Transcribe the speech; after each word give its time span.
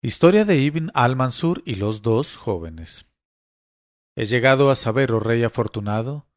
Historia 0.00 0.44
de 0.44 0.56
Ibn 0.58 0.92
al-Mansur 0.94 1.60
y 1.66 1.74
los 1.74 2.02
dos 2.02 2.36
jóvenes. 2.36 3.10
He 4.14 4.26
llegado 4.26 4.70
a 4.70 4.76
saber, 4.76 5.10
oh 5.10 5.18
rey 5.18 5.42
afortunado, 5.42 6.28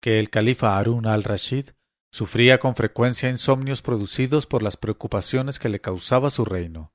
que 0.00 0.18
el 0.18 0.30
califa 0.30 0.78
Harun 0.78 1.06
al-Rashid 1.06 1.68
sufría 2.10 2.58
con 2.58 2.76
frecuencia 2.76 3.28
insomnios 3.28 3.82
producidos 3.82 4.46
por 4.46 4.62
las 4.62 4.78
preocupaciones 4.78 5.58
que 5.58 5.68
le 5.68 5.82
causaba 5.82 6.30
su 6.30 6.46
reino. 6.46 6.94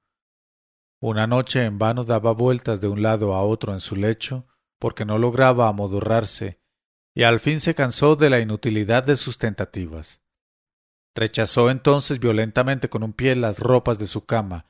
Una 0.99 1.27
noche 1.27 1.63
en 1.63 1.77
vano 1.77 2.03
daba 2.03 2.31
vueltas 2.31 2.81
de 2.81 2.87
un 2.87 3.03
lado 3.03 3.35
a 3.35 3.43
otro 3.43 3.73
en 3.73 3.79
su 3.79 3.95
lecho, 3.95 4.47
porque 4.79 5.05
no 5.05 5.19
lograba 5.19 5.69
amodorrarse, 5.69 6.59
y 7.13 7.21
al 7.21 7.39
fin 7.39 7.59
se 7.59 7.75
cansó 7.75 8.15
de 8.15 8.31
la 8.31 8.39
inutilidad 8.39 9.03
de 9.03 9.15
sus 9.15 9.37
tentativas. 9.37 10.21
Rechazó 11.13 11.69
entonces 11.69 12.19
violentamente 12.19 12.89
con 12.89 13.03
un 13.03 13.13
pie 13.13 13.35
las 13.35 13.59
ropas 13.59 13.99
de 13.99 14.07
su 14.07 14.25
cama, 14.25 14.65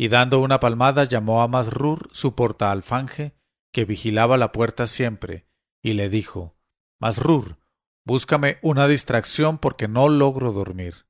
y 0.00 0.08
dando 0.08 0.40
una 0.40 0.60
palmada 0.60 1.04
llamó 1.04 1.42
a 1.42 1.46
Masrur 1.46 2.08
su 2.12 2.34
portaalfanje, 2.34 3.34
que 3.70 3.84
vigilaba 3.84 4.38
la 4.38 4.50
puerta 4.50 4.86
siempre, 4.86 5.46
y 5.82 5.92
le 5.92 6.08
dijo 6.08 6.56
Masrur, 6.98 7.58
búscame 8.06 8.58
una 8.62 8.88
distracción 8.88 9.58
porque 9.58 9.88
no 9.88 10.08
logro 10.08 10.52
dormir. 10.52 11.06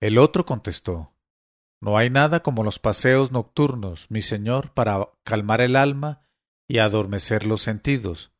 El 0.00 0.18
otro 0.18 0.46
contestó 0.46 1.16
No 1.80 1.98
hay 1.98 2.10
nada 2.10 2.44
como 2.44 2.62
los 2.62 2.78
paseos 2.78 3.32
nocturnos, 3.32 4.06
mi 4.08 4.22
señor, 4.22 4.72
para 4.72 5.08
calmar 5.24 5.62
el 5.62 5.74
alma 5.74 6.28
y 6.68 6.78
adormecer 6.78 7.44
los 7.44 7.60
sentidos. 7.60 8.32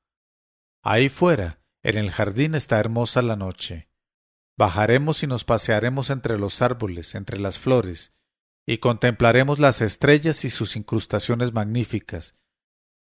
Ahí 0.80 1.08
fuera, 1.08 1.60
en 1.82 1.98
el 1.98 2.12
jardín 2.12 2.54
está 2.54 2.78
hermosa 2.78 3.20
la 3.20 3.34
noche 3.34 3.91
Bajaremos 4.56 5.22
y 5.22 5.26
nos 5.26 5.44
pasearemos 5.44 6.10
entre 6.10 6.38
los 6.38 6.62
árboles, 6.62 7.14
entre 7.14 7.38
las 7.38 7.58
flores, 7.58 8.12
y 8.66 8.78
contemplaremos 8.78 9.58
las 9.58 9.80
estrellas 9.80 10.44
y 10.44 10.50
sus 10.50 10.76
incrustaciones 10.76 11.52
magníficas, 11.52 12.36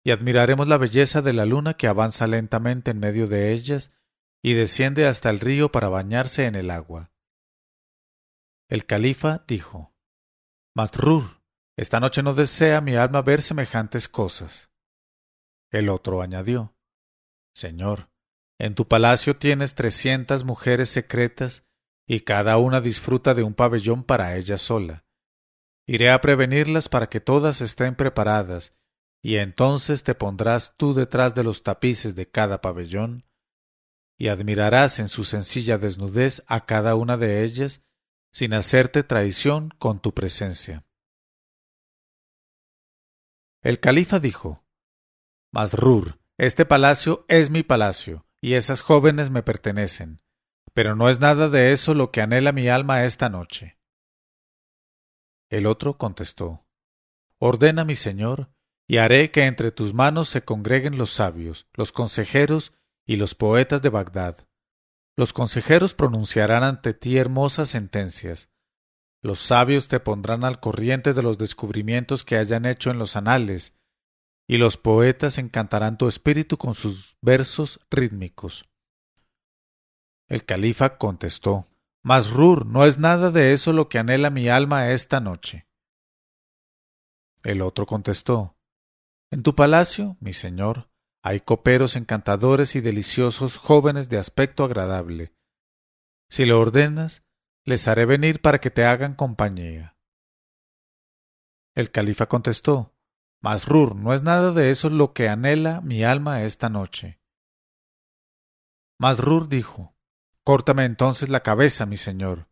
y 0.04 0.10
admiraremos 0.10 0.68
la 0.68 0.78
belleza 0.78 1.22
de 1.22 1.32
la 1.32 1.44
luna 1.44 1.74
que 1.74 1.86
avanza 1.86 2.26
lentamente 2.26 2.90
en 2.90 2.98
medio 2.98 3.26
de 3.26 3.52
ellas 3.52 3.90
y 4.42 4.52
desciende 4.52 5.06
hasta 5.06 5.30
el 5.30 5.40
río 5.40 5.72
para 5.72 5.88
bañarse 5.88 6.46
en 6.46 6.54
el 6.54 6.70
agua. 6.70 7.10
El 8.68 8.86
califa 8.86 9.44
dijo 9.48 9.94
Masrur, 10.74 11.42
esta 11.76 12.00
noche 12.00 12.22
no 12.22 12.34
desea 12.34 12.80
mi 12.80 12.94
alma 12.94 13.22
ver 13.22 13.42
semejantes 13.42 14.08
cosas. 14.08 14.70
El 15.70 15.88
otro 15.88 16.22
añadió 16.22 16.74
Señor, 17.54 18.10
en 18.58 18.74
tu 18.74 18.86
palacio 18.86 19.36
tienes 19.36 19.74
trescientas 19.74 20.44
mujeres 20.44 20.88
secretas 20.88 21.64
y 22.06 22.20
cada 22.20 22.58
una 22.58 22.80
disfruta 22.80 23.34
de 23.34 23.42
un 23.42 23.54
pabellón 23.54 24.04
para 24.04 24.36
ella 24.36 24.58
sola. 24.58 25.04
Iré 25.86 26.10
a 26.10 26.20
prevenirlas 26.20 26.88
para 26.88 27.08
que 27.08 27.20
todas 27.20 27.60
estén 27.60 27.94
preparadas, 27.94 28.74
y 29.22 29.36
entonces 29.36 30.02
te 30.02 30.14
pondrás 30.14 30.74
tú 30.76 30.94
detrás 30.94 31.34
de 31.34 31.44
los 31.44 31.62
tapices 31.62 32.14
de 32.14 32.30
cada 32.30 32.60
pabellón, 32.60 33.26
y 34.16 34.28
admirarás 34.28 34.98
en 34.98 35.08
su 35.08 35.24
sencilla 35.24 35.78
desnudez 35.78 36.42
a 36.46 36.66
cada 36.66 36.94
una 36.94 37.16
de 37.16 37.42
ellas, 37.42 37.82
sin 38.32 38.54
hacerte 38.54 39.02
traición 39.02 39.70
con 39.78 40.00
tu 40.00 40.12
presencia. 40.12 40.84
El 43.62 43.80
califa 43.80 44.20
dijo 44.20 44.64
Masrur, 45.52 46.18
este 46.36 46.66
palacio 46.66 47.24
es 47.28 47.48
mi 47.48 47.62
palacio, 47.62 48.26
y 48.44 48.56
esas 48.56 48.82
jóvenes 48.82 49.30
me 49.30 49.42
pertenecen, 49.42 50.20
pero 50.74 50.94
no 50.94 51.08
es 51.08 51.18
nada 51.18 51.48
de 51.48 51.72
eso 51.72 51.94
lo 51.94 52.10
que 52.10 52.20
anhela 52.20 52.52
mi 52.52 52.68
alma 52.68 53.06
esta 53.06 53.30
noche. 53.30 53.78
El 55.48 55.64
otro 55.64 55.96
contestó 55.96 56.66
Ordena, 57.38 57.86
mi 57.86 57.94
señor, 57.94 58.50
y 58.86 58.98
haré 58.98 59.30
que 59.30 59.46
entre 59.46 59.72
tus 59.72 59.94
manos 59.94 60.28
se 60.28 60.44
congreguen 60.44 60.98
los 60.98 61.08
sabios, 61.08 61.68
los 61.72 61.90
consejeros 61.90 62.74
y 63.06 63.16
los 63.16 63.34
poetas 63.34 63.80
de 63.80 63.88
Bagdad. 63.88 64.46
Los 65.16 65.32
consejeros 65.32 65.94
pronunciarán 65.94 66.64
ante 66.64 66.92
ti 66.92 67.16
hermosas 67.16 67.70
sentencias. 67.70 68.50
Los 69.22 69.38
sabios 69.38 69.88
te 69.88 70.00
pondrán 70.00 70.44
al 70.44 70.60
corriente 70.60 71.14
de 71.14 71.22
los 71.22 71.38
descubrimientos 71.38 72.24
que 72.24 72.36
hayan 72.36 72.66
hecho 72.66 72.90
en 72.90 72.98
los 72.98 73.16
anales, 73.16 73.72
y 74.46 74.58
los 74.58 74.76
poetas 74.76 75.38
encantarán 75.38 75.96
tu 75.96 76.06
espíritu 76.06 76.56
con 76.56 76.74
sus 76.74 77.16
versos 77.20 77.80
rítmicos. 77.90 78.64
El 80.28 80.44
califa 80.44 80.98
contestó 80.98 81.68
Masrur, 82.02 82.66
no 82.66 82.84
es 82.84 82.98
nada 82.98 83.30
de 83.30 83.52
eso 83.52 83.72
lo 83.72 83.88
que 83.88 83.98
anhela 83.98 84.30
mi 84.30 84.48
alma 84.48 84.90
esta 84.90 85.20
noche. 85.20 85.66
El 87.42 87.62
otro 87.62 87.86
contestó 87.86 88.56
En 89.30 89.42
tu 89.42 89.54
palacio, 89.54 90.16
mi 90.20 90.32
señor, 90.32 90.90
hay 91.22 91.40
coperos 91.40 91.96
encantadores 91.96 92.76
y 92.76 92.80
deliciosos 92.80 93.56
jóvenes 93.56 94.10
de 94.10 94.18
aspecto 94.18 94.64
agradable. 94.64 95.34
Si 96.28 96.44
lo 96.44 96.60
ordenas, 96.60 97.22
les 97.64 97.88
haré 97.88 98.04
venir 98.04 98.42
para 98.42 98.60
que 98.60 98.70
te 98.70 98.84
hagan 98.84 99.14
compañía. 99.14 99.96
El 101.74 101.90
califa 101.90 102.26
contestó 102.26 102.93
Masrur, 103.44 103.94
no 103.94 104.14
es 104.14 104.22
nada 104.22 104.52
de 104.52 104.70
eso 104.70 104.88
lo 104.88 105.12
que 105.12 105.28
anhela 105.28 105.82
mi 105.82 106.02
alma 106.02 106.44
esta 106.44 106.70
noche. 106.70 107.20
Masrur 108.98 109.50
dijo 109.50 109.94
Córtame 110.44 110.86
entonces 110.86 111.28
la 111.28 111.40
cabeza, 111.40 111.84
mi 111.84 111.98
señor. 111.98 112.48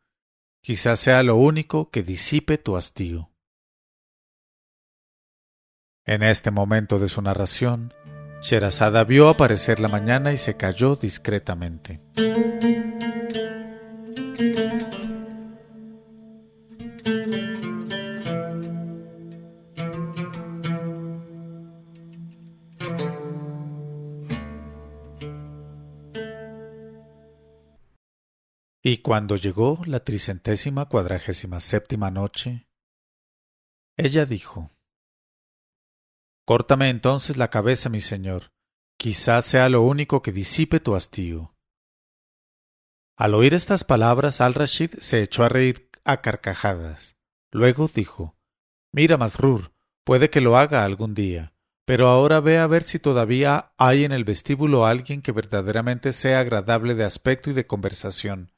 Quizás 0.60 1.00
sea 1.00 1.22
lo 1.22 1.36
único 1.36 1.91
que 1.91 2.02
disipe 2.02 2.58
tu 2.58 2.76
hastío. 2.76 3.31
En 6.04 6.22
este 6.22 6.50
momento 6.50 6.98
de 6.98 7.08
su 7.08 7.22
narración, 7.22 7.94
Sherazada 8.42 9.02
vio 9.04 9.31
aparecer 9.31 9.81
la 9.81 9.88
mañana 9.88 10.34
y 10.34 10.36
se 10.36 10.58
calló 10.58 10.97
discretamente. 10.97 12.02
Y 28.84 28.98
cuando 28.98 29.37
llegó 29.37 29.81
la 29.87 30.00
tricentésima 30.00 30.88
cuadragésima 30.88 31.60
séptima 31.60 32.10
noche, 32.10 32.66
ella 33.97 34.26
dijo 34.26 34.72
Córtame 36.44 36.91
entonces 36.91 37.37
la 37.37 37.48
cabeza, 37.48 37.88
mi 37.88 38.00
señor, 38.00 38.50
quizás 38.98 39.44
sea 39.44 39.69
lo 39.69 39.82
único 39.82 40.20
que 40.20 40.32
disipe 40.32 40.81
tu 40.81 40.97
hastío. 40.97 41.54
Al 43.16 43.34
oír 43.34 43.54
estas 43.54 43.84
palabras, 43.84 44.41
Al 44.41 44.54
Rashid 44.54 44.94
se 44.99 45.22
echó 45.22 45.44
a 45.44 45.49
reír 45.49 45.88
a 46.04 46.20
carcajadas. 46.20 47.14
Luego 47.53 47.87
dijo 47.87 48.37
Mira, 48.91 49.16
Masrur, 49.16 49.72
puede 50.03 50.28
que 50.28 50.41
lo 50.41 50.56
haga 50.56 50.82
algún 50.82 51.14
día, 51.14 51.54
pero 51.84 52.09
ahora 52.09 52.41
ve 52.41 52.59
a 52.59 52.66
ver 52.66 52.82
si 52.82 52.99
todavía 52.99 53.75
hay 53.78 54.04
en 54.04 54.10
el 54.10 54.25
vestíbulo 54.25 54.87
alguien 54.87 55.22
que 55.22 55.31
verdaderamente 55.31 56.10
sea 56.10 56.41
agradable 56.41 56.97
de 56.97 57.04
aspecto 57.04 57.50
y 57.50 57.53
de 57.53 57.69
conversación 57.69 58.51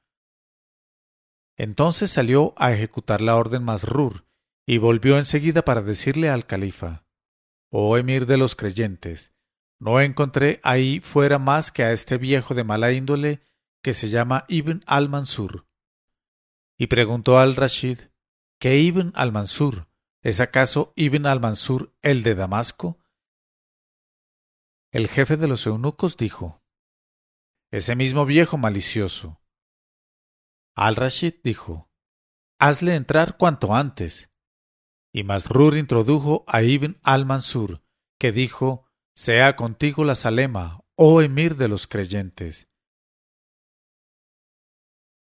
entonces 1.57 2.11
salió 2.11 2.55
a 2.57 2.73
ejecutar 2.73 3.21
la 3.21 3.37
orden 3.37 3.63
Masrur 3.63 4.27
y 4.67 4.79
volvió 4.79 5.19
enseguida 5.19 5.65
para 5.65 5.83
decirle 5.83 6.29
al 6.29 6.47
califa 6.47 7.05
Oh 7.71 7.97
emir 7.97 8.27
de 8.27 8.37
los 8.37 8.55
creyentes, 8.55 9.33
no 9.81 10.01
encontré 10.01 10.61
ahí 10.63 11.01
fuera 11.01 11.39
más 11.39 11.73
que 11.73 11.83
a 11.83 11.93
este 11.93 12.19
viejo 12.19 12.55
de 12.55 12.65
mala 12.65 12.93
índole 12.93 13.41
que 13.83 13.93
se 13.93 14.09
llama 14.09 14.45
Ibn 14.49 14.83
al-Mansur. 14.87 15.67
Y 16.79 16.87
preguntó 16.87 17.39
al 17.39 17.57
Rashid 17.57 18.01
¿Qué 18.59 18.79
Ibn 18.79 19.13
al-Mansur? 19.15 19.89
¿Es 20.23 20.41
acaso 20.41 20.93
Ibn 20.97 21.27
al-Mansur 21.27 21.93
el 22.01 22.23
de 22.23 22.35
Damasco? 22.35 22.99
El 24.91 25.09
jefe 25.09 25.37
de 25.37 25.49
los 25.49 25.67
eunucos 25.67 26.17
dijo 26.17 26.63
Ese 27.71 27.97
mismo 27.97 28.25
viejo 28.25 28.57
malicioso 28.57 29.41
al-Rashid 30.75 31.35
dijo 31.43 31.91
Hazle 32.59 32.95
entrar 32.95 33.37
cuanto 33.37 33.75
antes. 33.75 34.31
Y 35.13 35.23
Masrur 35.23 35.77
introdujo 35.77 36.45
a 36.47 36.63
Ibn 36.63 36.99
al-Mansur, 37.03 37.83
que 38.19 38.33
dijo 38.33 38.87
Sea 39.15 39.55
contigo 39.57 40.05
la 40.05 40.15
Salema, 40.15 40.85
oh 40.97 41.23
emir 41.23 41.57
de 41.57 41.69
los 41.69 41.87
creyentes. 41.87 42.69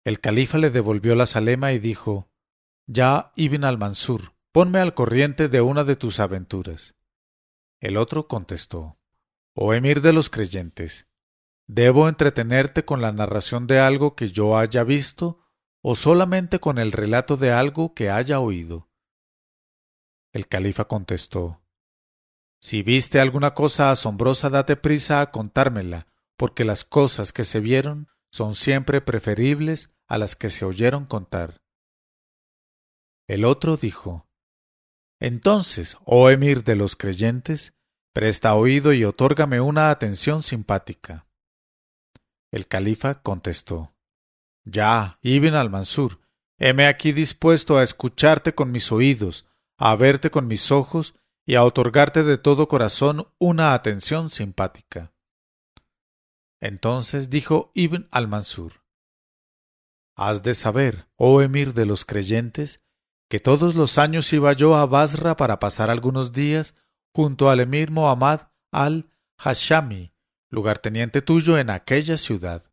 El 0.06 0.19
califa 0.19 0.57
le 0.57 0.69
devolvió 0.69 1.15
la 1.15 1.25
Salema 1.25 1.71
y 1.71 1.80
dijo 1.80 2.31
Ya, 2.88 3.31
Ibn 3.35 3.63
al-Mansur, 3.63 4.33
ponme 4.51 4.80
al 4.80 4.94
corriente 4.94 5.50
de 5.50 5.62
una 5.62 5.83
de 5.83 5.95
tus 5.95 6.19
aventuras. 6.19 6.95
El 7.80 7.97
otro 7.97 8.27
contestó 8.27 9.00
Oh 9.53 9.74
emir 9.74 10.01
de 10.01 10.13
los 10.13 10.30
creyentes, 10.30 11.08
¿Debo 11.71 12.10
entretenerte 12.10 12.83
con 12.83 13.00
la 13.00 13.12
narración 13.12 13.68
de 13.68 13.80
algo 13.80 14.16
que 14.16 14.31
yo 14.31 14.57
haya 14.57 14.83
visto 14.83 15.45
o 15.83 15.94
solamente 15.94 16.57
con 16.60 16.80
el 16.80 16.92
relato 16.92 17.38
de 17.38 17.51
algo 17.51 17.94
que 17.94 18.10
haya 18.10 18.39
oído? 18.39 18.89
El 20.33 20.48
califa 20.48 20.86
contestó 20.88 21.62
Si 22.60 22.81
viste 22.81 23.19
alguna 23.19 23.54
cosa 23.54 23.92
asombrosa, 23.92 24.50
date 24.50 24.77
prisa 24.77 25.21
a 25.21 25.30
contármela, 25.30 26.07
porque 26.38 26.63
las 26.63 26.83
cosas 26.83 27.31
que 27.33 27.45
se 27.45 27.60
vieron 27.60 28.07
son 28.31 28.56
siempre 28.56 29.00
preferibles 29.00 29.92
a 30.07 30.18
las 30.18 30.36
que 30.36 30.50
se 30.50 30.66
oyeron 30.66 31.06
contar. 31.06 31.62
El 33.27 33.45
otro 33.45 33.77
dijo 33.77 34.27
Entonces, 35.19 35.98
oh 36.04 36.31
emir 36.31 36.63
de 36.63 36.75
los 36.75 36.95
creyentes, 36.95 37.75
presta 38.12 38.56
oído 38.56 38.92
y 38.92 39.06
otórgame 39.06 39.62
una 39.62 39.92
atención 39.92 40.42
simpática. 40.42 41.28
El 42.51 42.67
califa 42.67 43.21
contestó 43.21 43.95
Ya, 44.65 45.19
Ibn 45.21 45.55
al-Mansur, 45.55 46.19
heme 46.57 46.87
aquí 46.87 47.11
dispuesto 47.11 47.77
a 47.77 47.83
escucharte 47.83 48.55
con 48.55 48.71
mis 48.71 48.91
oídos, 48.91 49.45
a 49.77 49.95
verte 49.95 50.31
con 50.31 50.47
mis 50.47 50.71
ojos 50.71 51.13
y 51.45 51.55
a 51.55 51.63
otorgarte 51.63 52.23
de 52.23 52.37
todo 52.37 52.67
corazón 52.67 53.27
una 53.39 53.73
atención 53.73 54.29
simpática. 54.29 55.13
Entonces 56.59 57.29
dijo 57.29 57.71
Ibn 57.73 58.07
al-Mansur 58.11 58.73
Has 60.15 60.43
de 60.43 60.53
saber, 60.53 61.07
oh 61.15 61.41
emir 61.41 61.73
de 61.73 61.85
los 61.85 62.03
creyentes, 62.03 62.83
que 63.29 63.39
todos 63.39 63.75
los 63.75 63.97
años 63.97 64.33
iba 64.33 64.51
yo 64.53 64.75
a 64.75 64.85
Basra 64.85 65.37
para 65.37 65.59
pasar 65.59 65.89
algunos 65.89 66.33
días 66.33 66.75
junto 67.15 67.49
al 67.49 67.61
emir 67.61 67.89
Muhammad 67.89 68.49
al-Hashami, 68.71 70.13
lugarteniente 70.49 71.21
tuyo 71.21 71.57
en 71.57 71.69
aquella 71.69 72.17
ciudad. 72.17 72.63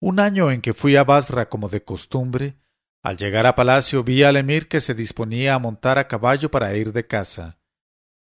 Un 0.00 0.18
año 0.18 0.50
en 0.50 0.60
que 0.60 0.74
fui 0.74 0.96
a 0.96 1.04
Basra 1.04 1.48
como 1.48 1.68
de 1.68 1.84
costumbre, 1.84 2.56
al 3.02 3.16
llegar 3.16 3.46
a 3.46 3.54
palacio 3.54 4.04
vi 4.04 4.22
al 4.22 4.36
emir 4.36 4.68
que 4.68 4.80
se 4.80 4.94
disponía 4.94 5.54
a 5.54 5.58
montar 5.58 5.98
a 5.98 6.08
caballo 6.08 6.50
para 6.50 6.74
ir 6.76 6.92
de 6.92 7.06
casa. 7.06 7.58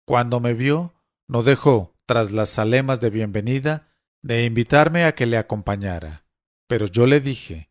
Cuando 0.05 0.40
me 0.40 0.55
vio, 0.55 0.94
no 1.28 1.43
dejó, 1.43 1.96
tras 2.06 2.32
las 2.32 2.49
salemas 2.49 3.00
de 3.00 3.11
bienvenida, 3.11 3.88
de 4.22 4.44
invitarme 4.44 5.05
a 5.05 5.14
que 5.14 5.26
le 5.26 5.37
acompañara. 5.38 6.25
Pero 6.67 6.87
yo 6.87 7.06
le 7.06 7.20
dije 7.20 7.70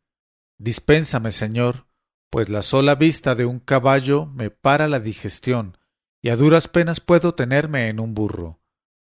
Dispénsame, 0.58 1.32
señor, 1.32 1.88
pues 2.30 2.50
la 2.50 2.62
sola 2.62 2.96
vista 2.96 3.36
de 3.36 3.46
un 3.46 3.60
caballo 3.60 4.26
me 4.26 4.50
para 4.50 4.88
la 4.88 5.00
digestión, 5.00 5.78
y 6.22 6.30
a 6.30 6.36
duras 6.36 6.68
penas 6.68 7.00
puedo 7.00 7.34
tenerme 7.34 7.88
en 7.88 8.00
un 8.00 8.14
burro. 8.14 8.60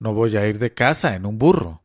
No 0.00 0.15
voy 0.15 0.37
a 0.37 0.47
ir 0.47 0.59
de 0.59 0.75
casa 0.75 1.15
en 1.15 1.27
un 1.27 1.39
burro. 1.39 1.85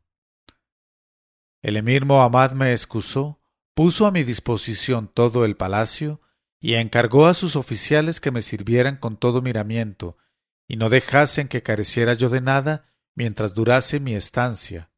El 1.62 1.77
emir 1.77 2.06
Mohammad 2.06 2.51
me 2.51 2.71
excusó, 2.71 3.42
puso 3.74 4.06
a 4.06 4.12
mi 4.12 4.24
disposición 4.24 5.07
todo 5.07 5.45
el 5.45 5.56
palacio 5.56 6.21
y 6.60 6.75
encargó 6.75 7.25
a 7.25 7.33
sus 7.33 7.56
oficiales 7.56 8.19
que 8.19 8.31
me 8.31 8.42
sirvieran 8.42 8.98
con 8.98 9.18
todo 9.18 9.42
miramiento 9.42 10.18
y 10.68 10.77
no 10.77 10.89
dejasen 10.89 11.48
que 11.48 11.63
careciera 11.63 12.13
yo 12.13 12.30
de 12.30 12.42
nada 12.42 12.94
mientras 13.15 13.54
durase 13.54 14.00
mi 14.00 14.15
estancia. 14.15 14.92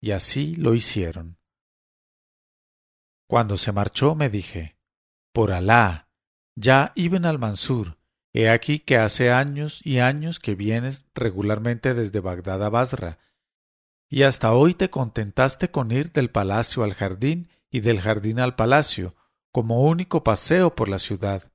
Y 0.00 0.12
así 0.12 0.54
lo 0.56 0.74
hicieron. 0.74 1.38
Cuando 3.26 3.56
se 3.56 3.72
marchó 3.72 4.14
me 4.14 4.28
dije, 4.28 4.78
por 5.32 5.52
Alá, 5.52 6.08
ya 6.54 6.92
Ibn 6.94 7.24
al-Mansur, 7.24 7.98
he 8.34 8.50
aquí 8.50 8.80
que 8.80 8.98
hace 8.98 9.30
años 9.30 9.80
y 9.84 10.00
años 10.00 10.40
que 10.40 10.56
vienes 10.56 11.04
regularmente 11.14 11.94
desde 11.94 12.18
Bagdad 12.18 12.64
a 12.64 12.68
Basra, 12.68 13.18
y 14.10 14.24
hasta 14.24 14.52
hoy 14.52 14.74
te 14.74 14.90
contentaste 14.90 15.70
con 15.70 15.92
ir 15.92 16.12
del 16.12 16.30
palacio 16.30 16.82
al 16.82 16.94
jardín 16.94 17.48
y 17.70 17.80
del 17.80 18.00
jardín 18.00 18.40
al 18.40 18.56
palacio, 18.56 19.14
como 19.52 19.82
único 19.84 20.24
paseo 20.24 20.74
por 20.74 20.88
la 20.88 20.98
ciudad. 20.98 21.52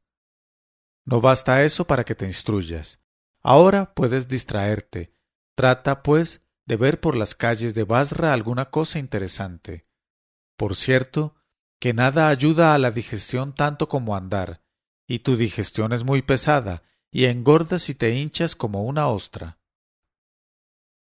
No 1.06 1.20
basta 1.22 1.64
eso 1.64 1.86
para 1.86 2.06
que 2.06 2.16
te 2.16 2.26
instruyas. 2.26 3.00
Ahora 3.42 3.94
puedes 3.94 4.28
distraerte. 4.28 5.14
Trata, 5.56 6.02
pues, 6.02 6.42
de 6.66 6.78
ver 6.78 7.02
por 7.02 7.16
las 7.16 7.36
calles 7.36 7.76
de 7.76 7.84
Basra 7.84 8.32
alguna 8.32 8.70
cosa 8.70 9.00
interesante. 9.00 9.84
Por 10.56 10.76
cierto, 10.76 11.36
que 11.80 11.94
nada 11.94 12.30
ayuda 12.30 12.74
a 12.74 12.78
la 12.78 12.92
digestión 12.92 13.54
tanto 13.54 13.90
como 13.90 14.16
andar, 14.16 14.62
y 15.10 15.20
tu 15.20 15.36
digestión 15.36 15.92
es 15.92 16.06
muy 16.06 16.22
pesada, 16.22 16.84
y 17.12 17.26
engordas 17.26 17.90
y 17.90 17.96
te 17.96 18.16
hinchas 18.16 18.56
como 18.56 18.86
una 18.86 19.08
ostra. 19.08 19.58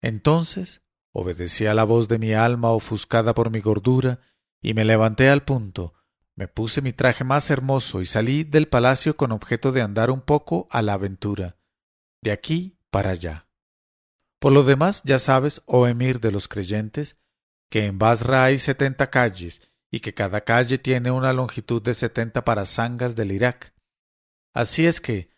Entonces 0.01 0.81
obedecí 1.11 1.67
a 1.67 1.75
la 1.75 1.83
voz 1.83 2.07
de 2.07 2.17
mi 2.17 2.33
alma 2.33 2.71
ofuscada 2.71 3.35
por 3.35 3.51
mi 3.51 3.59
gordura, 3.59 4.19
y 4.59 4.73
me 4.73 4.85
levanté 4.85 5.29
al 5.29 5.45
punto, 5.45 5.93
me 6.35 6.47
puse 6.47 6.81
mi 6.81 6.93
traje 6.93 7.23
más 7.23 7.51
hermoso 7.51 8.01
y 8.01 8.05
salí 8.05 8.43
del 8.43 8.67
palacio 8.67 9.15
con 9.15 9.31
objeto 9.31 9.71
de 9.71 9.83
andar 9.83 10.09
un 10.09 10.21
poco 10.21 10.67
a 10.71 10.81
la 10.81 10.93
aventura, 10.93 11.57
de 12.21 12.31
aquí 12.31 12.79
para 12.89 13.11
allá. 13.11 13.47
Por 14.39 14.51
lo 14.51 14.63
demás, 14.63 15.03
ya 15.05 15.19
sabes, 15.19 15.61
oh 15.67 15.85
emir 15.85 16.19
de 16.19 16.31
los 16.31 16.47
creyentes, 16.47 17.17
que 17.69 17.85
en 17.85 17.99
Basra 17.99 18.45
hay 18.45 18.57
setenta 18.57 19.11
calles 19.11 19.71
y 19.91 19.99
que 19.99 20.15
cada 20.15 20.41
calle 20.41 20.79
tiene 20.79 21.11
una 21.11 21.33
longitud 21.33 21.83
de 21.83 21.93
setenta 21.93 22.43
parasangas 22.43 23.15
del 23.15 23.31
Irak. 23.31 23.75
Así 24.53 24.85
es 24.85 25.01
que, 25.01 25.29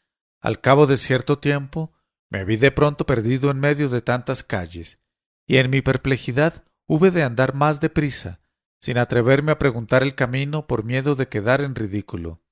al 0.42 0.60
cabo 0.62 0.88
de 0.88 0.98
cierto 0.98 1.40
tiempo, 1.40 1.94
me 2.30 2.44
vi 2.44 2.58
de 2.58 2.72
pronto 2.72 3.06
perdido 3.06 3.52
en 3.52 3.60
medio 3.60 3.90
de 3.90 4.02
tantas 4.02 4.44
calles, 4.44 5.00
y 5.46 5.58
en 5.58 5.70
mi 5.70 5.82
perplejidad 5.82 6.64
hube 6.88 7.12
de 7.12 7.24
andar 7.24 7.54
más 7.54 7.80
deprisa, 7.80 8.42
sin 8.80 8.98
atreverme 8.98 9.52
a 9.52 9.60
preguntar 9.60 10.04
el 10.04 10.16
camino 10.16 10.68
por 10.68 10.84
miedo 10.84 11.16
de 11.16 11.28
quedar 11.28 11.62
en 11.62 11.76
ridículo. 11.76 12.44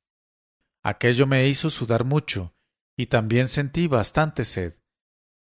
Aquello 0.83 1.27
me 1.27 1.47
hizo 1.47 1.69
sudar 1.69 2.05
mucho, 2.05 2.55
y 2.95 3.07
también 3.07 3.47
sentí 3.47 3.87
bastante 3.87 4.45
sed, 4.45 4.75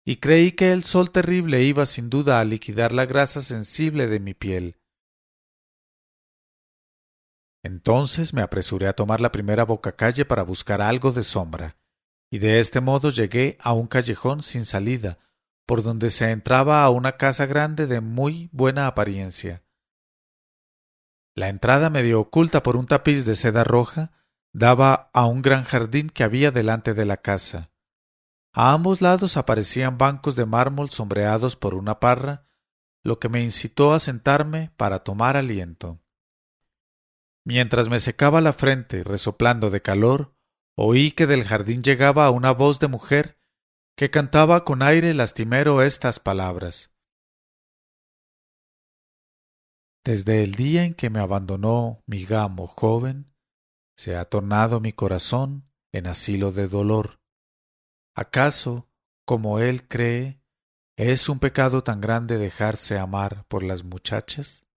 y 0.06 0.16
creí 0.16 0.54
que 0.54 0.71
el 0.71 0.83
sol 0.83 1.12
terrible 1.12 1.62
iba 1.62 1.86
sin 1.86 2.10
duda 2.10 2.39
a 2.39 2.45
liquidar 2.45 2.94
la 2.94 3.06
grasa 3.06 3.42
sensible 3.42 4.07
de 4.07 4.19
mi 4.19 4.33
piel. 4.33 4.78
Entonces 7.63 8.33
me 8.33 8.41
apresuré 8.41 8.88
a 8.88 8.94
tomar 8.94 9.21
la 9.21 9.31
primera 9.31 9.65
bocacalle 9.65 10.25
para 10.25 10.44
buscar 10.44 10.81
algo 10.81 11.11
de 11.11 11.23
sombra, 11.23 11.77
y 12.31 12.39
de 12.39 12.59
este 12.59 12.79
modo 12.79 13.09
llegué 13.09 13.57
a 13.59 13.73
un 13.73 13.88
callejón 13.88 14.44
sin 14.44 14.65
salida, 14.65 15.17
por 15.65 15.83
donde 15.83 16.09
se 16.09 16.31
entraba 16.31 16.83
a 16.83 16.89
una 16.89 17.17
casa 17.17 17.45
grande 17.45 17.85
de 17.85 18.01
muy 18.01 18.50
buena 18.51 18.88
apariencia. 18.88 19.63
La 21.35 21.50
entrada 21.50 21.89
medio 21.89 22.19
oculta 22.19 22.63
por 22.63 22.75
un 22.75 22.85
tapiz 22.85 23.25
de 23.25 23.35
seda 23.35 23.63
roja 23.63 24.11
daba 24.51 25.09
a 25.13 25.25
un 25.25 25.41
gran 25.41 25.63
jardín 25.63 26.09
que 26.09 26.23
había 26.23 26.51
delante 26.51 26.94
de 26.94 27.06
la 27.06 27.17
casa. 27.17 27.71
A 28.51 28.73
ambos 28.73 29.01
lados 29.01 29.37
aparecían 29.37 29.97
bancos 29.97 30.35
de 30.35 30.45
mármol 30.45 30.89
sombreados 30.89 31.56
por 31.56 31.75
una 31.75 31.99
parra, 31.99 32.47
lo 33.04 33.19
que 33.19 33.30
me 33.30 33.44
incitó 33.44 33.94
a 33.94 33.99
sentarme 33.99 34.71
para 34.75 34.99
tomar 35.04 35.37
aliento. 35.37 35.99
Mientras 37.49 37.89
me 37.89 37.99
secaba 37.99 38.41
la 38.41 38.53
frente 38.53 39.03
resoplando 39.03 39.71
de 39.71 39.81
calor, 39.81 40.35
oí 40.77 41.11
que 41.13 41.25
del 41.25 41.44
jardín 41.44 41.81
llegaba 41.81 42.29
una 42.29 42.51
voz 42.51 42.79
de 42.79 42.87
mujer 42.87 43.39
que 43.97 44.11
cantaba 44.11 44.63
con 44.63 44.83
aire 44.83 45.15
lastimero 45.15 45.81
estas 45.81 46.19
palabras. 46.19 46.91
Desde 50.06 50.44
el 50.44 50.53
día 50.53 50.83
en 50.83 50.94
que 50.94 51.09
me 51.09 51.19
abandonó 51.19 52.03
mi 52.06 52.23
gamo 52.23 52.68
joven, 52.68 53.33
se 53.97 54.15
ha 54.15 54.25
tornado 54.25 54.79
mi 54.79 54.94
corazón 54.94 55.71
en 55.91 56.06
asilo 56.06 56.51
de 56.51 56.68
dolor. 56.68 57.19
¿Acaso, 58.15 58.91
como 59.25 59.57
él 59.57 59.87
cree, 59.87 60.39
es 60.99 61.27
un 61.29 61.39
pecado 61.39 61.83
tan 61.83 61.99
grande 61.99 62.37
dejarse 62.37 62.99
amar 62.99 63.47
por 63.47 63.63
las 63.63 63.83
muchachas? 63.83 64.69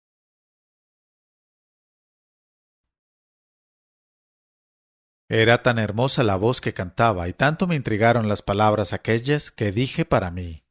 Era 5.29 5.63
tan 5.63 5.79
hermosa 5.79 6.23
la 6.23 6.35
voz 6.35 6.61
que 6.61 6.73
cantaba 6.73 7.27
y 7.27 7.33
tanto 7.33 7.65
me 7.67 7.75
intrigaron 7.75 8.27
las 8.27 8.41
palabras 8.41 8.93
aquellas 8.93 9.51
que 9.51 9.71
dije 9.71 10.05
para 10.05 10.31
mí 10.31 10.65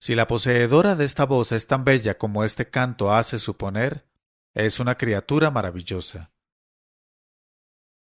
Si 0.00 0.14
la 0.14 0.26
poseedora 0.26 0.94
de 0.94 1.04
esta 1.04 1.26
voz 1.26 1.52
es 1.52 1.66
tan 1.66 1.84
bella 1.84 2.16
como 2.16 2.44
este 2.44 2.70
canto 2.70 3.12
hace 3.12 3.38
suponer, 3.38 4.06
es 4.54 4.80
una 4.80 4.96
criatura 4.96 5.50
maravillosa. 5.50 6.32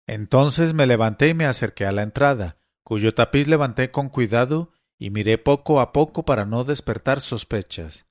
Entonces 0.07 0.73
me 0.73 0.85
levanté 0.85 1.29
y 1.29 1.33
me 1.33 1.45
acerqué 1.45 1.85
a 1.85 1.91
la 1.91 2.03
entrada, 2.03 2.57
cuyo 2.83 3.15
tapiz 3.15 3.47
levanté 3.47 3.89
con 3.89 4.09
cuidado 4.09 4.71
y 4.97 5.09
miré 5.09 5.37
poco 5.37 5.79
a 5.79 5.91
poco 5.91 6.23
para 6.23 6.45
no 6.45 6.63
despertar 6.63 7.21
sospechas. 7.21 8.05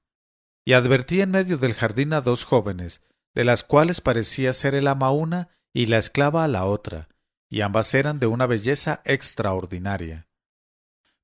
Y 0.64 0.72
advertí 0.72 1.20
en 1.20 1.30
medio 1.30 1.56
del 1.58 1.74
jardín 1.74 2.12
a 2.14 2.20
dos 2.20 2.44
jóvenes, 2.44 3.02
de 3.34 3.44
las 3.44 3.62
cuales 3.62 4.00
parecía 4.00 4.52
ser 4.52 4.74
el 4.74 4.88
ama 4.88 5.10
una 5.10 5.50
y 5.74 5.86
la 5.86 5.98
esclava 5.98 6.44
a 6.44 6.48
la 6.48 6.64
otra, 6.64 7.08
y 7.50 7.60
ambas 7.60 7.92
eran 7.92 8.20
de 8.20 8.28
una 8.28 8.46
belleza 8.46 9.02
extraordinaria. 9.04 10.28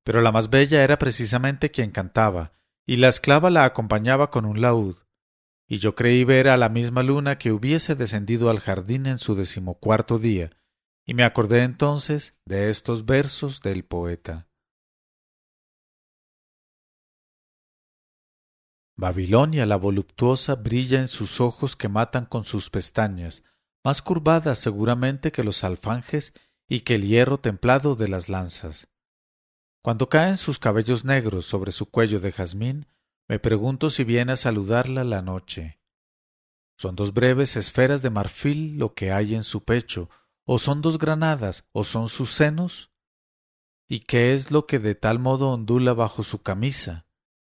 Pero 0.03 0.21
la 0.21 0.31
más 0.31 0.49
bella 0.49 0.83
era 0.83 0.99
precisamente 0.99 1.71
quien 1.71 1.91
cantaba, 1.91 2.51
y 2.85 2.97
la 2.97 3.07
esclava 3.07 3.49
la 3.49 3.63
acompañaba 3.63 4.29
con 4.29 4.45
un 4.45 4.59
laúd, 4.59 4.97
y 5.67 5.77
yo 5.77 5.95
creí 5.95 6.25
ver 6.25 6.49
a 6.49 6.57
la 6.57 6.67
misma 6.67 7.01
luna 7.01 7.37
que 7.37 7.53
hubiese 7.53 7.95
descendido 7.95 8.49
al 8.49 8.59
jardín 8.59 9.05
en 9.05 9.19
su 9.19 9.35
decimocuarto 9.35 10.19
día, 10.19 10.51
y 11.05 11.13
me 11.13 11.23
acordé 11.23 11.63
entonces 11.63 12.37
de 12.45 12.69
estos 12.69 13.05
versos 13.05 13.61
del 13.61 13.85
poeta. 13.85 14.49
Babilonia 18.97 19.65
la 19.65 19.77
voluptuosa 19.77 20.55
brilla 20.55 20.99
en 20.99 21.07
sus 21.07 21.39
ojos 21.39 21.77
que 21.77 21.87
matan 21.87 22.25
con 22.25 22.43
sus 22.43 22.69
pestañas, 22.69 23.43
más 23.83 24.01
curvadas 24.01 24.59
seguramente 24.59 25.31
que 25.31 25.43
los 25.43 25.63
alfanjes 25.63 26.33
y 26.67 26.81
que 26.81 26.95
el 26.95 27.07
hierro 27.07 27.39
templado 27.39 27.95
de 27.95 28.07
las 28.07 28.29
lanzas. 28.29 28.87
Cuando 29.83 30.09
caen 30.09 30.37
sus 30.37 30.59
cabellos 30.59 31.03
negros 31.03 31.45
sobre 31.45 31.71
su 31.71 31.87
cuello 31.87 32.19
de 32.19 32.31
jazmín, 32.31 32.85
me 33.27 33.39
pregunto 33.39 33.89
si 33.89 34.03
viene 34.03 34.33
a 34.33 34.37
saludarla 34.37 35.03
la 35.03 35.21
noche. 35.21 35.79
Son 36.77 36.95
dos 36.95 37.13
breves 37.13 37.55
esferas 37.55 38.01
de 38.01 38.09
marfil 38.09 38.77
lo 38.77 38.93
que 38.93 39.11
hay 39.11 39.35
en 39.35 39.43
su 39.43 39.63
pecho, 39.63 40.09
o 40.45 40.59
son 40.59 40.81
dos 40.81 40.97
granadas, 40.97 41.67
o 41.71 41.83
son 41.83 42.09
sus 42.09 42.31
senos. 42.31 42.91
¿Y 43.87 44.01
qué 44.01 44.33
es 44.33 44.51
lo 44.51 44.67
que 44.67 44.79
de 44.79 44.95
tal 44.95 45.19
modo 45.19 45.49
ondula 45.49 45.93
bajo 45.93 46.23
su 46.23 46.41
camisa? 46.41 47.07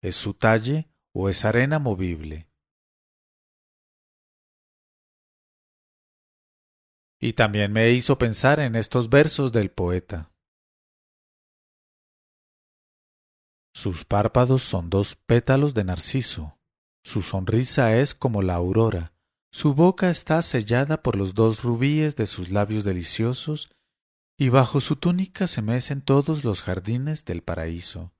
¿Es 0.01 0.15
su 0.15 0.33
talle 0.33 0.89
o 1.13 1.29
es 1.29 1.45
arena 1.45 1.79
movible? 1.79 2.50
Y 7.21 7.33
también 7.33 7.71
me 7.71 7.91
hizo 7.91 8.17
pensar 8.17 8.59
en 8.59 8.75
estos 8.75 9.09
versos 9.09 9.51
del 9.51 9.69
poeta. 9.69 10.31
Sus 13.73 14.03
párpados 14.03 14.63
son 14.63 14.89
dos 14.89 15.15
pétalos 15.15 15.73
de 15.73 15.83
narciso, 15.83 16.57
su 17.05 17.21
sonrisa 17.21 17.97
es 17.97 18.13
como 18.13 18.41
la 18.41 18.55
aurora, 18.55 19.13
su 19.53 19.73
boca 19.73 20.09
está 20.09 20.41
sellada 20.41 21.01
por 21.01 21.15
los 21.15 21.33
dos 21.35 21.63
rubíes 21.63 22.15
de 22.15 22.25
sus 22.25 22.49
labios 22.49 22.83
deliciosos, 22.83 23.69
y 24.37 24.49
bajo 24.49 24.81
su 24.81 24.95
túnica 24.95 25.47
se 25.47 25.61
mecen 25.61 26.01
todos 26.01 26.43
los 26.43 26.63
jardines 26.63 27.25
del 27.25 27.43
paraíso. 27.43 28.13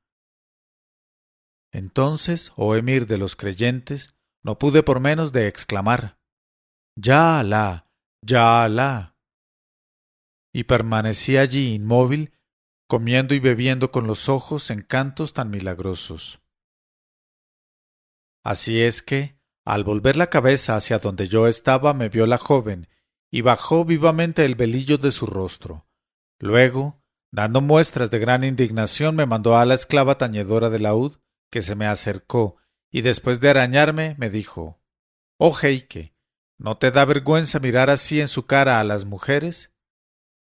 Entonces, 1.73 2.51
oh 2.55 2.75
emir 2.75 3.07
de 3.07 3.17
los 3.17 3.35
creyentes, 3.35 4.15
no 4.43 4.59
pude 4.59 4.83
por 4.83 4.99
menos 4.99 5.31
de 5.31 5.47
exclamar 5.47 6.19
Ya 6.95 7.39
Alá, 7.39 7.90
ya 8.21 8.63
Alá. 8.63 9.15
Y 10.53 10.65
permanecí 10.65 11.37
allí 11.37 11.73
inmóvil, 11.73 12.33
comiendo 12.87 13.33
y 13.33 13.39
bebiendo 13.39 13.91
con 13.91 14.05
los 14.05 14.29
ojos 14.29 14.69
encantos 14.69 15.33
tan 15.33 15.49
milagrosos. 15.49 16.41
Así 18.43 18.81
es 18.81 19.01
que, 19.01 19.39
al 19.65 19.83
volver 19.83 20.17
la 20.17 20.29
cabeza 20.29 20.75
hacia 20.75 20.99
donde 20.99 21.27
yo 21.27 21.47
estaba, 21.47 21.93
me 21.93 22.09
vio 22.09 22.25
la 22.25 22.37
joven, 22.37 22.87
y 23.31 23.41
bajó 23.41 23.85
vivamente 23.85 24.43
el 24.43 24.55
velillo 24.55 24.97
de 24.97 25.11
su 25.11 25.25
rostro. 25.25 25.87
Luego, 26.39 27.01
dando 27.31 27.61
muestras 27.61 28.11
de 28.11 28.19
gran 28.19 28.43
indignación, 28.43 29.15
me 29.15 29.25
mandó 29.25 29.57
a 29.57 29.65
la 29.65 29.75
esclava 29.75 30.17
tañedora 30.17 30.69
de 30.69 30.79
laúd, 30.79 31.17
que 31.49 31.61
se 31.61 31.75
me 31.75 31.85
acercó, 31.85 32.57
y 32.91 33.01
después 33.01 33.39
de 33.39 33.49
arañarme, 33.49 34.15
me 34.17 34.29
dijo 34.29 34.81
Oh 35.37 35.55
Heike, 35.55 36.10
¿no 36.61 36.77
te 36.77 36.91
da 36.91 37.05
vergüenza 37.05 37.59
mirar 37.59 37.89
así 37.89 38.21
en 38.21 38.27
su 38.27 38.45
cara 38.45 38.79
a 38.79 38.83
las 38.83 39.03
mujeres? 39.03 39.73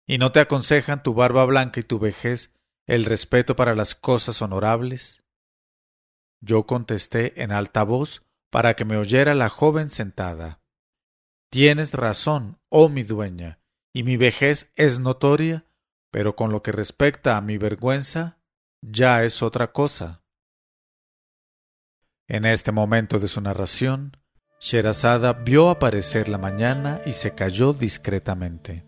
¿Y 0.07 0.17
no 0.17 0.33
te 0.33 0.41
aconsejan 0.41 1.03
tu 1.03 1.13
barba 1.13 1.45
blanca 1.45 1.81
y 1.81 1.83
tu 1.83 1.99
vejez 1.99 2.55
el 2.87 3.05
respeto 3.05 3.57
para 3.57 3.75
las 3.75 3.95
cosas 3.95 4.41
honorables? 4.41 5.23
Yo 6.41 6.67
contesté 6.67 7.43
en 7.43 7.53
alta 7.53 7.83
voz 7.83 8.25
para 8.51 8.75
que 8.75 8.87
me 8.87 8.97
oyera 8.97 9.35
la 9.35 9.51
joven 9.51 9.91
sentada. 9.91 10.63
Tienes 11.51 11.93
razón, 11.93 12.59
oh 12.71 12.89
mi 12.89 13.03
dueña, 13.03 13.61
y 13.93 14.03
mi 14.03 14.17
vejez 14.17 14.73
es 14.77 14.99
notoria, 14.99 15.67
pero 16.11 16.37
con 16.37 16.53
lo 16.53 16.63
que 16.63 16.73
respecta 16.73 17.37
a 17.37 17.43
mi 17.43 17.59
vergüenza, 17.59 18.39
ya 18.81 19.25
es 19.25 19.43
otra 19.43 19.73
cosa. 19.73 20.23
En 22.29 22.47
este 22.47 22.73
momento 22.73 23.19
de 23.19 23.29
su 23.29 23.43
narración, 23.43 24.18
Sherazada 24.61 25.33
vio 25.33 25.71
aparecer 25.71 26.29
la 26.29 26.37
mañana 26.37 27.01
y 27.07 27.13
se 27.13 27.35
calló 27.35 27.73
discretamente. 27.73 28.85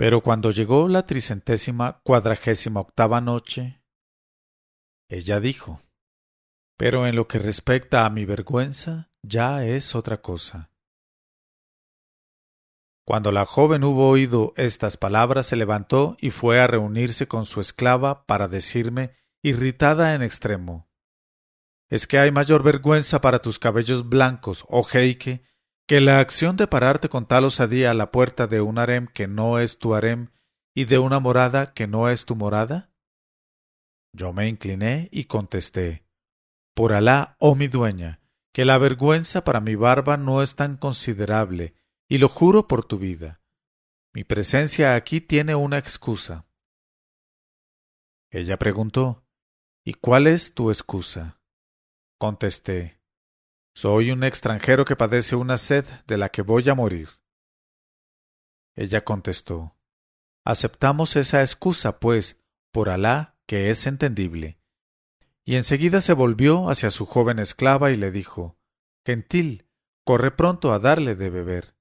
Pero 0.00 0.22
cuando 0.22 0.50
llegó 0.50 0.88
la 0.88 1.04
tricentésima 1.04 2.00
cuadragésima 2.02 2.80
octava 2.80 3.20
noche, 3.20 3.82
ella 5.10 5.40
dijo, 5.40 5.82
Pero 6.78 7.06
en 7.06 7.16
lo 7.16 7.28
que 7.28 7.38
respecta 7.38 8.06
a 8.06 8.10
mi 8.10 8.24
vergüenza, 8.24 9.09
ya 9.22 9.64
es 9.64 9.94
otra 9.94 10.20
cosa. 10.20 10.70
Cuando 13.04 13.32
la 13.32 13.44
joven 13.44 13.84
hubo 13.84 14.08
oído 14.08 14.52
estas 14.56 14.96
palabras, 14.96 15.46
se 15.46 15.56
levantó 15.56 16.16
y 16.20 16.30
fue 16.30 16.60
a 16.60 16.66
reunirse 16.66 17.26
con 17.26 17.44
su 17.44 17.60
esclava 17.60 18.24
para 18.26 18.46
decirme, 18.46 19.16
irritada 19.42 20.14
en 20.14 20.22
extremo, 20.22 20.90
¿Es 21.90 22.06
que 22.06 22.20
hay 22.20 22.30
mayor 22.30 22.62
vergüenza 22.62 23.20
para 23.20 23.42
tus 23.42 23.58
cabellos 23.58 24.08
blancos, 24.08 24.64
oh 24.68 24.84
jeique, 24.84 25.42
que 25.88 26.00
la 26.00 26.20
acción 26.20 26.56
de 26.56 26.68
pararte 26.68 27.08
con 27.08 27.26
tal 27.26 27.44
osadía 27.44 27.90
a 27.90 27.94
la 27.94 28.12
puerta 28.12 28.46
de 28.46 28.60
un 28.60 28.78
harem 28.78 29.08
que 29.08 29.26
no 29.26 29.58
es 29.58 29.80
tu 29.80 29.96
harem 29.96 30.30
y 30.72 30.84
de 30.84 31.00
una 31.00 31.18
morada 31.18 31.74
que 31.74 31.88
no 31.88 32.08
es 32.08 32.26
tu 32.26 32.36
morada? 32.36 32.92
Yo 34.12 34.32
me 34.32 34.46
incliné 34.46 35.08
y 35.10 35.24
contesté 35.24 36.06
Por 36.74 36.92
Alá, 36.92 37.34
oh 37.40 37.56
mi 37.56 37.66
dueña, 37.66 38.20
que 38.52 38.64
la 38.64 38.78
vergüenza 38.78 39.44
para 39.44 39.60
mi 39.60 39.74
barba 39.74 40.16
no 40.16 40.42
es 40.42 40.56
tan 40.56 40.76
considerable, 40.76 41.74
y 42.08 42.18
lo 42.18 42.28
juro 42.28 42.66
por 42.66 42.84
tu 42.84 42.98
vida. 42.98 43.40
Mi 44.12 44.24
presencia 44.24 44.96
aquí 44.96 45.20
tiene 45.20 45.54
una 45.54 45.78
excusa. 45.78 46.46
Ella 48.30 48.58
preguntó 48.58 49.24
¿Y 49.84 49.94
cuál 49.94 50.26
es 50.26 50.54
tu 50.54 50.70
excusa? 50.70 51.40
Contesté 52.18 53.00
soy 53.74 54.10
un 54.10 54.24
extranjero 54.24 54.84
que 54.84 54.94
padece 54.94 55.36
una 55.36 55.56
sed 55.56 55.86
de 56.06 56.18
la 56.18 56.28
que 56.28 56.42
voy 56.42 56.68
a 56.68 56.74
morir. 56.74 57.08
Ella 58.74 59.04
contestó 59.04 59.74
Aceptamos 60.44 61.16
esa 61.16 61.40
excusa, 61.40 61.98
pues, 61.98 62.42
por 62.72 62.90
Alá, 62.90 63.38
que 63.46 63.70
es 63.70 63.86
entendible. 63.86 64.59
Y 65.50 65.56
enseguida 65.56 66.00
se 66.00 66.12
volvió 66.12 66.70
hacia 66.70 66.92
su 66.92 67.06
joven 67.06 67.40
esclava 67.40 67.90
y 67.90 67.96
le 67.96 68.12
dijo 68.12 68.56
Gentil, 69.04 69.66
corre 70.04 70.30
pronto 70.30 70.72
a 70.72 70.78
darle 70.78 71.16
de 71.16 71.28
beber. 71.28 71.74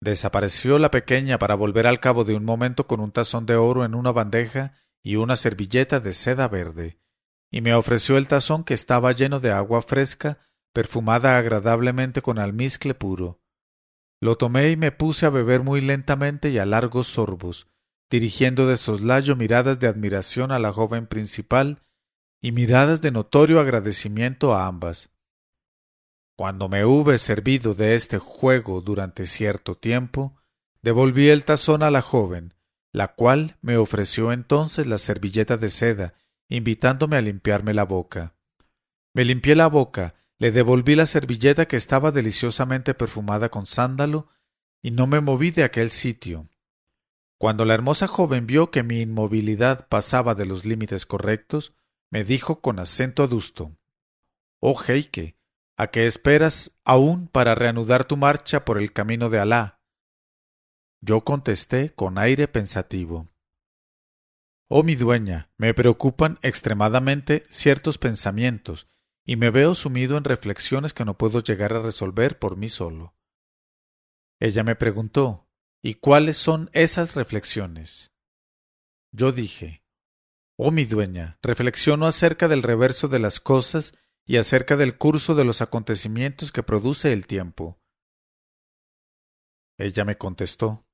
Desapareció 0.00 0.78
la 0.78 0.90
pequeña 0.90 1.38
para 1.38 1.54
volver 1.54 1.86
al 1.86 2.00
cabo 2.00 2.24
de 2.24 2.34
un 2.34 2.46
momento 2.46 2.86
con 2.86 3.00
un 3.00 3.12
tazón 3.12 3.44
de 3.44 3.56
oro 3.56 3.84
en 3.84 3.94
una 3.94 4.10
bandeja 4.10 4.72
y 5.02 5.16
una 5.16 5.36
servilleta 5.36 6.00
de 6.00 6.14
seda 6.14 6.48
verde 6.48 6.98
y 7.50 7.60
me 7.60 7.74
ofreció 7.74 8.16
el 8.16 8.26
tazón 8.26 8.64
que 8.64 8.72
estaba 8.72 9.12
lleno 9.12 9.38
de 9.38 9.52
agua 9.52 9.82
fresca, 9.82 10.38
perfumada 10.72 11.36
agradablemente 11.36 12.22
con 12.22 12.38
almizcle 12.38 12.94
puro. 12.94 13.42
Lo 14.18 14.38
tomé 14.38 14.70
y 14.70 14.78
me 14.78 14.92
puse 14.92 15.26
a 15.26 15.30
beber 15.30 15.62
muy 15.62 15.82
lentamente 15.82 16.48
y 16.48 16.58
a 16.58 16.64
largos 16.64 17.08
sorbos, 17.08 17.68
dirigiendo 18.12 18.66
de 18.66 18.76
soslayo 18.76 19.36
miradas 19.36 19.80
de 19.80 19.86
admiración 19.86 20.52
a 20.52 20.58
la 20.58 20.70
joven 20.70 21.06
principal 21.06 21.80
y 22.42 22.52
miradas 22.52 23.00
de 23.00 23.10
notorio 23.10 23.58
agradecimiento 23.58 24.54
a 24.54 24.66
ambas. 24.66 25.08
Cuando 26.36 26.68
me 26.68 26.84
hube 26.84 27.16
servido 27.16 27.72
de 27.72 27.94
este 27.94 28.18
juego 28.18 28.82
durante 28.82 29.24
cierto 29.24 29.76
tiempo, 29.76 30.36
devolví 30.82 31.30
el 31.30 31.46
tazón 31.46 31.82
a 31.82 31.90
la 31.90 32.02
joven, 32.02 32.52
la 32.92 33.14
cual 33.14 33.56
me 33.62 33.78
ofreció 33.78 34.30
entonces 34.30 34.86
la 34.86 34.98
servilleta 34.98 35.56
de 35.56 35.70
seda 35.70 36.14
invitándome 36.50 37.16
a 37.16 37.22
limpiarme 37.22 37.72
la 37.72 37.84
boca. 37.84 38.34
Me 39.14 39.24
limpié 39.24 39.54
la 39.54 39.68
boca, 39.68 40.16
le 40.38 40.52
devolví 40.52 40.96
la 40.96 41.06
servilleta 41.06 41.64
que 41.64 41.76
estaba 41.76 42.12
deliciosamente 42.12 42.92
perfumada 42.92 43.48
con 43.48 43.64
sándalo, 43.64 44.28
y 44.82 44.90
no 44.90 45.06
me 45.06 45.22
moví 45.22 45.50
de 45.50 45.64
aquel 45.64 45.88
sitio. 45.88 46.51
Cuando 47.42 47.64
la 47.64 47.74
hermosa 47.74 48.06
joven 48.06 48.46
vio 48.46 48.70
que 48.70 48.84
mi 48.84 49.00
inmovilidad 49.00 49.88
pasaba 49.88 50.36
de 50.36 50.46
los 50.46 50.64
límites 50.64 51.06
correctos, 51.06 51.74
me 52.08 52.22
dijo 52.22 52.60
con 52.60 52.78
acento 52.78 53.24
adusto 53.24 53.76
Oh 54.60 54.80
Heike, 54.80 55.36
¿a 55.76 55.88
qué 55.88 56.06
esperas 56.06 56.70
aún 56.84 57.26
para 57.26 57.56
reanudar 57.56 58.04
tu 58.04 58.16
marcha 58.16 58.64
por 58.64 58.78
el 58.78 58.92
camino 58.92 59.28
de 59.28 59.40
Alá? 59.40 59.80
Yo 61.00 61.22
contesté 61.22 61.92
con 61.92 62.16
aire 62.16 62.46
pensativo 62.46 63.28
Oh 64.68 64.84
mi 64.84 64.94
dueña, 64.94 65.50
me 65.56 65.74
preocupan 65.74 66.38
extremadamente 66.42 67.42
ciertos 67.50 67.98
pensamientos, 67.98 68.86
y 69.24 69.34
me 69.34 69.50
veo 69.50 69.74
sumido 69.74 70.16
en 70.16 70.22
reflexiones 70.22 70.92
que 70.94 71.04
no 71.04 71.18
puedo 71.18 71.40
llegar 71.40 71.72
a 71.72 71.82
resolver 71.82 72.38
por 72.38 72.56
mí 72.56 72.68
solo. 72.68 73.16
Ella 74.38 74.62
me 74.62 74.76
preguntó 74.76 75.41
¿Y 75.84 75.94
cuáles 75.94 76.36
son 76.36 76.70
esas 76.72 77.16
reflexiones? 77.16 78.12
Yo 79.10 79.32
dije, 79.32 79.82
Oh 80.56 80.70
mi 80.70 80.84
dueña, 80.84 81.38
reflexiono 81.42 82.06
acerca 82.06 82.46
del 82.46 82.62
reverso 82.62 83.08
de 83.08 83.18
las 83.18 83.40
cosas 83.40 83.92
y 84.24 84.36
acerca 84.36 84.76
del 84.76 84.96
curso 84.96 85.34
de 85.34 85.44
los 85.44 85.60
acontecimientos 85.60 86.52
que 86.52 86.62
produce 86.62 87.12
el 87.12 87.26
tiempo. 87.26 87.80
Ella 89.76 90.04
me 90.04 90.16
contestó, 90.16 90.86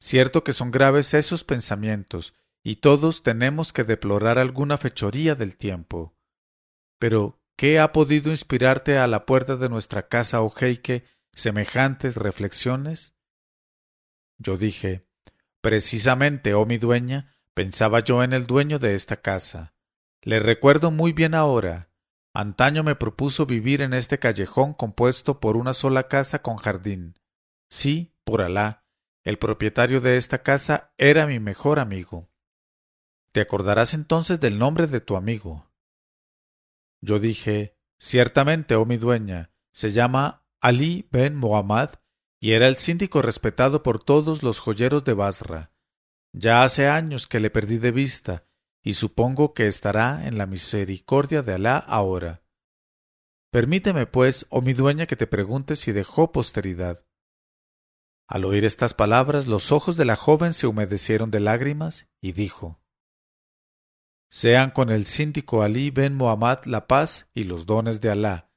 Cierto 0.00 0.42
que 0.42 0.54
son 0.54 0.70
graves 0.70 1.12
esos 1.12 1.44
pensamientos, 1.44 2.32
y 2.62 2.76
todos 2.76 3.22
tenemos 3.22 3.74
que 3.74 3.84
deplorar 3.84 4.38
alguna 4.38 4.78
fechoría 4.78 5.34
del 5.34 5.56
tiempo. 5.56 6.16
Pero, 6.98 7.42
¿qué 7.56 7.78
ha 7.78 7.92
podido 7.92 8.30
inspirarte 8.30 8.96
a 8.96 9.06
la 9.06 9.26
puerta 9.26 9.56
de 9.56 9.68
nuestra 9.68 10.08
casa, 10.08 10.40
oh 10.40 10.54
Heike, 10.58 11.04
semejantes 11.34 12.16
reflexiones? 12.16 13.17
Yo 14.38 14.56
dije, 14.56 15.08
Precisamente, 15.60 16.54
oh 16.54 16.66
mi 16.66 16.78
dueña, 16.78 17.34
pensaba 17.54 18.00
yo 18.00 18.22
en 18.22 18.32
el 18.32 18.46
dueño 18.46 18.78
de 18.78 18.94
esta 18.94 19.20
casa. 19.20 19.74
Le 20.22 20.38
recuerdo 20.38 20.90
muy 20.90 21.12
bien 21.12 21.34
ahora. 21.34 21.90
Antaño 22.32 22.84
me 22.84 22.94
propuso 22.94 23.46
vivir 23.46 23.82
en 23.82 23.92
este 23.94 24.18
callejón 24.18 24.74
compuesto 24.74 25.40
por 25.40 25.56
una 25.56 25.74
sola 25.74 26.08
casa 26.08 26.42
con 26.42 26.56
jardín. 26.56 27.18
Sí, 27.68 28.14
por 28.24 28.42
Alá, 28.42 28.84
el 29.24 29.38
propietario 29.38 30.00
de 30.00 30.16
esta 30.16 30.42
casa 30.42 30.94
era 30.96 31.26
mi 31.26 31.40
mejor 31.40 31.80
amigo. 31.80 32.30
Te 33.32 33.40
acordarás 33.40 33.94
entonces 33.94 34.38
del 34.40 34.58
nombre 34.58 34.86
de 34.86 35.00
tu 35.00 35.16
amigo. 35.16 35.70
Yo 37.00 37.18
dije, 37.18 37.76
ciertamente, 37.98 38.76
oh 38.76 38.86
mi 38.86 38.96
dueña, 38.96 39.50
se 39.72 39.92
llama 39.92 40.46
Ali 40.60 41.08
ben 41.10 41.36
Muhammad 41.36 41.90
y 42.40 42.52
era 42.52 42.68
el 42.68 42.76
síndico 42.76 43.22
respetado 43.22 43.82
por 43.82 44.02
todos 44.02 44.42
los 44.42 44.60
joyeros 44.60 45.04
de 45.04 45.14
Basra. 45.14 45.72
Ya 46.32 46.62
hace 46.62 46.88
años 46.88 47.26
que 47.26 47.40
le 47.40 47.50
perdí 47.50 47.78
de 47.78 47.90
vista, 47.90 48.46
y 48.82 48.94
supongo 48.94 49.54
que 49.54 49.66
estará 49.66 50.26
en 50.26 50.38
la 50.38 50.46
misericordia 50.46 51.42
de 51.42 51.54
Alá 51.54 51.78
ahora. 51.78 52.42
Permíteme, 53.50 54.06
pues, 54.06 54.46
oh 54.50 54.60
mi 54.60 54.72
dueña, 54.72 55.06
que 55.06 55.16
te 55.16 55.26
pregunte 55.26 55.74
si 55.74 55.92
dejó 55.92 56.32
posteridad. 56.32 57.04
Al 58.28 58.44
oír 58.44 58.64
estas 58.64 58.92
palabras, 58.92 59.46
los 59.46 59.72
ojos 59.72 59.96
de 59.96 60.04
la 60.04 60.16
joven 60.16 60.52
se 60.52 60.66
humedecieron 60.66 61.30
de 61.30 61.40
lágrimas, 61.40 62.08
y 62.20 62.32
dijo 62.32 62.80
Sean 64.30 64.70
con 64.70 64.90
el 64.90 65.06
síndico 65.06 65.62
Ali 65.62 65.90
ben 65.90 66.14
Muhammad 66.14 66.64
la 66.66 66.86
paz 66.86 67.30
y 67.32 67.44
los 67.44 67.64
dones 67.64 68.02
de 68.02 68.10
Alá. 68.10 68.52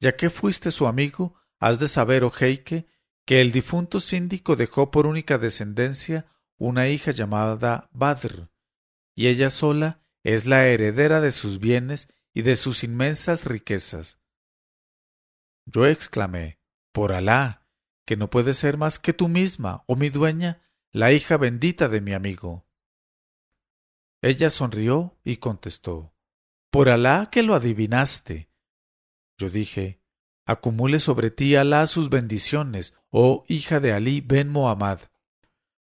Ya 0.00 0.16
que 0.16 0.30
fuiste 0.30 0.70
su 0.70 0.86
amigo, 0.86 1.34
has 1.58 1.78
de 1.78 1.88
saber, 1.88 2.24
oh 2.24 2.32
Heike, 2.32 2.88
que 3.30 3.40
el 3.40 3.52
difunto 3.52 4.00
síndico 4.00 4.56
dejó 4.56 4.90
por 4.90 5.06
única 5.06 5.38
descendencia 5.38 6.26
una 6.58 6.88
hija 6.88 7.12
llamada 7.12 7.88
Badr, 7.92 8.50
y 9.14 9.28
ella 9.28 9.50
sola 9.50 10.02
es 10.24 10.46
la 10.46 10.66
heredera 10.66 11.20
de 11.20 11.30
sus 11.30 11.60
bienes 11.60 12.08
y 12.34 12.42
de 12.42 12.56
sus 12.56 12.82
inmensas 12.82 13.44
riquezas. 13.44 14.18
Yo 15.64 15.86
exclamé, 15.86 16.58
por 16.90 17.12
Alá, 17.12 17.68
que 18.04 18.16
no 18.16 18.30
puede 18.30 18.52
ser 18.52 18.76
más 18.76 18.98
que 18.98 19.12
tú 19.12 19.28
misma, 19.28 19.84
oh 19.86 19.94
mi 19.94 20.08
dueña, 20.08 20.68
la 20.90 21.12
hija 21.12 21.36
bendita 21.36 21.88
de 21.88 22.00
mi 22.00 22.14
amigo. 22.14 22.66
Ella 24.22 24.50
sonrió 24.50 25.20
y 25.22 25.36
contestó, 25.36 26.12
por 26.72 26.88
Alá 26.88 27.28
que 27.30 27.44
lo 27.44 27.54
adivinaste. 27.54 28.50
Yo 29.38 29.50
dije, 29.50 29.99
acumule 30.46 30.98
sobre 30.98 31.30
ti 31.30 31.56
Alá 31.56 31.86
sus 31.86 32.10
bendiciones, 32.10 32.94
oh 33.10 33.44
hija 33.48 33.80
de 33.80 33.92
Ali 33.92 34.20
ben 34.20 34.48
Muhammad. 34.48 35.00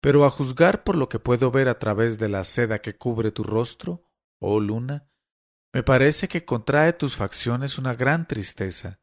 Pero 0.00 0.24
a 0.24 0.30
juzgar 0.30 0.84
por 0.84 0.96
lo 0.96 1.08
que 1.08 1.18
puedo 1.18 1.50
ver 1.50 1.68
a 1.68 1.78
través 1.78 2.18
de 2.18 2.28
la 2.28 2.44
seda 2.44 2.80
que 2.80 2.96
cubre 2.96 3.30
tu 3.30 3.44
rostro, 3.44 4.04
oh 4.40 4.60
luna, 4.60 5.08
me 5.72 5.82
parece 5.82 6.28
que 6.28 6.44
contrae 6.44 6.92
tus 6.92 7.16
facciones 7.16 7.78
una 7.78 7.94
gran 7.94 8.26
tristeza. 8.26 9.00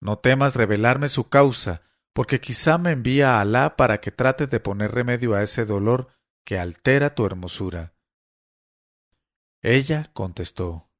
No 0.00 0.18
temas 0.18 0.56
revelarme 0.56 1.08
su 1.08 1.28
causa, 1.28 1.82
porque 2.12 2.40
quizá 2.40 2.78
me 2.78 2.92
envía 2.92 3.36
a 3.36 3.40
Alá 3.40 3.76
para 3.76 4.00
que 4.00 4.10
trate 4.10 4.46
de 4.46 4.60
poner 4.60 4.92
remedio 4.92 5.34
a 5.34 5.42
ese 5.42 5.64
dolor 5.66 6.08
que 6.44 6.58
altera 6.58 7.14
tu 7.14 7.26
hermosura. 7.26 7.94
Ella 9.62 10.10
contestó 10.12 10.90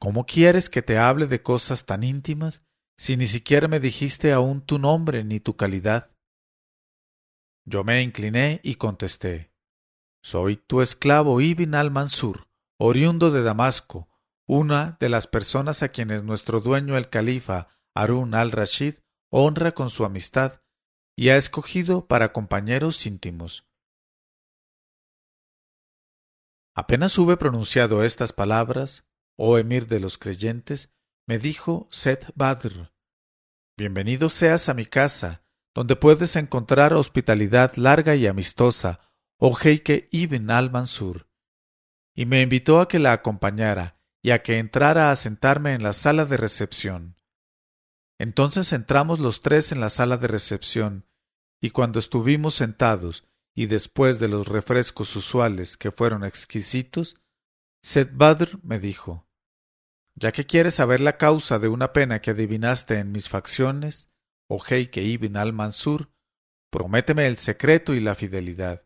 ¿Cómo 0.00 0.26
quieres 0.26 0.70
que 0.70 0.82
te 0.82 0.96
hable 0.96 1.26
de 1.26 1.42
cosas 1.42 1.84
tan 1.84 2.04
íntimas 2.04 2.62
si 2.96 3.16
ni 3.16 3.26
siquiera 3.26 3.68
me 3.68 3.80
dijiste 3.80 4.32
aún 4.32 4.60
tu 4.60 4.78
nombre 4.78 5.24
ni 5.24 5.40
tu 5.40 5.56
calidad? 5.56 6.12
Yo 7.64 7.84
me 7.84 8.02
incliné 8.02 8.60
y 8.62 8.76
contesté 8.76 9.52
Soy 10.22 10.56
tu 10.56 10.82
esclavo 10.82 11.40
Ibn 11.40 11.74
al-Mansur, 11.74 12.48
oriundo 12.78 13.30
de 13.30 13.42
Damasco, 13.42 14.08
una 14.46 14.96
de 15.00 15.08
las 15.08 15.26
personas 15.26 15.82
a 15.82 15.88
quienes 15.88 16.22
nuestro 16.22 16.60
dueño 16.60 16.96
el 16.96 17.10
califa 17.10 17.68
Harun 17.94 18.34
al-Rashid 18.34 18.94
honra 19.30 19.72
con 19.72 19.90
su 19.90 20.04
amistad 20.04 20.62
y 21.16 21.30
ha 21.30 21.36
escogido 21.36 22.06
para 22.06 22.32
compañeros 22.32 23.04
íntimos. 23.04 23.66
Apenas 26.74 27.18
hube 27.18 27.36
pronunciado 27.36 28.04
estas 28.04 28.32
palabras, 28.32 29.07
oh 29.38 29.56
emir 29.56 29.86
de 29.86 30.00
los 30.00 30.18
creyentes, 30.18 30.90
me 31.26 31.38
dijo 31.38 31.88
Seth 31.92 32.26
Badr, 32.34 32.92
Bienvenido 33.76 34.30
seas 34.30 34.68
a 34.68 34.74
mi 34.74 34.84
casa, 34.84 35.44
donde 35.74 35.94
puedes 35.94 36.34
encontrar 36.34 36.92
hospitalidad 36.92 37.76
larga 37.76 38.16
y 38.16 38.26
amistosa, 38.26 38.98
oh 39.38 39.56
Heike 39.56 40.08
ibn 40.10 40.50
al-Mansur. 40.50 41.28
Y 42.16 42.26
me 42.26 42.42
invitó 42.42 42.80
a 42.80 42.88
que 42.88 42.98
la 42.98 43.12
acompañara 43.12 44.02
y 44.20 44.30
a 44.32 44.42
que 44.42 44.58
entrara 44.58 45.12
a 45.12 45.16
sentarme 45.16 45.74
en 45.74 45.84
la 45.84 45.92
sala 45.92 46.24
de 46.24 46.36
recepción. 46.36 47.14
Entonces 48.18 48.72
entramos 48.72 49.20
los 49.20 49.40
tres 49.40 49.70
en 49.70 49.80
la 49.80 49.90
sala 49.90 50.16
de 50.16 50.26
recepción, 50.26 51.06
y 51.60 51.70
cuando 51.70 52.00
estuvimos 52.00 52.54
sentados, 52.54 53.22
y 53.54 53.66
después 53.66 54.18
de 54.18 54.26
los 54.26 54.48
refrescos 54.48 55.14
usuales 55.14 55.76
que 55.76 55.92
fueron 55.92 56.24
exquisitos, 56.24 57.20
Seth 57.84 58.10
Badr 58.12 58.58
me 58.64 58.80
dijo 58.80 59.27
ya 60.18 60.32
que 60.32 60.46
quieres 60.46 60.74
saber 60.74 61.00
la 61.00 61.16
causa 61.16 61.58
de 61.58 61.68
una 61.68 61.92
pena 61.92 62.20
que 62.20 62.32
adivinaste 62.32 62.98
en 62.98 63.12
mis 63.12 63.28
facciones, 63.28 64.10
oh 64.48 64.62
Heike 64.62 65.02
ibn 65.02 65.36
al-Mansur, 65.36 66.10
prométeme 66.72 67.26
el 67.26 67.36
secreto 67.36 67.94
y 67.94 68.00
la 68.00 68.16
fidelidad. 68.16 68.84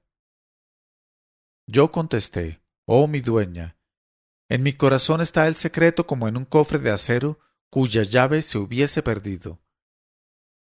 Yo 1.66 1.90
contesté, 1.90 2.62
oh 2.86 3.06
mi 3.06 3.20
dueña, 3.20 3.78
en 4.50 4.62
mi 4.62 4.74
corazón 4.74 5.22
está 5.22 5.48
el 5.48 5.54
secreto 5.54 6.06
como 6.06 6.28
en 6.28 6.36
un 6.36 6.44
cofre 6.44 6.78
de 6.78 6.90
acero 6.90 7.40
cuya 7.70 8.02
llave 8.02 8.42
se 8.42 8.58
hubiese 8.58 9.02
perdido. 9.02 9.62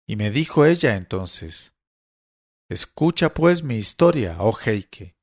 Y 0.07 0.17
me 0.17 0.31
dijo 0.31 0.67
ella 0.67 0.97
entonces, 0.97 1.75
Escucha 2.69 3.33
pues 3.33 3.63
mi 3.63 3.77
historia, 3.77 4.37
oh 4.41 4.53
Heike. 4.53 5.17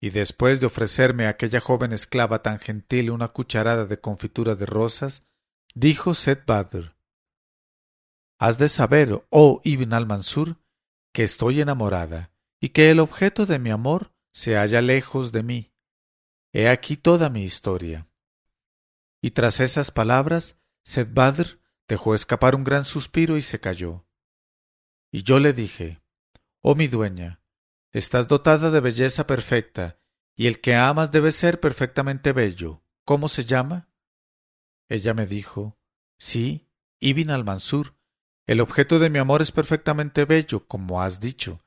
Y 0.00 0.10
después 0.10 0.60
de 0.60 0.66
ofrecerme 0.66 1.26
a 1.26 1.30
aquella 1.30 1.60
joven 1.60 1.92
esclava 1.92 2.42
tan 2.42 2.58
gentil 2.58 3.10
una 3.10 3.28
cucharada 3.28 3.86
de 3.86 4.00
confitura 4.00 4.54
de 4.54 4.66
rosas, 4.66 5.26
dijo 5.74 6.14
Seth 6.14 6.46
Badr 6.46 6.96
Has 8.38 8.58
de 8.58 8.68
saber, 8.68 9.26
oh 9.30 9.60
Ibn 9.64 9.92
al-Mansur, 9.92 10.56
que 11.12 11.24
estoy 11.24 11.60
enamorada 11.60 12.30
y 12.60 12.68
que 12.68 12.90
el 12.90 13.00
objeto 13.00 13.46
de 13.46 13.58
mi 13.58 13.70
amor 13.70 14.12
se 14.30 14.54
halla 14.54 14.80
lejos 14.80 15.32
de 15.32 15.42
mí. 15.42 15.72
He 16.52 16.68
aquí 16.68 16.96
toda 16.96 17.28
mi 17.28 17.42
historia. 17.42 18.08
Y 19.20 19.32
tras 19.32 19.58
esas 19.58 19.90
palabras, 19.90 20.60
Seth 20.84 21.12
Badr 21.12 21.60
dejó 21.88 22.14
escapar 22.14 22.54
un 22.54 22.62
gran 22.62 22.84
suspiro 22.84 23.36
y 23.36 23.42
se 23.42 23.58
calló. 23.58 24.06
Y 25.10 25.24
yo 25.24 25.40
le 25.40 25.52
dije, 25.52 26.00
Oh 26.60 26.74
mi 26.74 26.86
dueña, 26.86 27.37
Estás 27.98 28.28
dotada 28.28 28.70
de 28.70 28.78
belleza 28.78 29.26
perfecta, 29.26 29.98
y 30.36 30.46
el 30.46 30.60
que 30.60 30.76
amas 30.76 31.10
debe 31.10 31.32
ser 31.32 31.58
perfectamente 31.58 32.32
bello. 32.32 32.84
¿Cómo 33.04 33.26
se 33.26 33.44
llama? 33.44 33.90
Ella 34.88 35.14
me 35.14 35.26
dijo, 35.26 35.76
Sí, 36.16 36.70
Ibn 37.00 37.30
al-Mansur. 37.30 37.96
El 38.46 38.60
objeto 38.60 39.00
de 39.00 39.10
mi 39.10 39.18
amor 39.18 39.42
es 39.42 39.50
perfectamente 39.50 40.26
bello, 40.26 40.68
como 40.68 41.02
has 41.02 41.18
dicho. 41.18 41.60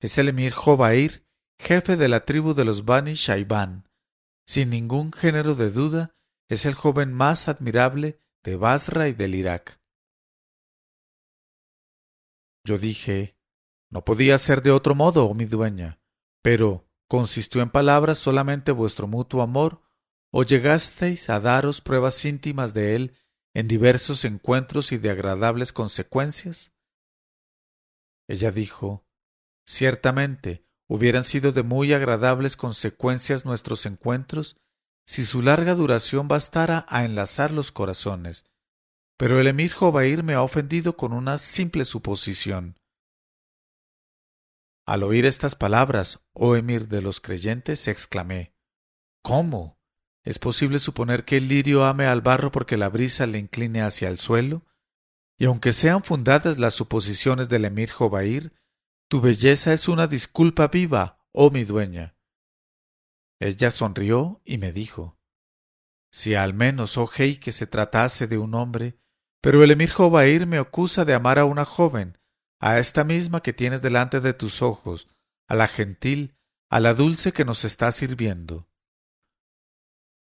Es 0.00 0.16
el 0.16 0.30
emir 0.30 0.54
Jobair, 0.54 1.26
jefe 1.58 1.98
de 1.98 2.08
la 2.08 2.24
tribu 2.24 2.54
de 2.54 2.64
los 2.64 2.86
Bani 2.86 3.12
Shaiban. 3.12 3.86
Sin 4.46 4.70
ningún 4.70 5.12
género 5.12 5.54
de 5.54 5.68
duda, 5.68 6.16
es 6.48 6.64
el 6.64 6.72
joven 6.72 7.12
más 7.12 7.46
admirable 7.46 8.18
de 8.42 8.56
Basra 8.56 9.08
y 9.08 9.12
del 9.12 9.34
Irak. 9.34 9.82
Yo 12.64 12.78
dije, 12.78 13.33
no 13.94 14.04
podía 14.04 14.36
ser 14.38 14.60
de 14.60 14.72
otro 14.72 14.96
modo, 14.96 15.26
oh 15.26 15.34
mi 15.34 15.44
dueña. 15.44 16.00
Pero, 16.42 16.84
¿consistió 17.06 17.62
en 17.62 17.70
palabras 17.70 18.18
solamente 18.18 18.72
vuestro 18.72 19.06
mutuo 19.06 19.40
amor? 19.40 19.82
¿O 20.32 20.42
llegasteis 20.42 21.30
a 21.30 21.38
daros 21.38 21.80
pruebas 21.80 22.24
íntimas 22.24 22.74
de 22.74 22.96
él 22.96 23.16
en 23.54 23.68
diversos 23.68 24.24
encuentros 24.24 24.90
y 24.90 24.98
de 24.98 25.10
agradables 25.10 25.72
consecuencias? 25.72 26.72
Ella 28.26 28.50
dijo 28.50 29.06
Ciertamente, 29.64 30.66
hubieran 30.88 31.22
sido 31.22 31.52
de 31.52 31.62
muy 31.62 31.92
agradables 31.92 32.56
consecuencias 32.56 33.44
nuestros 33.44 33.86
encuentros 33.86 34.56
si 35.06 35.24
su 35.24 35.40
larga 35.40 35.76
duración 35.76 36.26
bastara 36.26 36.84
a 36.88 37.04
enlazar 37.04 37.52
los 37.52 37.70
corazones. 37.70 38.44
Pero 39.16 39.38
el 39.38 39.46
emir 39.46 39.72
Jobair 39.72 40.24
me 40.24 40.34
ha 40.34 40.42
ofendido 40.42 40.96
con 40.96 41.12
una 41.12 41.38
simple 41.38 41.84
suposición. 41.84 42.74
Al 44.86 45.02
oír 45.02 45.24
estas 45.24 45.54
palabras, 45.54 46.20
oh 46.34 46.56
emir 46.56 46.88
de 46.88 47.00
los 47.00 47.20
creyentes, 47.20 47.88
exclamé 47.88 48.54
¿Cómo? 49.22 49.80
¿Es 50.22 50.38
posible 50.38 50.78
suponer 50.78 51.24
que 51.24 51.38
el 51.38 51.48
lirio 51.48 51.84
ame 51.84 52.06
al 52.06 52.20
barro 52.20 52.52
porque 52.52 52.76
la 52.76 52.90
brisa 52.90 53.26
le 53.26 53.38
incline 53.38 53.80
hacia 53.80 54.08
el 54.08 54.18
suelo? 54.18 54.66
Y 55.38 55.46
aunque 55.46 55.72
sean 55.72 56.04
fundadas 56.04 56.58
las 56.58 56.74
suposiciones 56.74 57.48
del 57.48 57.64
emir 57.64 57.90
Jobair, 57.90 58.52
tu 59.08 59.22
belleza 59.22 59.72
es 59.72 59.88
una 59.88 60.06
disculpa 60.06 60.68
viva, 60.68 61.16
oh 61.32 61.50
mi 61.50 61.64
dueña. 61.64 62.16
Ella 63.40 63.70
sonrió 63.70 64.42
y 64.44 64.58
me 64.58 64.72
dijo 64.72 65.18
Si 66.10 66.34
al 66.34 66.52
menos, 66.52 66.98
oh 66.98 67.08
que 67.08 67.52
se 67.52 67.66
tratase 67.66 68.26
de 68.26 68.36
un 68.38 68.54
hombre, 68.54 68.98
pero 69.40 69.64
el 69.64 69.70
emir 69.70 69.90
Jobair 69.90 70.46
me 70.46 70.58
acusa 70.58 71.04
de 71.04 71.14
amar 71.14 71.38
a 71.38 71.44
una 71.46 71.64
joven, 71.64 72.18
a 72.64 72.78
esta 72.78 73.04
misma 73.04 73.42
que 73.42 73.52
tienes 73.52 73.82
delante 73.82 74.22
de 74.22 74.32
tus 74.32 74.62
ojos, 74.62 75.06
a 75.46 75.54
la 75.54 75.68
gentil, 75.68 76.34
a 76.70 76.80
la 76.80 76.94
dulce 76.94 77.30
que 77.30 77.44
nos 77.44 77.62
está 77.66 77.92
sirviendo. 77.92 78.70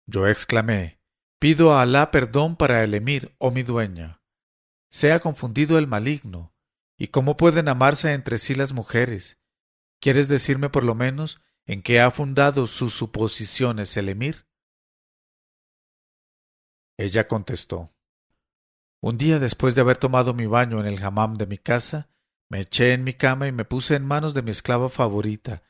Yo 0.06 0.28
exclamé 0.28 1.02
Pido 1.40 1.74
a 1.74 1.82
Alá 1.82 2.12
perdón 2.12 2.56
para 2.56 2.84
el 2.84 2.94
emir, 2.94 3.36
oh 3.40 3.50
mi 3.50 3.64
dueña. 3.64 4.22
Sea 4.92 5.20
confundido 5.20 5.80
el 5.80 5.88
maligno. 5.88 6.54
¿Y 6.96 7.08
cómo 7.08 7.38
pueden 7.38 7.70
amarse 7.70 8.14
entre 8.14 8.38
sí 8.38 8.54
las 8.54 8.72
mujeres? 8.72 9.40
¿Quieres 10.00 10.28
decirme 10.28 10.70
por 10.70 10.84
lo 10.84 10.94
menos 10.94 11.42
en 11.66 11.82
qué 11.82 12.00
ha 12.02 12.12
fundado 12.12 12.68
sus 12.68 12.94
suposiciones 12.94 13.98
el 13.98 14.10
emir? 14.10 14.46
Ella 17.00 17.28
contestó 17.28 17.96
Un 19.02 19.18
día 19.18 19.40
después 19.40 19.74
de 19.74 19.82
haber 19.82 19.98
tomado 19.98 20.36
mi 20.36 20.46
baño 20.46 20.80
en 20.80 20.86
el 20.86 21.04
hammam 21.04 21.36
de 21.36 21.48
mi 21.48 21.58
casa, 21.58 22.12
me 22.50 22.62
eché 22.62 22.94
en 22.94 23.04
mi 23.04 23.14
cama 23.14 23.48
y 23.48 23.52
me 23.52 23.66
puse 23.66 23.96
en 23.96 24.06
manos 24.06 24.34
de 24.34 24.42
mi 24.42 24.52
esclava 24.52 24.90
favorita, 24.90 25.64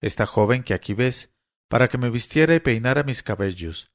esta 0.00 0.26
joven 0.26 0.64
que 0.64 0.74
aquí 0.74 0.94
ves, 0.94 1.34
para 1.68 1.88
que 1.88 1.98
me 1.98 2.10
vistiera 2.10 2.54
y 2.54 2.60
peinara 2.60 3.02
mis 3.04 3.22
cabellos. 3.22 3.92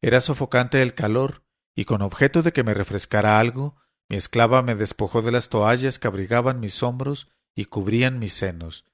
Era 0.00 0.20
sofocante 0.20 0.82
el 0.82 0.94
calor, 0.94 1.44
y 1.74 1.84
con 1.84 2.02
objeto 2.02 2.42
de 2.42 2.52
que 2.52 2.64
me 2.64 2.74
refrescara 2.74 3.38
algo, 3.38 3.76
mi 4.08 4.16
esclava 4.16 4.62
me 4.62 4.74
despojó 4.74 5.22
de 5.22 5.32
las 5.32 5.48
toallas 5.48 5.98
que 5.98 6.08
abrigaban 6.08 6.60
mis 6.60 6.82
hombros 6.82 7.28
y 7.54 7.66
cubrían 7.66 8.18
mis 8.18 8.32
senos, 8.32 8.84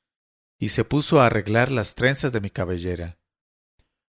y 0.58 0.70
se 0.70 0.84
puso 0.84 1.20
a 1.20 1.26
arreglar 1.26 1.70
las 1.70 1.94
trenzas 1.94 2.32
de 2.32 2.40
mi 2.40 2.50
cabellera. 2.50 3.18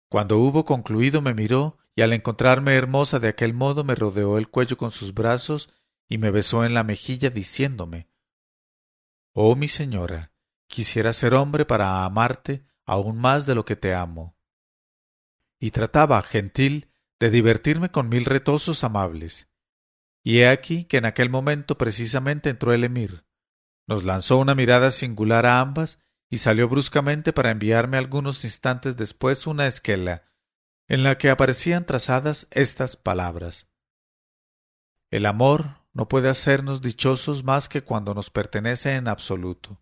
Cuando 0.10 0.38
hubo 0.38 0.66
concluido 0.66 1.22
me 1.22 1.34
miró, 1.34 1.78
y 1.96 2.02
al 2.02 2.14
encontrarme 2.14 2.74
hermosa 2.74 3.20
de 3.20 3.28
aquel 3.28 3.54
modo 3.54 3.84
me 3.84 3.96
rodeó 3.96 4.38
el 4.38 4.50
cuello 4.50 4.78
con 4.78 4.92
sus 4.92 5.14
brazos 5.14 5.70
y 6.10 6.18
me 6.18 6.32
besó 6.32 6.66
en 6.66 6.74
la 6.74 6.84
mejilla 6.84 7.30
diciéndome 7.30 8.08
Oh 9.36 9.56
mi 9.56 9.68
señora, 9.68 10.32
quisiera 10.68 11.12
ser 11.12 11.34
hombre 11.34 11.66
para 11.66 12.06
amarte 12.06 12.66
aún 12.86 13.18
más 13.18 13.48
de 13.48 13.56
lo 13.56 13.66
que 13.66 13.76
te 13.76 13.96
amo. 13.96 14.38
Y 15.60 15.72
trataba, 15.72 16.22
gentil, 16.22 16.92
de 17.20 17.32
divertirme 17.32 17.90
con 17.90 18.10
mil 18.10 18.26
retosos 18.26 18.84
amables. 18.84 19.50
Y 20.24 20.40
he 20.40 20.48
aquí 20.48 20.86
que 20.86 20.98
en 20.98 21.06
aquel 21.06 21.32
momento 21.32 21.78
precisamente 21.78 22.52
entró 22.52 22.74
el 22.74 22.84
emir. 22.84 23.26
Nos 23.88 24.04
lanzó 24.04 24.38
una 24.38 24.54
mirada 24.54 24.92
singular 24.92 25.48
a 25.48 25.60
ambas 25.60 26.00
y 26.30 26.38
salió 26.38 26.70
bruscamente 26.70 27.34
para 27.34 27.52
enviarme 27.52 27.98
algunos 27.98 28.44
instantes 28.44 28.98
después 28.98 29.48
una 29.48 29.68
esquela, 29.68 30.24
en 30.88 31.04
la 31.04 31.18
que 31.18 31.30
aparecían 31.30 31.86
trazadas 31.86 32.48
estas 32.52 32.98
palabras 32.98 33.68
El 35.12 35.26
amor 35.26 35.83
no 35.94 36.08
puede 36.08 36.30
hacernos 36.30 36.82
dichosos 36.82 37.44
más 37.44 37.70
que 37.70 37.84
cuando 37.84 38.14
nos 38.14 38.30
pertenece 38.30 38.96
en 38.96 39.08
absoluto. 39.08 39.82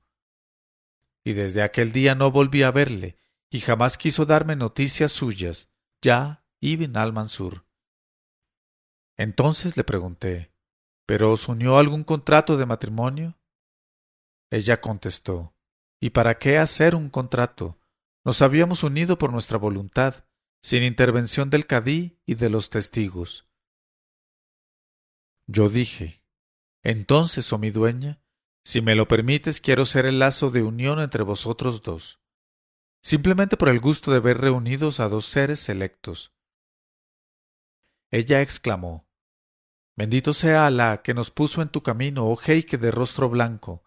Y 1.23 1.33
desde 1.33 1.61
aquel 1.61 1.91
día 1.93 2.15
no 2.15 2.31
volví 2.31 2.63
a 2.63 2.71
verle, 2.71 3.17
y 3.49 3.59
jamás 3.61 3.97
quiso 3.97 4.25
darme 4.25 4.55
noticias 4.55 5.11
suyas, 5.11 5.69
ya 6.01 6.45
Ibn 6.59 6.97
al-Mansur. 6.97 7.65
Entonces 9.17 9.77
le 9.77 9.83
pregunté, 9.83 10.51
¿pero 11.05 11.31
os 11.31 11.47
unió 11.47 11.77
algún 11.77 12.03
contrato 12.03 12.57
de 12.57 12.65
matrimonio? 12.65 13.37
Ella 14.49 14.81
contestó, 14.81 15.55
¿y 15.99 16.09
para 16.09 16.37
qué 16.39 16.57
hacer 16.57 16.95
un 16.95 17.09
contrato? 17.09 17.79
Nos 18.25 18.41
habíamos 18.41 18.83
unido 18.83 19.17
por 19.17 19.31
nuestra 19.31 19.57
voluntad, 19.57 20.25
sin 20.61 20.83
intervención 20.83 21.49
del 21.49 21.67
cadí 21.67 22.19
y 22.25 22.35
de 22.35 22.49
los 22.49 22.69
testigos. 22.69 23.47
Yo 25.47 25.69
dije 25.69 26.23
Entonces, 26.83 27.51
oh 27.53 27.57
mi 27.57 27.71
dueña, 27.71 28.21
si 28.63 28.81
me 28.81 28.95
lo 28.95 29.07
permites, 29.07 29.59
quiero 29.59 29.85
ser 29.85 30.05
el 30.05 30.19
lazo 30.19 30.51
de 30.51 30.63
unión 30.63 30.99
entre 30.99 31.23
vosotros 31.23 31.81
dos, 31.81 32.19
simplemente 33.01 33.57
por 33.57 33.69
el 33.69 33.79
gusto 33.79 34.11
de 34.11 34.19
ver 34.19 34.37
reunidos 34.37 34.99
a 34.99 35.09
dos 35.09 35.25
seres 35.25 35.59
selectos. 35.59 36.33
Ella 38.11 38.41
exclamó 38.41 39.07
Bendito 39.95 40.33
sea 40.33 40.67
Alá 40.67 41.01
que 41.01 41.13
nos 41.13 41.31
puso 41.31 41.61
en 41.61 41.69
tu 41.69 41.83
camino, 41.83 42.27
oh 42.27 42.35
jeique 42.35 42.77
de 42.77 42.91
rostro 42.91 43.29
blanco. 43.29 43.83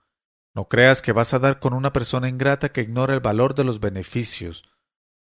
No 0.55 0.69
creas 0.69 1.03
que 1.03 1.13
vas 1.13 1.35
a 1.35 1.39
dar 1.39 1.59
con 1.59 1.73
una 1.73 1.93
persona 1.93 2.29
ingrata 2.29 2.71
que 2.71 2.83
ignora 2.83 3.15
el 3.15 3.21
valor 3.21 3.55
de 3.55 3.65
los 3.65 3.81
beneficios. 3.81 4.63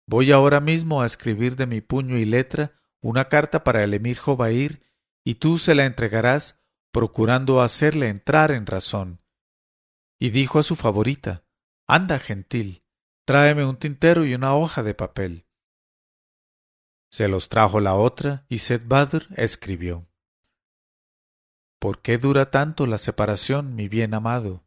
Voy 0.05 0.31
ahora 0.31 0.59
mismo 0.59 1.01
a 1.01 1.05
escribir 1.05 1.55
de 1.55 1.65
mi 1.65 1.81
puño 1.81 2.17
y 2.17 2.25
letra 2.25 2.73
una 3.01 3.27
carta 3.27 3.63
para 3.63 3.83
el 3.83 3.93
emir 3.93 4.17
Jobair 4.17 4.86
y 5.27 5.35
tú 5.35 5.57
se 5.57 5.75
la 5.75 5.83
entregarás 5.83 6.57
procurando 6.93 7.61
hacerle 7.61 8.07
entrar 8.07 8.49
en 8.51 8.65
razón. 8.65 9.21
Y 10.17 10.29
dijo 10.29 10.57
a 10.57 10.63
su 10.63 10.77
favorita 10.77 11.43
Anda, 11.85 12.17
gentil, 12.17 12.85
tráeme 13.25 13.65
un 13.65 13.75
tintero 13.75 14.25
y 14.25 14.33
una 14.35 14.55
hoja 14.55 14.83
de 14.83 14.93
papel. 14.93 15.45
Se 17.11 17.27
los 17.27 17.49
trajo 17.49 17.81
la 17.81 17.95
otra, 17.95 18.45
y 18.47 18.59
Seth 18.59 18.83
escribió 19.35 20.07
¿Por 21.77 22.01
qué 22.01 22.17
dura 22.17 22.49
tanto 22.49 22.85
la 22.85 22.97
separación, 22.97 23.75
mi 23.75 23.89
bien 23.89 24.13
amado? 24.13 24.63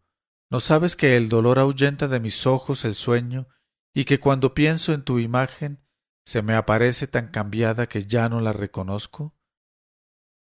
¿No 0.50 0.60
sabes 0.60 0.94
que 0.94 1.16
el 1.16 1.30
dolor 1.30 1.58
ahuyenta 1.58 2.06
de 2.06 2.20
mis 2.20 2.46
ojos 2.46 2.84
el 2.84 2.94
sueño, 2.94 3.48
y 3.94 4.04
que 4.04 4.20
cuando 4.20 4.52
pienso 4.52 4.92
en 4.92 5.04
tu 5.04 5.20
imagen 5.20 5.82
se 6.26 6.42
me 6.42 6.54
aparece 6.54 7.06
tan 7.06 7.28
cambiada 7.28 7.86
que 7.86 8.04
ya 8.04 8.28
no 8.28 8.40
la 8.40 8.52
reconozco? 8.52 9.39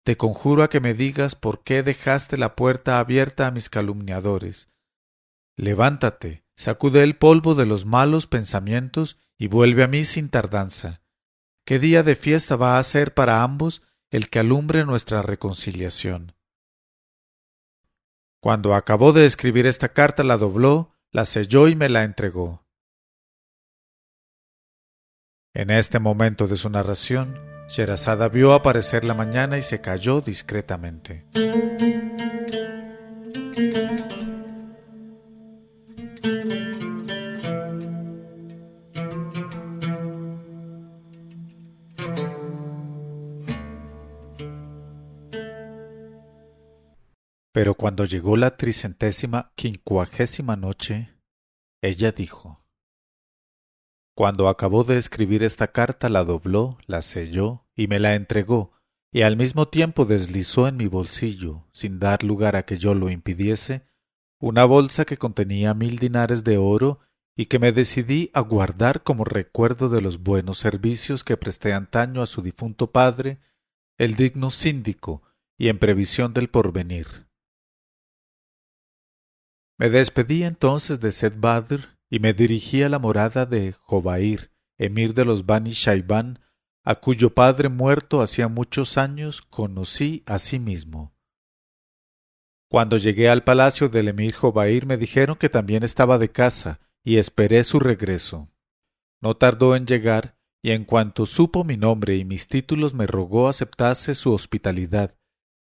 Te 0.05 0.19
conjuro 0.19 0.62
a 0.62 0.69
que 0.69 0.81
me 0.81 0.93
digas 0.93 1.35
por 1.35 1.64
qué 1.64 1.83
dejaste 1.83 2.37
la 2.37 2.55
puerta 2.55 2.99
abierta 2.99 3.47
a 3.47 3.51
mis 3.51 3.71
calumniadores. 3.71 4.69
Levántate, 5.57 6.45
sacude 6.57 7.03
el 7.03 7.17
polvo 7.17 7.55
de 7.55 7.64
los 7.64 7.87
malos 7.87 8.27
pensamientos 8.27 9.19
y 9.38 9.49
vuelve 9.49 9.83
a 9.83 9.88
mí 9.88 10.05
sin 10.05 10.29
tardanza. 10.29 11.01
¿Qué 11.64 11.79
día 11.79 12.03
de 12.03 12.17
fiesta 12.17 12.57
va 12.57 12.79
a 12.79 12.83
ser 12.83 13.14
para 13.14 13.43
ambos 13.43 13.83
el 14.11 14.29
que 14.29 14.40
alumbre 14.40 14.85
nuestra 14.85 15.23
reconciliación? 15.23 16.35
Cuando 18.40 18.75
acabó 18.75 19.14
de 19.14 19.25
escribir 19.25 19.67
esta 19.67 19.88
carta 19.88 20.23
la 20.23 20.37
dobló, 20.37 20.93
la 21.11 21.25
selló 21.25 21.67
y 21.67 21.77
me 21.77 21.88
la 21.88 22.05
entregó. 22.05 22.67
En 25.55 25.71
este 25.71 25.99
momento 25.99 26.47
de 26.47 26.57
su 26.57 26.69
narración, 26.69 27.54
Sherazada 27.68 28.29
vio 28.29 28.53
aparecer 28.53 29.05
la 29.05 29.14
mañana 29.14 29.59
y 29.59 29.62
se 29.62 29.81
calló 29.81 30.20
discretamente. 30.20 31.24
Pero 47.53 47.74
cuando 47.74 48.05
llegó 48.05 48.37
la 48.37 48.57
tricentésima 48.57 49.53
quincuagésima 49.55 50.57
noche, 50.57 51.14
ella 51.81 52.11
dijo 52.11 52.63
cuando 54.14 54.48
acabó 54.48 54.85
de 54.85 54.96
escribir 54.96 55.42
esta 55.42 55.68
carta 55.68 56.09
la 56.09 56.24
dobló, 56.24 56.79
la 56.87 57.03
selló 57.03 57.66
y 57.74 57.88
me 57.88 57.98
la 57.98 58.14
entregó, 58.14 58.72
y 59.12 59.22
al 59.22 59.37
mismo 59.37 59.68
tiempo 59.68 60.05
deslizó 60.05 60.68
en 60.68 60.77
mi 60.77 60.87
bolsillo, 60.87 61.66
sin 61.72 61.98
dar 61.98 62.22
lugar 62.22 62.57
a 62.57 62.64
que 62.64 62.79
yo 62.79 62.94
lo 62.94 63.11
impidiese, 63.11 63.87
una 64.38 64.64
bolsa 64.64 65.05
que 65.05 65.16
contenía 65.16 65.74
mil 65.74 65.98
dinares 65.98 66.44
de 66.44 66.59
oro 66.59 67.00
y 67.37 67.46
que 67.46 67.59
me 67.59 67.72
decidí 67.72 68.31
a 68.35 68.40
guardar 68.40 69.03
como 69.03 69.24
recuerdo 69.24 69.88
de 69.88 70.00
los 70.00 70.22
buenos 70.22 70.59
servicios 70.59 71.24
que 71.24 71.37
presté 71.37 71.72
antaño 71.72 72.22
a 72.22 72.27
su 72.27 72.42
difunto 72.42 72.92
padre, 72.92 73.40
el 73.98 74.14
digno 74.14 74.50
síndico, 74.50 75.22
y 75.57 75.68
en 75.68 75.79
previsión 75.79 76.35
del 76.35 76.48
porvenir. 76.48 77.29
Me 79.77 79.90
despedí 79.90 80.44
entonces 80.44 81.00
de 81.00 81.11
Seth 81.11 81.38
Badr 81.38 81.94
y 82.14 82.20
me 82.20 82.33
dirigí 82.33 82.85
a 82.85 82.88
la 82.88 83.00
morada 83.00 83.44
de 83.44 83.72
Jobair, 83.72 84.53
emir 84.79 85.14
de 85.14 85.24
los 85.24 85.46
Bani 85.46 85.70
Shaiban, 85.70 86.38
a 86.85 86.94
cuyo 86.94 87.35
padre 87.35 87.68
muerto 87.68 88.22
hacía 88.22 88.46
muchos 88.46 88.98
años 88.98 89.42
conocí 89.42 90.22
a 90.24 90.38
sí 90.38 90.61
mismo. 90.61 91.12
Cuando 92.68 92.98
llegué 92.98 93.29
al 93.29 93.42
palacio 93.42 93.88
del 93.88 94.07
emir 94.07 94.33
Jobair 94.33 94.87
me 94.87 94.96
dijeron 94.96 95.35
que 95.35 95.48
también 95.48 95.83
estaba 95.83 96.18
de 96.18 96.31
casa 96.31 96.79
y 97.03 97.16
esperé 97.16 97.64
su 97.64 97.81
regreso. 97.81 98.48
No 99.20 99.37
tardó 99.37 99.74
en 99.74 99.85
llegar 99.85 100.38
y 100.62 100.70
en 100.70 100.85
cuanto 100.85 101.27
supo 101.27 101.64
mi 101.64 101.77
nombre 101.77 102.14
y 102.14 102.24
mis 102.24 102.46
títulos 102.46 102.94
me 102.94 103.09
rogó 103.09 103.48
aceptase 103.48 104.14
su 104.14 104.33
hospitalidad 104.33 105.16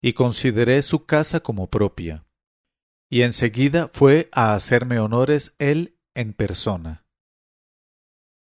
y 0.02 0.12
consideré 0.12 0.82
su 0.82 1.06
casa 1.06 1.40
como 1.40 1.70
propia. 1.70 2.26
Y 3.10 3.22
enseguida 3.22 3.90
fue 3.94 4.28
a 4.34 4.56
hacerme 4.56 5.00
honores 5.00 5.56
él 5.58 6.02
en 6.16 6.34
persona. 6.34 7.06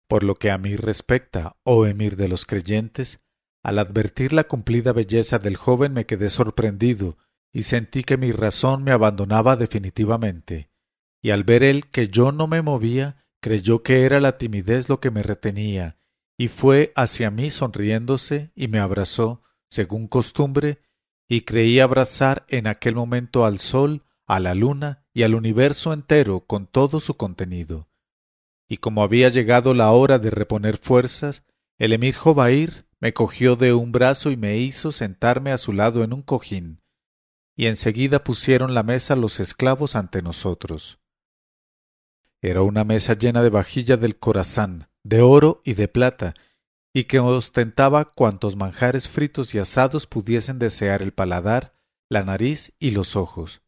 Por 0.07 0.23
lo 0.23 0.35
que 0.35 0.51
a 0.51 0.57
mí 0.57 0.75
respecta, 0.75 1.57
oh 1.63 1.85
emir 1.85 2.15
de 2.17 2.27
los 2.27 2.45
creyentes, 2.45 3.19
al 3.63 3.79
advertir 3.79 4.33
la 4.33 4.43
cumplida 4.43 4.91
belleza 4.91 5.39
del 5.39 5.55
joven 5.55 5.93
me 5.93 6.05
quedé 6.05 6.29
sorprendido 6.29 7.17
y 7.51 7.63
sentí 7.63 8.03
que 8.03 8.17
mi 8.17 8.31
razón 8.31 8.83
me 8.83 8.91
abandonaba 8.91 9.55
definitivamente, 9.55 10.69
y 11.21 11.29
al 11.29 11.43
ver 11.43 11.63
él 11.63 11.89
que 11.89 12.07
yo 12.07 12.31
no 12.31 12.47
me 12.47 12.61
movía, 12.61 13.25
creyó 13.39 13.83
que 13.83 14.03
era 14.03 14.19
la 14.19 14.37
timidez 14.37 14.89
lo 14.89 14.99
que 14.99 15.11
me 15.11 15.21
retenía, 15.21 15.97
y 16.35 16.47
fue 16.47 16.91
hacia 16.95 17.29
mí 17.29 17.51
sonriéndose 17.51 18.51
y 18.55 18.67
me 18.67 18.79
abrazó, 18.79 19.43
según 19.69 20.07
costumbre, 20.07 20.81
y 21.29 21.41
creí 21.41 21.79
abrazar 21.79 22.45
en 22.49 22.67
aquel 22.67 22.95
momento 22.95 23.45
al 23.45 23.59
sol, 23.59 24.03
a 24.25 24.39
la 24.39 24.55
luna 24.55 25.02
y 25.13 25.23
al 25.23 25.35
universo 25.35 25.93
entero 25.93 26.41
con 26.41 26.67
todo 26.67 26.99
su 26.99 27.15
contenido. 27.15 27.87
Y 28.67 28.77
como 28.77 29.03
había 29.03 29.29
llegado 29.29 29.73
la 29.73 29.91
hora 29.91 30.19
de 30.19 30.31
reponer 30.31 30.77
fuerzas, 30.77 31.43
el 31.77 31.93
emir 31.93 32.15
Jobair 32.15 32.87
me 32.99 33.13
cogió 33.13 33.55
de 33.55 33.73
un 33.73 33.91
brazo 33.91 34.31
y 34.31 34.37
me 34.37 34.57
hizo 34.57 34.91
sentarme 34.91 35.51
a 35.51 35.57
su 35.57 35.73
lado 35.73 36.03
en 36.03 36.13
un 36.13 36.21
cojín, 36.21 36.81
y 37.55 37.67
enseguida 37.67 38.23
pusieron 38.23 38.73
la 38.73 38.83
mesa 38.83 39.15
los 39.15 39.39
esclavos 39.39 39.95
ante 39.95 40.21
nosotros. 40.21 40.99
Era 42.41 42.61
una 42.61 42.83
mesa 42.83 43.13
llena 43.13 43.43
de 43.43 43.49
vajilla 43.49 43.97
del 43.97 44.17
corazán, 44.17 44.89
de 45.03 45.21
oro 45.21 45.61
y 45.63 45.73
de 45.73 45.87
plata, 45.87 46.33
y 46.93 47.05
que 47.05 47.19
ostentaba 47.19 48.05
cuantos 48.05 48.55
manjares 48.55 49.09
fritos 49.09 49.53
y 49.55 49.59
asados 49.59 50.07
pudiesen 50.07 50.59
desear 50.59 51.01
el 51.01 51.11
paladar, 51.11 51.73
la 52.09 52.23
nariz 52.23 52.73
y 52.79 52.91
los 52.91 53.15
ojos. 53.15 53.61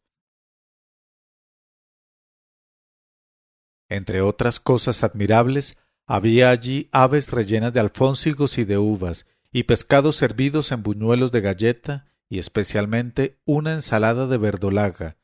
Entre 3.88 4.20
otras 4.20 4.60
cosas 4.60 5.04
admirables, 5.04 5.76
había 6.06 6.50
allí 6.50 6.88
aves 6.92 7.30
rellenas 7.30 7.72
de 7.72 7.80
alfónsigos 7.80 8.58
y 8.58 8.64
de 8.64 8.78
uvas, 8.78 9.26
y 9.52 9.64
pescados 9.64 10.16
servidos 10.16 10.72
en 10.72 10.82
buñuelos 10.82 11.32
de 11.32 11.40
galleta, 11.40 12.06
y 12.28 12.38
especialmente 12.38 13.38
una 13.44 13.72
ensalada 13.72 14.26
de 14.26 14.38
verdolaga, 14.38 15.16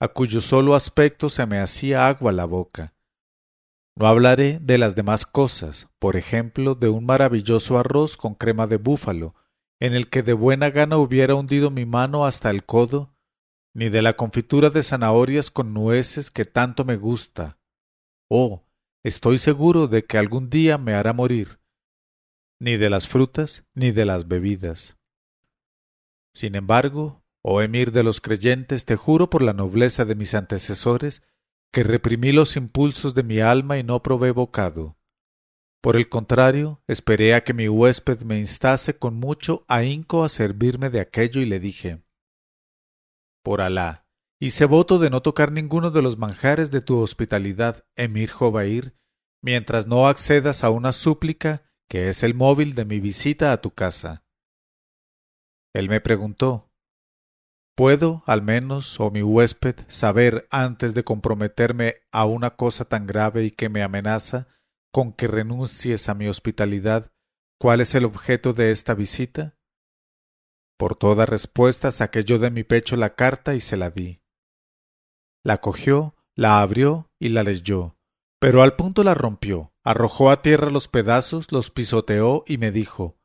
a 0.00 0.08
cuyo 0.08 0.40
solo 0.40 0.74
aspecto 0.74 1.28
se 1.28 1.46
me 1.46 1.58
hacía 1.58 2.06
agua 2.06 2.32
la 2.32 2.44
boca. 2.44 2.94
No 3.96 4.06
hablaré 4.06 4.58
de 4.60 4.78
las 4.78 4.96
demás 4.96 5.24
cosas, 5.24 5.88
por 5.98 6.16
ejemplo, 6.16 6.74
de 6.74 6.88
un 6.88 7.06
maravilloso 7.06 7.78
arroz 7.78 8.16
con 8.16 8.34
crema 8.34 8.66
de 8.66 8.76
búfalo, 8.76 9.34
en 9.78 9.94
el 9.94 10.08
que 10.08 10.22
de 10.22 10.32
buena 10.32 10.70
gana 10.70 10.96
hubiera 10.96 11.34
hundido 11.34 11.70
mi 11.70 11.84
mano 11.84 12.26
hasta 12.26 12.50
el 12.50 12.64
codo, 12.64 13.14
ni 13.72 13.88
de 13.88 14.02
la 14.02 14.14
confitura 14.14 14.70
de 14.70 14.82
zanahorias 14.82 15.50
con 15.50 15.74
nueces 15.74 16.30
que 16.30 16.44
tanto 16.44 16.84
me 16.84 16.96
gusta. 16.96 17.58
Oh, 18.28 18.64
estoy 19.02 19.38
seguro 19.38 19.86
de 19.86 20.04
que 20.04 20.18
algún 20.18 20.50
día 20.50 20.78
me 20.78 20.94
hará 20.94 21.12
morir, 21.12 21.60
ni 22.58 22.76
de 22.76 22.90
las 22.90 23.06
frutas, 23.08 23.64
ni 23.74 23.90
de 23.90 24.04
las 24.04 24.28
bebidas. 24.28 24.96
Sin 26.32 26.54
embargo, 26.54 27.22
oh 27.42 27.60
emir 27.60 27.92
de 27.92 28.02
los 28.02 28.20
creyentes, 28.20 28.86
te 28.86 28.96
juro 28.96 29.30
por 29.30 29.42
la 29.42 29.52
nobleza 29.52 30.04
de 30.04 30.14
mis 30.14 30.34
antecesores, 30.34 31.22
que 31.70 31.82
reprimí 31.82 32.32
los 32.32 32.56
impulsos 32.56 33.14
de 33.14 33.22
mi 33.22 33.40
alma 33.40 33.78
y 33.78 33.82
no 33.82 34.02
probé 34.02 34.30
bocado. 34.30 34.96
Por 35.82 35.96
el 35.96 36.08
contrario, 36.08 36.82
esperé 36.86 37.34
a 37.34 37.44
que 37.44 37.52
mi 37.52 37.68
huésped 37.68 38.22
me 38.22 38.38
instase 38.38 38.96
con 38.96 39.16
mucho 39.16 39.66
ahínco 39.68 40.24
a 40.24 40.30
servirme 40.30 40.88
de 40.88 41.00
aquello 41.00 41.42
y 41.42 41.44
le 41.44 41.60
dije 41.60 42.02
Por 43.42 43.60
Alá, 43.60 44.03
hice 44.44 44.66
voto 44.66 44.98
de 44.98 45.08
no 45.08 45.22
tocar 45.22 45.52
ninguno 45.52 45.90
de 45.90 46.02
los 46.02 46.18
manjares 46.18 46.70
de 46.70 46.82
tu 46.82 46.98
hospitalidad, 46.98 47.86
emir 47.96 48.30
Jobair, 48.30 48.94
mientras 49.42 49.86
no 49.86 50.06
accedas 50.06 50.64
a 50.64 50.70
una 50.70 50.92
súplica 50.92 51.70
que 51.88 52.10
es 52.10 52.22
el 52.22 52.34
móvil 52.34 52.74
de 52.74 52.84
mi 52.84 53.00
visita 53.00 53.52
a 53.52 53.62
tu 53.62 53.70
casa. 53.70 54.22
Él 55.72 55.88
me 55.88 56.00
preguntó 56.02 56.70
¿Puedo, 57.74 58.22
al 58.26 58.42
menos, 58.42 59.00
oh 59.00 59.10
mi 59.10 59.22
huésped, 59.22 59.76
saber, 59.88 60.46
antes 60.50 60.92
de 60.92 61.04
comprometerme 61.04 61.96
a 62.12 62.26
una 62.26 62.50
cosa 62.50 62.84
tan 62.84 63.06
grave 63.06 63.44
y 63.44 63.50
que 63.50 63.70
me 63.70 63.82
amenaza, 63.82 64.46
con 64.92 65.12
que 65.12 65.26
renuncies 65.26 66.08
a 66.10 66.14
mi 66.14 66.28
hospitalidad, 66.28 67.10
cuál 67.58 67.80
es 67.80 67.94
el 67.94 68.04
objeto 68.04 68.52
de 68.52 68.70
esta 68.70 68.94
visita? 68.94 69.56
Por 70.78 70.96
toda 70.96 71.24
respuesta 71.24 71.90
saqué 71.90 72.24
yo 72.24 72.38
de 72.38 72.50
mi 72.50 72.62
pecho 72.62 72.96
la 72.96 73.14
carta 73.14 73.54
y 73.54 73.60
se 73.60 73.76
la 73.76 73.90
di. 73.90 74.23
La 75.44 75.58
cogió, 75.58 76.16
la 76.34 76.62
abrió 76.62 77.10
y 77.18 77.28
la 77.28 77.42
leyó, 77.42 77.98
pero 78.40 78.62
al 78.62 78.76
punto 78.76 79.04
la 79.04 79.12
rompió, 79.12 79.74
arrojó 79.84 80.30
a 80.30 80.40
tierra 80.40 80.70
los 80.70 80.88
pedazos, 80.88 81.52
los 81.52 81.70
pisoteó 81.70 82.44
y 82.46 82.56
me 82.56 82.72
dijo 82.72 83.18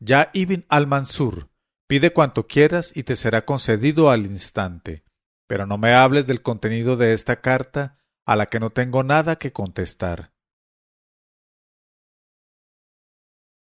Ya 0.00 0.30
Ibn 0.34 0.66
al-Mansur, 0.68 1.48
Pide 1.86 2.12
cuanto 2.12 2.46
quieras 2.46 2.92
y 2.94 3.04
te 3.04 3.16
será 3.16 3.44
concedido 3.44 4.10
al 4.10 4.26
instante, 4.26 5.04
pero 5.48 5.66
no 5.66 5.76
me 5.76 5.92
hables 5.92 6.26
del 6.26 6.42
contenido 6.42 6.96
de 6.96 7.12
esta 7.12 7.40
carta 7.40 7.98
a 8.24 8.36
la 8.36 8.46
que 8.46 8.60
no 8.60 8.70
tengo 8.70 9.02
nada 9.02 9.36
que 9.36 9.52
contestar. 9.52 10.32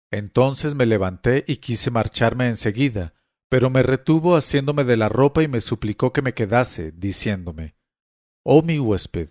Entonces 0.09 0.73
me 0.73 0.85
levanté 0.85 1.43
y 1.47 1.57
quise 1.57 1.91
marcharme 1.91 2.47
enseguida, 2.47 3.13
pero 3.49 3.69
me 3.69 3.83
retuvo 3.83 4.37
haciéndome 4.37 4.85
de 4.85 4.95
la 4.95 5.09
ropa 5.09 5.43
y 5.43 5.49
me 5.49 5.59
suplicó 5.59 6.13
que 6.13 6.21
me 6.21 6.33
quedase, 6.33 6.93
diciéndome 6.93 7.75
Oh 8.45 8.61
mi 8.61 8.77
huésped, 8.77 9.29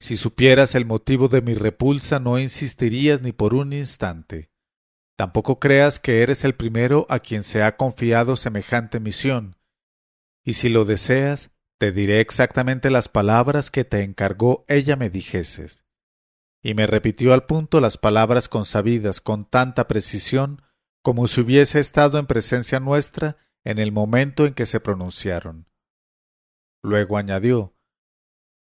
si 0.00 0.16
supieras 0.16 0.74
el 0.74 0.84
motivo 0.84 1.28
de 1.28 1.40
mi 1.40 1.54
repulsa 1.54 2.18
no 2.18 2.38
insistirías 2.38 3.22
ni 3.22 3.32
por 3.32 3.54
un 3.54 3.72
instante. 3.72 4.50
Tampoco 5.16 5.60
creas 5.60 6.00
que 6.00 6.22
eres 6.22 6.44
el 6.44 6.54
primero 6.54 7.06
a 7.10 7.20
quien 7.20 7.44
se 7.44 7.62
ha 7.62 7.76
confiado 7.76 8.36
semejante 8.36 8.98
misión, 8.98 9.56
y 10.44 10.54
si 10.54 10.68
lo 10.68 10.84
deseas, 10.84 11.50
te 11.78 11.92
diré 11.92 12.20
exactamente 12.20 12.90
las 12.90 13.08
palabras 13.08 13.70
que 13.70 13.84
te 13.84 14.02
encargó 14.02 14.64
ella 14.68 14.96
me 14.96 15.10
dijeses. 15.10 15.84
Y 16.62 16.74
me 16.74 16.86
repitió 16.86 17.32
al 17.32 17.46
punto 17.46 17.80
las 17.80 17.98
palabras 17.98 18.48
consabidas 18.48 19.20
con 19.20 19.44
tanta 19.44 19.88
precisión 19.88 20.62
como 21.02 21.26
si 21.26 21.40
hubiese 21.40 21.80
estado 21.80 22.18
en 22.18 22.26
presencia 22.26 22.80
nuestra 22.80 23.38
en 23.64 23.78
el 23.78 23.92
momento 23.92 24.46
en 24.46 24.54
que 24.54 24.66
se 24.66 24.80
pronunciaron. 24.80 25.68
Luego 26.82 27.16
añadió 27.16 27.74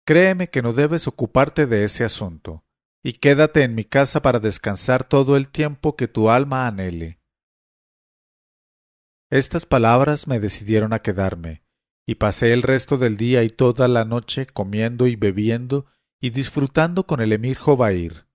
Créeme 0.09 0.49
que 0.49 0.63
no 0.63 0.73
debes 0.73 1.07
ocuparte 1.07 1.67
de 1.67 1.85
ese 1.85 2.03
asunto 2.03 2.65
y 3.05 3.13
quédate 3.13 3.63
en 3.63 3.75
mi 3.75 3.85
casa 3.85 4.23
para 4.23 4.41
descansar 4.41 5.07
todo 5.07 5.37
el 5.37 5.51
tiempo 5.51 5.97
que 5.97 6.09
tu 6.09 6.31
alma 6.31 6.67
anhele. 6.67 7.21
Estas 9.29 9.67
palabras 9.67 10.27
me 10.27 10.41
decidieron 10.41 10.95
a 10.95 11.01
quedarme, 11.01 11.63
y 12.07 12.15
pasé 12.15 12.55
el 12.55 12.63
resto 12.63 12.97
del 12.97 13.19
día 13.19 13.43
y 13.43 13.49
toda 13.49 13.87
la 13.87 14.07
noche 14.07 14.47
comiendo 14.47 15.07
y 15.07 15.15
bebiendo 15.15 15.85
y 16.23 16.31
disfrutando 16.31 17.07
con 17.07 17.21
el 17.21 17.35
emir 17.35 17.59
Jobair. 17.59 18.27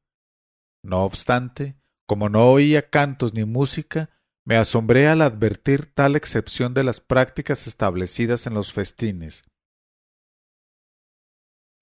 No 0.84 1.04
obstante, 1.04 1.76
como 2.06 2.30
no 2.30 2.52
oía 2.52 2.92
cantos 2.92 3.34
ni 3.34 3.46
música, 3.46 4.12
me 4.46 4.58
asombré 4.58 5.08
al 5.08 5.24
advertir 5.24 5.88
tal 5.88 6.16
excepción 6.16 6.76
de 6.76 6.84
las 6.84 7.00
prácticas 7.00 7.66
establecidas 7.66 8.46
en 8.46 8.54
los 8.54 8.74
festines. 8.74 9.44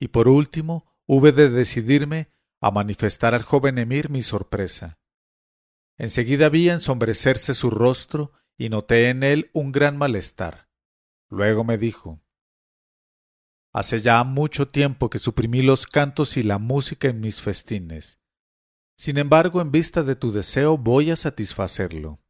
Y 0.01 0.07
por 0.07 0.27
último, 0.27 0.91
hube 1.05 1.31
de 1.31 1.51
decidirme 1.51 2.31
a 2.59 2.71
manifestar 2.71 3.35
al 3.35 3.43
joven 3.43 3.77
emir 3.77 4.09
mi 4.09 4.23
sorpresa. 4.23 4.99
Enseguida 5.95 6.49
vi 6.49 6.69
ensombrecerse 6.69 7.53
su 7.53 7.69
rostro 7.69 8.31
y 8.57 8.69
noté 8.69 9.09
en 9.09 9.21
él 9.21 9.51
un 9.53 9.71
gran 9.71 9.97
malestar. 9.97 10.71
Luego 11.29 11.63
me 11.63 11.77
dijo 11.77 12.19
Hace 13.73 14.01
ya 14.01 14.23
mucho 14.23 14.67
tiempo 14.67 15.11
que 15.11 15.19
suprimí 15.19 15.61
los 15.61 15.85
cantos 15.85 16.35
y 16.35 16.41
la 16.41 16.57
música 16.57 17.07
en 17.07 17.19
mis 17.19 17.39
festines. 17.39 18.17
Sin 18.97 19.19
embargo, 19.19 19.61
en 19.61 19.71
vista 19.71 20.01
de 20.01 20.15
tu 20.15 20.31
deseo 20.31 20.79
voy 20.79 21.11
a 21.11 21.15
satisfacerlo. 21.15 22.23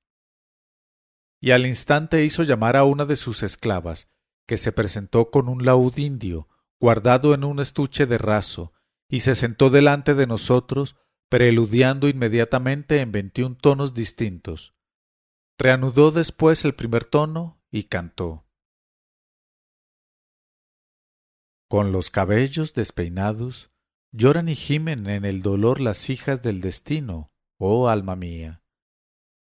Y 1.40 1.52
al 1.52 1.66
instante 1.66 2.26
hizo 2.26 2.44
llamar 2.44 2.76
a 2.76 2.84
una 2.84 3.06
de 3.06 3.16
sus 3.16 3.44
esclavas, 3.44 4.10
que 4.46 4.58
se 4.58 4.74
presentó 4.74 5.32
con 5.32 5.48
un 5.48 5.64
laúd 5.64 5.98
indio, 5.98 6.50
guardado 6.82 7.36
en 7.36 7.44
un 7.44 7.60
estuche 7.60 8.08
de 8.08 8.18
raso, 8.18 8.74
y 9.08 9.20
se 9.20 9.36
sentó 9.36 9.70
delante 9.70 10.16
de 10.16 10.26
nosotros, 10.26 10.96
preludiando 11.30 12.10
inmediatamente 12.10 13.02
en 13.02 13.12
veintiún 13.12 13.56
tonos 13.56 13.94
distintos. 13.94 14.74
Reanudó 15.60 16.10
después 16.10 16.66
el 16.66 16.74
primer 16.74 17.06
tono 17.06 17.62
y 17.70 17.84
cantó. 17.84 18.48
Con 21.70 21.92
los 21.92 22.10
cabellos 22.10 22.74
despeinados, 22.74 23.72
lloran 24.12 24.50
y 24.50 24.56
gimen 24.56 25.08
en 25.08 25.24
el 25.24 25.44
dolor 25.44 25.80
las 25.80 26.10
hijas 26.10 26.42
del 26.42 26.62
destino, 26.62 27.32
oh 27.60 27.90
alma 27.90 28.16
mía. 28.16 28.64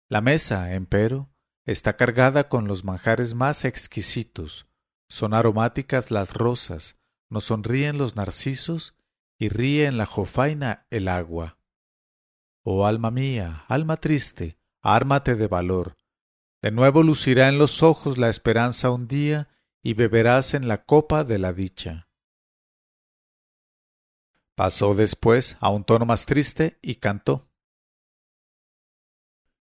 La 0.10 0.20
mesa, 0.20 0.74
empero, 0.74 1.32
está 1.66 1.96
cargada 1.96 2.50
con 2.50 2.68
los 2.68 2.84
manjares 2.84 3.34
más 3.34 3.64
exquisitos, 3.64 4.68
son 5.08 5.34
aromáticas 5.34 6.12
las 6.12 6.34
rosas, 6.34 6.99
nos 7.30 7.46
sonríen 7.46 7.98
los 7.98 8.16
narcisos 8.16 8.96
y 9.38 9.50
ríe 9.50 9.86
en 9.86 9.98
la 9.98 10.06
jofaina 10.06 10.86
el 10.90 11.08
agua. 11.08 11.58
Oh 12.64 12.86
alma 12.86 13.12
mía, 13.12 13.64
alma 13.68 13.98
triste, 13.98 14.58
ármate 14.82 15.36
de 15.36 15.48
valor. 15.48 15.98
De 16.62 16.72
nuevo 16.72 17.04
lucirá 17.04 17.48
en 17.48 17.58
los 17.58 17.84
ojos 17.84 18.18
la 18.18 18.30
esperanza 18.30 18.92
un 18.92 19.08
día 19.08 19.48
y 19.82 19.94
beberás 19.94 20.54
en 20.54 20.68
la 20.68 20.84
copa 20.84 21.24
de 21.24 21.40
la 21.40 21.54
dicha. 21.54 22.10
Pasó 24.56 24.94
después 24.94 25.56
a 25.62 25.70
un 25.70 25.86
tono 25.86 26.06
más 26.06 26.26
triste 26.26 26.80
y 26.82 26.96
cantó. 26.96 27.50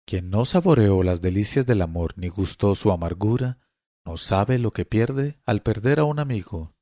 Quien 0.05 0.29
no 0.29 0.45
saboreó 0.45 1.01
las 1.01 1.21
delicias 1.21 1.65
del 1.65 1.81
amor 1.81 2.13
ni 2.17 2.27
gustó 2.27 2.75
su 2.75 2.91
amargura, 2.91 3.57
no 4.05 4.17
sabe 4.17 4.59
lo 4.59 4.69
que 4.69 4.85
pierde 4.85 5.39
al 5.45 5.63
perder 5.63 5.99
a 5.99 6.03
un 6.03 6.19
amigo. 6.19 6.72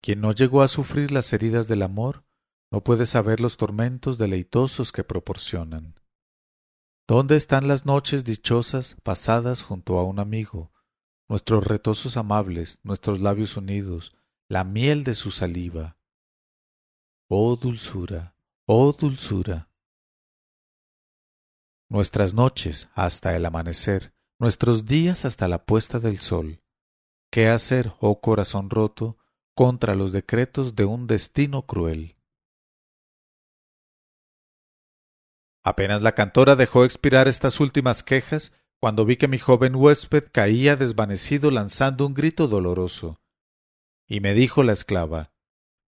Quien 0.00 0.20
no 0.20 0.32
llegó 0.32 0.62
a 0.62 0.68
sufrir 0.68 1.10
las 1.10 1.32
heridas 1.32 1.68
del 1.68 1.82
amor, 1.82 2.24
no 2.70 2.82
puede 2.82 3.06
saber 3.06 3.40
los 3.40 3.56
tormentos 3.56 4.18
deleitosos 4.18 4.92
que 4.92 5.04
proporcionan. 5.04 5.94
¿Dónde 7.06 7.36
están 7.36 7.68
las 7.68 7.86
noches 7.86 8.24
dichosas 8.24 8.96
pasadas 9.02 9.62
junto 9.62 9.98
a 9.98 10.04
un 10.04 10.18
amigo, 10.20 10.72
nuestros 11.28 11.66
retosos 11.66 12.16
amables, 12.16 12.78
nuestros 12.82 13.20
labios 13.20 13.56
unidos, 13.56 14.14
la 14.48 14.64
miel 14.64 15.04
de 15.04 15.14
su 15.14 15.30
saliva? 15.30 15.98
Oh 17.28 17.56
dulzura, 17.56 18.36
oh 18.66 18.92
dulzura, 18.92 19.68
nuestras 21.90 22.34
noches 22.34 22.88
hasta 22.94 23.34
el 23.34 23.46
amanecer, 23.46 24.12
nuestros 24.38 24.84
días 24.84 25.24
hasta 25.24 25.48
la 25.48 25.64
puesta 25.64 25.98
del 25.98 26.18
sol. 26.18 26.62
¿Qué 27.30 27.48
hacer, 27.48 27.92
oh 28.00 28.20
corazón 28.20 28.70
roto, 28.70 29.17
contra 29.58 29.96
los 29.96 30.12
decretos 30.12 30.76
de 30.76 30.84
un 30.84 31.08
destino 31.08 31.66
cruel? 31.66 32.14
Apenas 35.64 36.00
la 36.00 36.12
cantora 36.12 36.54
dejó 36.54 36.84
expirar 36.84 37.26
estas 37.26 37.58
últimas 37.58 38.04
quejas, 38.04 38.52
cuando 38.80 39.04
vi 39.04 39.16
que 39.16 39.26
mi 39.26 39.38
joven 39.38 39.74
huésped 39.74 40.28
caía 40.30 40.76
desvanecido 40.76 41.50
lanzando 41.50 42.06
un 42.06 42.14
grito 42.14 42.46
doloroso. 42.46 43.20
Y 44.06 44.20
me 44.20 44.32
dijo 44.32 44.62
la 44.62 44.74
esclava 44.74 45.32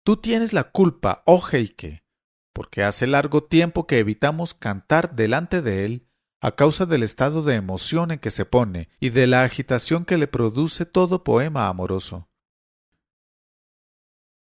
Tú 0.05 0.15
tienes 0.15 0.53
la 0.53 0.71
culpa, 0.71 1.21
oh 1.25 1.43
Heike 1.51 2.07
porque 2.53 2.83
hace 2.83 3.05
largo 3.05 3.43
tiempo 3.43 3.85
que 3.85 3.99
evitamos 3.99 4.55
cantar 4.55 5.13
delante 5.13 5.61
de 5.61 5.85
él 5.85 6.07
a 6.41 6.55
causa 6.55 6.87
del 6.87 7.03
estado 7.03 7.43
de 7.43 7.53
emoción 7.53 8.09
en 8.09 8.17
que 8.17 8.31
se 8.31 8.45
pone 8.45 8.89
y 8.99 9.09
de 9.09 9.27
la 9.27 9.43
agitación 9.43 10.05
que 10.05 10.17
le 10.17 10.27
produce 10.27 10.87
todo 10.87 11.23
poema 11.23 11.67
amoroso. 11.67 12.29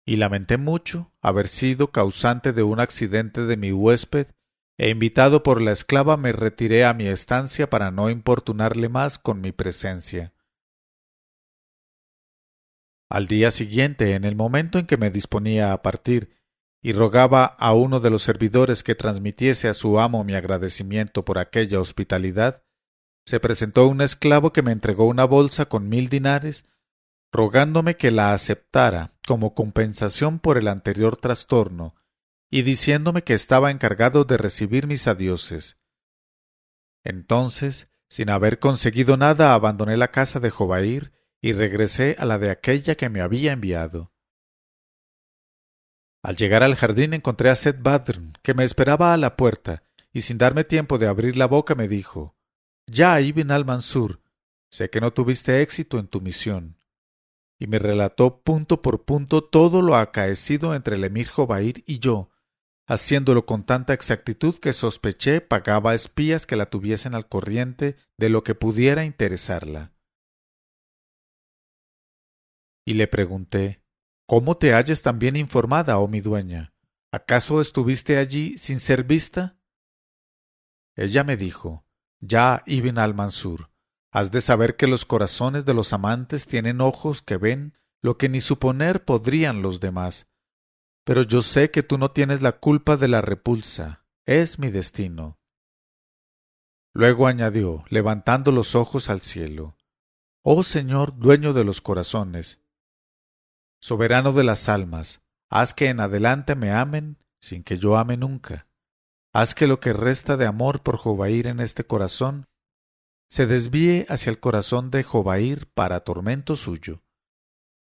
Y 0.06 0.16
lamenté 0.16 0.58
mucho 0.58 1.12
haber 1.20 1.48
sido 1.48 1.90
causante 1.90 2.52
de 2.52 2.62
un 2.62 2.80
accidente 2.80 3.46
de 3.46 3.56
mi 3.56 3.72
huésped, 3.72 4.28
e 4.76 4.90
invitado 4.90 5.42
por 5.42 5.62
la 5.62 5.72
esclava 5.72 6.16
me 6.16 6.32
retiré 6.32 6.84
a 6.84 6.94
mi 6.94 7.06
estancia 7.06 7.70
para 7.70 7.90
no 7.90 8.10
importunarle 8.10 8.88
más 8.88 9.18
con 9.18 9.40
mi 9.40 9.52
presencia. 9.52 10.32
Al 13.08 13.28
día 13.28 13.50
siguiente, 13.50 14.14
en 14.14 14.24
el 14.24 14.34
momento 14.34 14.78
en 14.78 14.86
que 14.86 14.96
me 14.96 15.10
disponía 15.10 15.72
a 15.72 15.82
partir, 15.82 16.34
y 16.82 16.92
rogaba 16.92 17.44
a 17.44 17.72
uno 17.72 18.00
de 18.00 18.10
los 18.10 18.22
servidores 18.22 18.82
que 18.82 18.94
transmitiese 18.94 19.68
a 19.68 19.74
su 19.74 20.00
amo 20.00 20.24
mi 20.24 20.34
agradecimiento 20.34 21.24
por 21.24 21.38
aquella 21.38 21.80
hospitalidad, 21.80 22.62
se 23.24 23.40
presentó 23.40 23.86
un 23.86 24.02
esclavo 24.02 24.52
que 24.52 24.62
me 24.62 24.72
entregó 24.72 25.06
una 25.06 25.24
bolsa 25.24 25.66
con 25.66 25.88
mil 25.88 26.08
dinares, 26.08 26.66
rogándome 27.34 27.96
que 27.96 28.12
la 28.12 28.32
aceptara 28.32 29.12
como 29.26 29.54
compensación 29.54 30.38
por 30.38 30.56
el 30.56 30.68
anterior 30.68 31.16
trastorno, 31.16 31.96
y 32.48 32.62
diciéndome 32.62 33.22
que 33.22 33.34
estaba 33.34 33.72
encargado 33.72 34.24
de 34.24 34.36
recibir 34.36 34.86
mis 34.86 35.08
adioses. 35.08 35.80
Entonces, 37.02 37.90
sin 38.08 38.30
haber 38.30 38.60
conseguido 38.60 39.16
nada, 39.16 39.52
abandoné 39.52 39.96
la 39.96 40.12
casa 40.12 40.38
de 40.38 40.50
Jobair 40.50 41.12
y 41.40 41.52
regresé 41.52 42.14
a 42.20 42.24
la 42.24 42.38
de 42.38 42.50
aquella 42.50 42.94
que 42.94 43.08
me 43.08 43.20
había 43.20 43.50
enviado. 43.50 44.12
Al 46.22 46.36
llegar 46.36 46.62
al 46.62 46.76
jardín 46.76 47.14
encontré 47.14 47.50
a 47.50 47.56
Seth 47.56 47.80
que 48.42 48.54
me 48.54 48.62
esperaba 48.62 49.12
a 49.12 49.16
la 49.16 49.36
puerta, 49.36 49.82
y 50.12 50.20
sin 50.20 50.38
darme 50.38 50.62
tiempo 50.62 50.98
de 50.98 51.08
abrir 51.08 51.36
la 51.36 51.46
boca 51.46 51.74
me 51.74 51.88
dijo 51.88 52.36
Ya, 52.86 53.20
Ibn 53.20 53.50
al-Mansur, 53.50 54.22
sé 54.70 54.88
que 54.88 55.00
no 55.00 55.12
tuviste 55.12 55.62
éxito 55.62 55.98
en 55.98 56.06
tu 56.06 56.20
misión. 56.20 56.78
Y 57.58 57.66
me 57.66 57.78
relató 57.78 58.42
punto 58.42 58.82
por 58.82 59.04
punto 59.04 59.44
todo 59.44 59.80
lo 59.80 59.96
acaecido 59.96 60.74
entre 60.74 60.96
el 60.96 61.04
emir 61.04 61.28
Jobair 61.28 61.84
y 61.86 61.98
yo, 61.98 62.30
haciéndolo 62.86 63.46
con 63.46 63.64
tanta 63.64 63.94
exactitud 63.94 64.58
que 64.58 64.72
sospeché 64.72 65.40
pagaba 65.40 65.94
espías 65.94 66.46
que 66.46 66.56
la 66.56 66.66
tuviesen 66.66 67.14
al 67.14 67.28
corriente 67.28 67.96
de 68.18 68.28
lo 68.28 68.42
que 68.42 68.54
pudiera 68.54 69.04
interesarla. 69.04 69.92
Y 72.86 72.94
le 72.94 73.06
pregunté 73.06 73.84
¿Cómo 74.26 74.56
te 74.56 74.72
halles 74.72 75.02
tan 75.02 75.18
bien 75.18 75.36
informada, 75.36 75.98
oh 75.98 76.08
mi 76.08 76.22
dueña? 76.22 76.74
¿Acaso 77.12 77.60
estuviste 77.60 78.16
allí 78.16 78.56
sin 78.56 78.80
ser 78.80 79.04
vista? 79.04 79.58
Ella 80.96 81.24
me 81.24 81.36
dijo, 81.36 81.86
Ya, 82.20 82.62
Ibn 82.64 82.98
al-Mansur, 82.98 83.70
has 84.14 84.30
de 84.30 84.40
saber 84.40 84.76
que 84.76 84.86
los 84.86 85.04
corazones 85.04 85.64
de 85.64 85.74
los 85.74 85.92
amantes 85.92 86.46
tienen 86.46 86.80
ojos 86.80 87.20
que 87.20 87.36
ven 87.36 87.76
lo 88.00 88.16
que 88.16 88.28
ni 88.28 88.40
suponer 88.40 89.04
podrían 89.04 89.60
los 89.60 89.80
demás. 89.80 90.28
Pero 91.04 91.22
yo 91.22 91.42
sé 91.42 91.72
que 91.72 91.82
tú 91.82 91.98
no 91.98 92.12
tienes 92.12 92.40
la 92.40 92.52
culpa 92.52 92.96
de 92.96 93.08
la 93.08 93.22
repulsa, 93.22 94.06
es 94.24 94.60
mi 94.60 94.70
destino. 94.70 95.40
Luego 96.92 97.26
añadió, 97.26 97.84
levantando 97.88 98.52
los 98.52 98.76
ojos 98.76 99.10
al 99.10 99.20
cielo, 99.20 99.76
Oh 100.44 100.62
Señor, 100.62 101.18
dueño 101.18 101.52
de 101.52 101.64
los 101.64 101.80
corazones, 101.80 102.60
Soberano 103.80 104.32
de 104.32 104.44
las 104.44 104.68
almas, 104.68 105.22
haz 105.50 105.74
que 105.74 105.88
en 105.88 105.98
adelante 105.98 106.54
me 106.54 106.70
amen 106.70 107.18
sin 107.40 107.64
que 107.64 107.78
yo 107.78 107.96
ame 107.96 108.16
nunca. 108.16 108.68
Haz 109.32 109.56
que 109.56 109.66
lo 109.66 109.80
que 109.80 109.92
resta 109.92 110.36
de 110.36 110.46
amor 110.46 110.84
por 110.84 110.98
Jobair 110.98 111.48
en 111.48 111.58
este 111.58 111.84
corazón 111.84 112.46
se 113.34 113.46
desvíe 113.46 114.06
hacia 114.08 114.30
el 114.30 114.38
corazón 114.38 114.92
de 114.92 115.02
Jobair 115.02 115.66
para 115.74 116.04
tormento 116.04 116.54
suyo. 116.54 116.98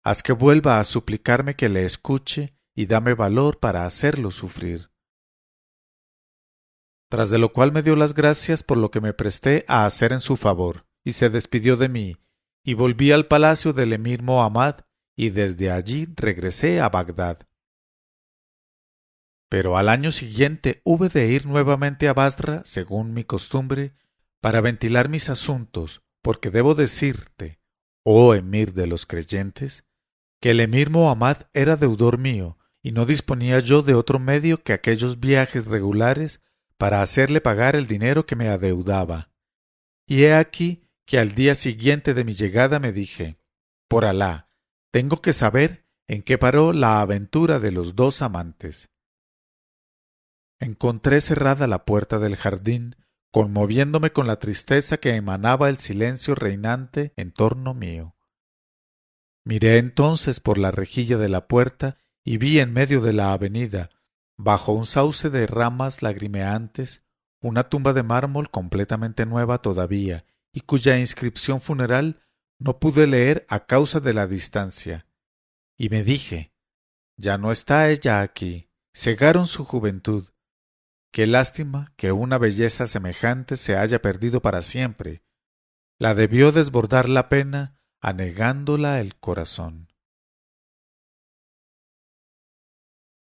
Haz 0.03 0.25
que 0.25 0.33
vuelva 0.33 0.81
a 0.81 0.85
suplicarme 0.85 1.55
que 1.55 1.69
le 1.69 1.85
escuche 1.85 2.57
y 2.75 2.87
dame 2.87 3.15
valor 3.15 3.61
para 3.61 3.87
hacerlo 3.87 4.33
sufrir. 4.33 4.91
Tras 7.09 7.31
de 7.31 7.39
lo 7.39 7.53
cual 7.53 7.71
me 7.71 7.83
dio 7.83 7.95
las 7.95 8.13
gracias 8.13 8.65
por 8.65 8.77
lo 8.77 8.91
que 8.91 9.01
me 9.01 9.13
presté 9.13 9.65
a 9.69 9.87
hacer 9.87 10.13
en 10.13 10.21
su 10.21 10.37
favor, 10.37 10.85
y 11.05 11.13
se 11.13 11.31
despidió 11.31 11.77
de 11.77 11.91
mí, 11.91 12.17
y 12.65 12.75
volví 12.75 13.13
al 13.13 13.29
palacio 13.29 13.73
del 13.73 13.93
emir 13.93 14.25
Mohammad 14.25 14.81
y 15.15 15.31
desde 15.31 15.71
allí 15.71 16.09
regresé 16.17 16.81
a 16.81 16.89
Bagdad. 16.89 17.47
Pero 19.49 19.77
al 19.77 19.89
año 19.89 20.11
siguiente 20.11 20.81
hube 20.83 21.09
de 21.09 21.29
ir 21.29 21.47
nuevamente 21.47 22.09
a 22.09 22.15
Basra, 22.15 22.63
según 22.65 23.15
mi 23.15 23.23
costumbre, 23.23 23.95
para 24.47 24.61
ventilar 24.61 25.09
mis 25.09 25.29
asuntos, 25.29 26.05
porque 26.23 26.53
debo 26.53 26.77
decirte, 26.77 27.59
oh 28.05 28.33
emir 28.33 28.75
de 28.75 28.87
los 28.87 29.05
creyentes, 29.05 29.85
que 30.41 30.53
el 30.53 30.61
emir 30.61 30.89
Muhammad 30.89 31.49
era 31.53 31.75
deudor 31.75 32.17
mío, 32.17 32.57
y 32.81 32.93
no 32.93 33.07
disponía 33.07 33.59
yo 33.59 33.83
de 33.83 33.95
otro 33.95 34.21
medio 34.21 34.63
que 34.63 34.73
aquellos 34.73 35.19
viajes 35.19 35.67
regulares 35.67 36.43
para 36.79 37.03
hacerle 37.03 37.41
pagar 37.41 37.75
el 37.75 37.89
dinero 37.89 38.25
que 38.25 38.37
me 38.37 38.47
adeudaba. 38.47 39.33
Y 40.07 40.23
he 40.23 40.35
aquí 40.35 40.89
que 41.07 41.19
al 41.19 41.35
día 41.35 41.57
siguiente 41.57 42.15
de 42.15 42.23
mi 42.23 42.35
llegada 42.35 42.79
me 42.79 42.93
dije, 42.93 43.41
por 43.89 44.05
Alá, 44.05 44.49
tengo 44.93 45.21
que 45.21 45.33
saber 45.33 45.89
en 46.07 46.23
qué 46.23 46.39
paró 46.39 46.73
la 46.73 47.01
aventura 47.01 47.59
de 47.59 47.73
los 47.73 47.97
dos 47.97 48.23
amantes. 48.23 48.93
Encontré 50.61 51.21
cerrada 51.21 51.67
la 51.67 51.85
puerta 51.85 52.21
del 52.21 52.37
jardín, 52.37 52.95
conmoviéndome 53.31 54.13
con 54.13 54.27
la 54.27 54.39
tristeza 54.39 54.99
que 54.99 55.15
emanaba 55.15 55.69
el 55.69 55.77
silencio 55.77 56.35
reinante 56.35 57.13
en 57.17 57.33
torno 57.33 57.75
mío. 57.75 58.17
Miré 59.45 59.79
entonces 59.79 60.41
por 60.41 60.59
la 60.59 60.71
rejilla 60.71 61.19
de 61.19 61.29
la 61.29 61.47
puerta 61.47 61.99
y 62.25 62.39
vi 62.39 62.59
en 62.59 62.73
medio 62.73 63.01
de 63.01 63.13
la 63.13 63.33
avenida, 63.33 63.91
bajo 64.37 64.73
un 64.73 64.87
sauce 64.87 65.31
de 65.31 65.47
ramas 65.47 66.03
lagrimeantes, 66.03 67.05
una 67.41 67.69
tumba 67.69 67.93
de 67.93 68.03
mármol 68.03 68.51
completamente 68.51 69.27
nueva 69.27 69.63
todavía 69.63 70.25
y 70.53 70.63
cuya 70.63 70.99
inscripción 70.99 71.61
funeral 71.61 72.23
no 72.59 72.79
pude 72.79 73.07
leer 73.07 73.47
a 73.49 73.67
causa 73.67 74.01
de 74.01 74.15
la 74.15 74.27
distancia. 74.27 75.07
Y 75.77 75.91
me 75.91 76.03
dije, 76.03 76.53
ya 77.17 77.39
no 77.39 77.53
está 77.53 77.91
ella 77.91 78.23
aquí, 78.23 78.71
cegaron 78.95 79.47
su 79.47 79.65
juventud. 79.65 80.29
Qué 81.17 81.27
lástima 81.27 81.95
que 81.97 82.13
una 82.13 82.37
belleza 82.37 82.87
semejante 82.87 83.57
se 83.57 83.75
haya 83.75 84.03
perdido 84.03 84.43
para 84.43 84.61
siempre. 84.61 85.23
La 85.99 86.15
debió 86.15 86.53
desbordar 86.53 87.09
la 87.09 87.31
pena, 87.31 87.79
anegándola 88.03 89.01
el 89.01 89.17
corazón. 89.17 89.89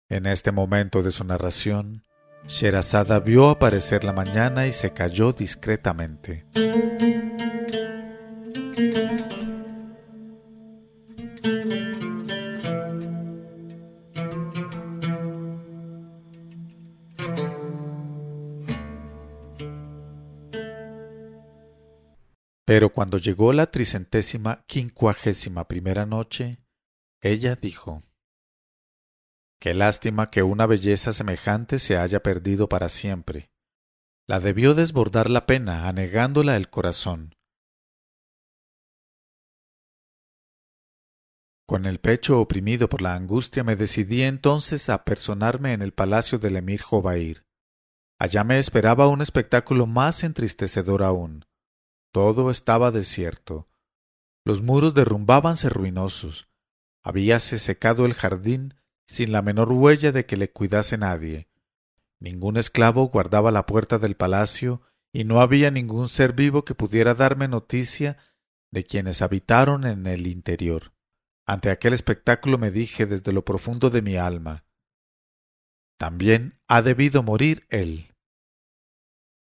En 0.09 0.27
este 0.27 0.53
momento 0.53 1.03
de 1.03 1.11
su 1.11 1.25
narración, 1.25 2.05
Sherazada 2.47 3.19
vio 3.19 3.51
aparecer 3.51 4.05
la 4.05 4.13
mañana 4.13 4.69
y 4.69 4.73
se 4.73 4.93
calló 4.93 5.33
discretamente. 5.33 6.47
Pero 22.75 22.89
cuando 22.89 23.19
llegó 23.19 23.53
la 23.53 23.71
tricentésima 23.71 24.65
quincuagésima 24.67 25.69
primera 25.69 26.07
noche, 26.07 26.59
ella 27.21 27.55
dijo 27.55 28.01
Qué 29.61 29.75
lástima 29.75 30.31
que 30.31 30.43
una 30.43 30.65
belleza 30.65 31.13
semejante 31.13 31.79
se 31.79 31.99
haya 31.99 32.23
perdido 32.23 32.71
para 32.71 32.89
siempre. 32.89 33.51
La 34.27 34.41
debió 34.41 34.73
desbordar 34.73 35.29
la 35.29 35.45
pena, 35.45 35.87
anegándola 35.87 36.57
el 36.57 36.71
corazón. 36.71 37.35
Con 41.67 41.85
el 41.85 42.01
pecho 42.01 42.41
oprimido 42.41 42.89
por 42.89 43.03
la 43.03 43.15
angustia 43.15 43.65
me 43.65 43.77
decidí 43.77 44.23
entonces 44.23 44.89
a 44.89 45.05
personarme 45.05 45.75
en 45.75 45.83
el 45.83 45.93
palacio 45.93 46.39
del 46.39 46.57
emir 46.57 46.81
Jobair. 46.81 47.45
Allá 48.19 48.45
me 48.45 48.59
esperaba 48.59 49.09
un 49.09 49.21
espectáculo 49.21 49.87
más 49.87 50.25
entristecedor 50.25 51.03
aún. 51.03 51.45
Todo 52.13 52.51
estaba 52.51 52.91
desierto. 52.91 53.69
Los 54.45 54.63
muros 54.63 54.95
derrumbábanse 54.95 55.69
ruinosos. 55.69 56.49
Habíase 57.03 57.59
secado 57.59 58.07
el 58.07 58.15
jardín 58.15 58.75
sin 59.07 59.33
la 59.33 59.43
menor 59.43 59.73
huella 59.73 60.13
de 60.13 60.25
que 60.27 60.37
le 60.37 60.51
cuidase 60.51 60.97
nadie. 60.97 61.49
Ningún 62.21 62.57
esclavo 62.57 63.09
guardaba 63.09 63.51
la 63.51 63.67
puerta 63.67 63.99
del 63.99 64.15
palacio 64.15 64.83
y 65.13 65.25
no 65.25 65.41
había 65.41 65.71
ningún 65.71 66.09
ser 66.09 66.33
vivo 66.33 66.65
que 66.65 66.75
pudiera 66.75 67.15
darme 67.15 67.49
noticia 67.49 68.17
de 68.71 68.85
quienes 68.85 69.21
habitaron 69.21 69.85
en 69.85 70.07
el 70.07 70.29
interior. 70.29 70.93
Ante 71.45 71.71
aquel 71.71 71.93
espectáculo 71.93 72.59
me 72.59 72.71
dije 72.71 73.07
desde 73.07 73.33
lo 73.33 73.45
profundo 73.45 73.91
de 73.91 74.03
mi 74.03 74.17
alma 74.17 74.65
también 76.03 76.59
ha 76.67 76.83
debido 76.83 77.23
morir 77.23 77.65
él. 77.71 78.12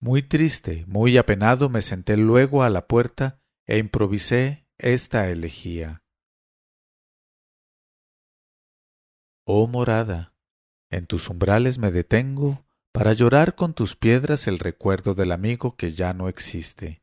Muy 0.01 0.23
triste, 0.23 0.85
muy 0.87 1.19
apenado, 1.19 1.69
me 1.69 1.83
senté 1.83 2.17
luego 2.17 2.63
a 2.63 2.71
la 2.71 2.87
puerta 2.87 3.41
e 3.67 3.79
improvisé 3.79 4.69
esta 4.79 5.29
elegía. 5.29 6.05
Oh 9.45 9.67
morada, 9.67 10.37
en 10.89 11.07
tus 11.07 11.29
umbrales 11.29 11.79
me 11.79 11.91
detengo 11.91 12.65
para 12.93 13.13
llorar 13.13 13.57
con 13.57 13.75
tus 13.75 13.97
piedras 13.97 14.47
el 14.47 14.61
recuerdo 14.61 15.15
del 15.15 15.33
amigo 15.33 15.75
que 15.75 15.91
ya 15.91 16.13
no 16.13 16.29
existe. 16.29 17.03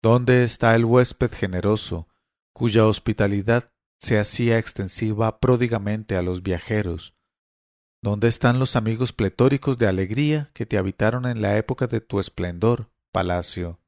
¿Dónde 0.00 0.44
está 0.44 0.76
el 0.76 0.84
huésped 0.84 1.32
generoso, 1.32 2.08
cuya 2.52 2.86
hospitalidad 2.86 3.72
se 3.98 4.18
hacía 4.18 4.58
extensiva 4.58 5.40
pródigamente 5.40 6.14
a 6.14 6.22
los 6.22 6.44
viajeros? 6.44 7.15
¿Dónde 8.06 8.28
están 8.28 8.60
los 8.60 8.76
amigos 8.76 9.12
pletóricos 9.12 9.78
de 9.78 9.88
alegría 9.88 10.48
que 10.54 10.64
te 10.64 10.78
habitaron 10.78 11.26
en 11.26 11.42
la 11.42 11.56
época 11.56 11.88
de 11.88 12.00
tu 12.00 12.20
esplendor, 12.20 12.88
palacio? 13.10 13.80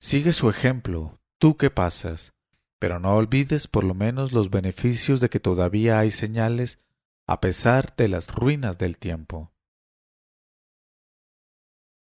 Sigue 0.00 0.32
su 0.32 0.50
ejemplo, 0.50 1.20
tú 1.38 1.56
que 1.56 1.70
pasas, 1.70 2.32
pero 2.80 2.98
no 2.98 3.14
olvides 3.14 3.68
por 3.68 3.84
lo 3.84 3.94
menos 3.94 4.32
los 4.32 4.50
beneficios 4.50 5.20
de 5.20 5.28
que 5.28 5.38
todavía 5.38 6.00
hay 6.00 6.10
señales 6.10 6.80
a 7.28 7.40
pesar 7.40 7.94
de 7.94 8.08
las 8.08 8.34
ruinas 8.34 8.78
del 8.78 8.98
tiempo. 8.98 9.52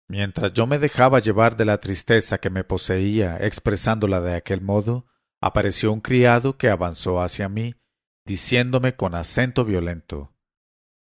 Mientras 0.08 0.54
yo 0.54 0.66
me 0.66 0.80
dejaba 0.80 1.20
llevar 1.20 1.58
de 1.58 1.66
la 1.66 1.82
tristeza 1.82 2.38
que 2.38 2.50
me 2.50 2.64
poseía 2.64 3.36
expresándola 3.36 4.22
de 4.22 4.36
aquel 4.36 4.62
modo, 4.62 5.08
apareció 5.42 5.92
un 5.92 6.00
criado 6.00 6.58
que 6.58 6.70
avanzó 6.70 7.22
hacia 7.22 7.50
mí, 7.50 7.76
diciéndome 8.24 8.96
con 8.96 9.14
acento 9.14 9.66
violento 9.66 10.32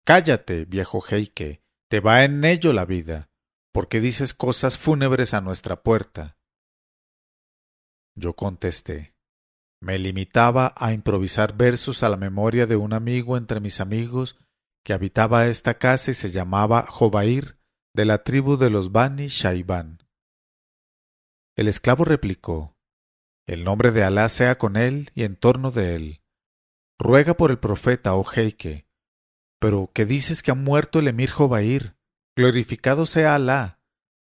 Cállate, 0.05 0.65
viejo 0.65 1.01
jeique, 1.01 1.61
te 1.89 1.99
va 1.99 2.23
en 2.23 2.43
ello 2.43 2.73
la 2.73 2.85
vida, 2.85 3.29
porque 3.71 4.01
dices 4.01 4.33
cosas 4.33 4.77
fúnebres 4.77 5.33
a 5.33 5.41
nuestra 5.41 5.83
puerta. 5.83 6.37
Yo 8.15 8.35
contesté 8.35 9.11
me 9.81 9.97
limitaba 9.97 10.73
a 10.77 10.93
improvisar 10.93 11.57
versos 11.57 12.03
a 12.03 12.09
la 12.09 12.17
memoria 12.17 12.67
de 12.67 12.75
un 12.75 12.93
amigo 12.93 13.35
entre 13.35 13.59
mis 13.59 13.79
amigos 13.79 14.37
que 14.85 14.93
habitaba 14.93 15.47
esta 15.47 15.79
casa 15.79 16.11
y 16.11 16.13
se 16.13 16.29
llamaba 16.29 16.85
Jobair, 16.87 17.57
de 17.93 18.05
la 18.05 18.23
tribu 18.23 18.57
de 18.57 18.69
los 18.69 18.91
Bani 18.91 19.27
Shaiban. 19.27 20.03
El 21.57 21.67
esclavo 21.67 22.05
replicó 22.05 22.77
El 23.47 23.63
nombre 23.63 23.91
de 23.91 24.03
Alá 24.03 24.29
sea 24.29 24.57
con 24.57 24.77
él 24.77 25.09
y 25.13 25.23
en 25.23 25.35
torno 25.35 25.71
de 25.71 25.95
él. 25.95 26.21
Ruega 26.99 27.35
por 27.35 27.51
el 27.51 27.57
profeta, 27.59 28.15
oh 28.15 28.23
Heike. 28.23 28.85
Pero 29.61 29.91
¿qué 29.93 30.07
dices 30.07 30.41
que 30.41 30.49
ha 30.49 30.55
muerto 30.55 30.97
el 30.97 31.07
emir 31.07 31.29
Jobair? 31.29 31.95
Glorificado 32.35 33.05
sea 33.05 33.35
Alá. 33.35 33.79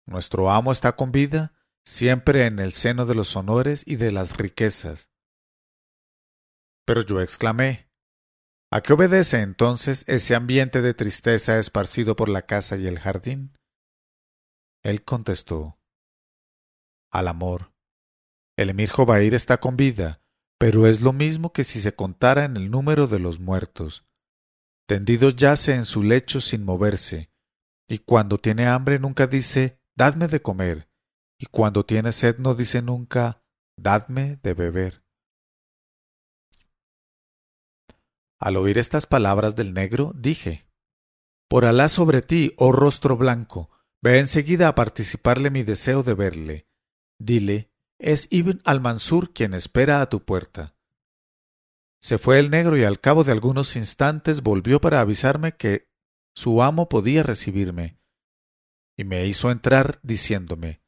Nuestro 0.07 0.51
amo 0.51 0.73
está 0.73 0.97
con 0.97 1.13
vida, 1.13 1.53
siempre 1.85 2.47
en 2.47 2.59
el 2.59 2.73
seno 2.73 3.05
de 3.05 3.15
los 3.15 3.37
honores 3.37 3.83
y 3.87 3.97
de 3.97 4.11
las 4.11 4.39
riquezas. 4.39 5.11
Pero 6.87 7.03
yo 7.03 7.21
exclamé 7.21 7.91
¿A 8.71 8.81
qué 8.81 8.95
obedece 8.95 9.43
entonces 9.43 10.05
ese 10.09 10.35
ambiente 10.35 10.81
de 10.81 10.95
tristeza 10.95 11.59
esparcido 11.59 12.17
por 12.17 12.31
la 12.31 12.43
casa 12.43 12.79
y 12.79 12.87
el 12.87 12.99
jardín? 12.99 13.53
Él 14.83 15.05
contestó 15.05 15.79
Al 17.13 17.29
amor. 17.29 17.75
El 18.57 18.71
emir 18.71 18.89
Jobair 18.89 19.35
está 19.35 19.59
con 19.59 19.77
vida, 19.77 20.23
pero 20.59 20.87
es 20.87 21.03
lo 21.03 21.13
mismo 21.13 21.53
que 21.53 21.65
si 21.65 21.83
se 21.83 21.95
contara 21.95 22.47
en 22.47 22.57
el 22.57 22.71
número 22.71 23.07
de 23.07 23.19
los 23.19 23.41
muertos. 23.41 24.08
Tendido 24.89 25.29
yace 25.29 25.75
en 25.75 25.85
su 25.85 26.03
lecho 26.03 26.41
sin 26.41 26.65
moverse, 26.65 27.31
y 27.87 27.99
cuando 27.99 28.39
tiene 28.39 28.69
hambre 28.69 28.99
nunca 28.99 29.27
dice 29.27 29.83
Dadme 29.95 30.29
de 30.29 30.41
comer, 30.41 30.89
y 31.39 31.45
cuando 31.45 31.85
tiene 31.85 32.11
sed 32.11 32.39
no 32.39 32.55
dice 32.55 32.81
nunca 32.81 33.45
Dadme 33.77 34.41
de 34.43 34.55
beber. 34.55 35.05
Al 38.41 38.57
oír 38.57 38.79
estas 38.79 39.05
palabras 39.05 39.55
del 39.57 39.75
negro, 39.75 40.13
dije 40.15 40.67
Por 41.51 41.67
Alá 41.67 41.89
sobre 41.89 42.23
ti, 42.23 42.55
oh 42.57 42.73
rostro 42.73 43.19
blanco, 43.19 43.69
ve 44.01 44.21
enseguida 44.21 44.69
a 44.69 44.75
participarle 44.75 45.51
mi 45.51 45.65
deseo 45.65 46.03
de 46.03 46.15
verle. 46.15 46.67
Dile, 47.19 47.75
es 47.99 48.27
Ibn 48.31 48.63
al-Mansur 48.65 49.35
quien 49.35 49.53
espera 49.53 50.01
a 50.01 50.09
tu 50.09 50.25
puerta. 50.25 50.78
Se 52.01 52.19
fue 52.19 52.39
el 52.39 52.51
negro 52.51 52.77
y 52.77 52.85
al 52.85 53.01
cabo 53.01 53.25
de 53.25 53.33
algunos 53.33 53.77
instantes 53.77 54.43
volvió 54.43 54.81
para 54.81 55.01
avisarme 55.01 55.53
que 55.53 55.89
su 56.35 56.63
amo 56.63 56.89
podía 56.89 57.23
recibirme, 57.23 57.99
y 58.97 59.05
me 59.05 59.27
hizo 59.27 59.51
entrar 59.51 59.99
diciéndome 60.03 60.83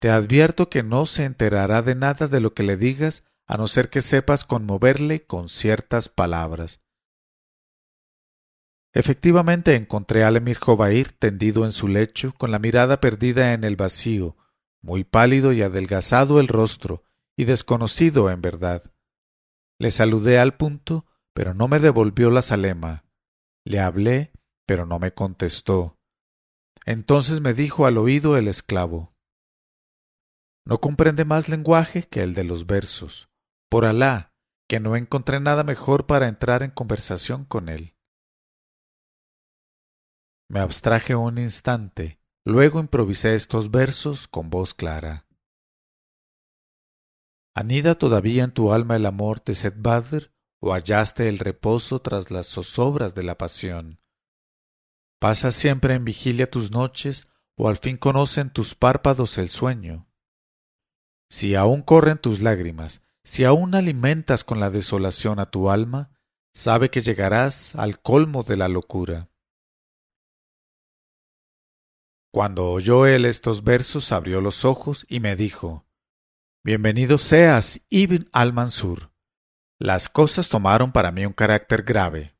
Te 0.00 0.10
advierto 0.10 0.68
que 0.68 0.82
no 0.82 1.06
se 1.06 1.24
enterará 1.24 1.82
de 1.82 1.94
nada 1.94 2.26
de 2.26 2.40
lo 2.40 2.54
que 2.54 2.62
le 2.62 2.76
digas 2.76 3.24
a 3.46 3.56
no 3.56 3.66
ser 3.66 3.90
que 3.90 4.00
sepas 4.00 4.44
conmoverle 4.44 5.24
con 5.26 5.48
ciertas 5.48 6.08
palabras. 6.08 6.80
Efectivamente 8.92 9.76
encontré 9.76 10.24
al 10.24 10.36
emir 10.36 10.58
Jobair 10.58 11.12
tendido 11.12 11.64
en 11.64 11.72
su 11.72 11.86
lecho, 11.86 12.32
con 12.36 12.50
la 12.50 12.58
mirada 12.58 13.00
perdida 13.00 13.52
en 13.52 13.62
el 13.62 13.76
vacío, 13.76 14.36
muy 14.80 15.04
pálido 15.04 15.52
y 15.52 15.62
adelgazado 15.62 16.40
el 16.40 16.48
rostro, 16.48 17.04
y 17.36 17.44
desconocido 17.44 18.30
en 18.30 18.40
verdad. 18.40 18.92
Le 19.80 19.90
saludé 19.90 20.38
al 20.38 20.58
punto, 20.58 21.06
pero 21.32 21.54
no 21.54 21.66
me 21.66 21.78
devolvió 21.78 22.30
la 22.30 22.42
salema. 22.42 23.06
Le 23.64 23.80
hablé, 23.80 24.30
pero 24.66 24.84
no 24.84 24.98
me 24.98 25.14
contestó. 25.14 25.96
Entonces 26.84 27.40
me 27.40 27.54
dijo 27.54 27.86
al 27.86 27.96
oído 27.96 28.36
el 28.36 28.46
esclavo 28.46 29.14
No 30.66 30.82
comprende 30.82 31.24
más 31.24 31.48
lenguaje 31.48 32.02
que 32.02 32.22
el 32.22 32.34
de 32.34 32.44
los 32.44 32.66
versos. 32.66 33.30
Por 33.70 33.86
Alá, 33.86 34.34
que 34.68 34.80
no 34.80 34.96
encontré 34.96 35.40
nada 35.40 35.64
mejor 35.64 36.06
para 36.06 36.28
entrar 36.28 36.62
en 36.62 36.72
conversación 36.72 37.46
con 37.46 37.70
él. 37.70 37.94
Me 40.50 40.60
abstraje 40.60 41.14
un 41.14 41.38
instante, 41.38 42.20
luego 42.44 42.80
improvisé 42.80 43.34
estos 43.34 43.70
versos 43.70 44.28
con 44.28 44.50
voz 44.50 44.74
clara. 44.74 45.26
¿Anida 47.54 47.96
todavía 47.96 48.44
en 48.44 48.52
tu 48.52 48.72
alma 48.72 48.96
el 48.96 49.06
amor 49.06 49.42
de 49.42 49.54
Seth 49.54 49.76
o 50.60 50.72
hallaste 50.72 51.28
el 51.28 51.38
reposo 51.38 52.00
tras 52.00 52.30
las 52.30 52.46
zozobras 52.46 53.14
de 53.14 53.24
la 53.24 53.36
pasión? 53.36 54.00
¿Pasas 55.18 55.54
siempre 55.54 55.94
en 55.94 56.04
vigilia 56.04 56.50
tus 56.50 56.70
noches 56.70 57.28
o 57.56 57.68
al 57.68 57.76
fin 57.76 57.96
conocen 57.96 58.50
tus 58.50 58.74
párpados 58.74 59.36
el 59.36 59.48
sueño? 59.48 60.08
Si 61.28 61.54
aún 61.54 61.82
corren 61.82 62.18
tus 62.18 62.40
lágrimas, 62.40 63.02
si 63.24 63.44
aún 63.44 63.74
alimentas 63.74 64.44
con 64.44 64.60
la 64.60 64.70
desolación 64.70 65.38
a 65.40 65.50
tu 65.50 65.70
alma, 65.70 66.10
sabe 66.54 66.90
que 66.90 67.00
llegarás 67.00 67.74
al 67.74 68.00
colmo 68.00 68.44
de 68.44 68.56
la 68.56 68.68
locura. 68.68 69.30
Cuando 72.32 72.70
oyó 72.70 73.06
él 73.06 73.24
estos 73.24 73.64
versos 73.64 74.12
abrió 74.12 74.40
los 74.40 74.64
ojos 74.64 75.04
y 75.08 75.20
me 75.20 75.34
dijo 75.36 75.84
Bienvenido 76.62 77.18
seas, 77.18 77.80
Ibn 77.88 78.28
al-Mansur. 78.32 79.12
Las 79.78 80.08
cosas 80.08 80.48
tomaron 80.48 80.92
para 80.92 81.10
mí 81.10 81.24
un 81.24 81.32
carácter 81.32 81.82
grave. 81.82 82.36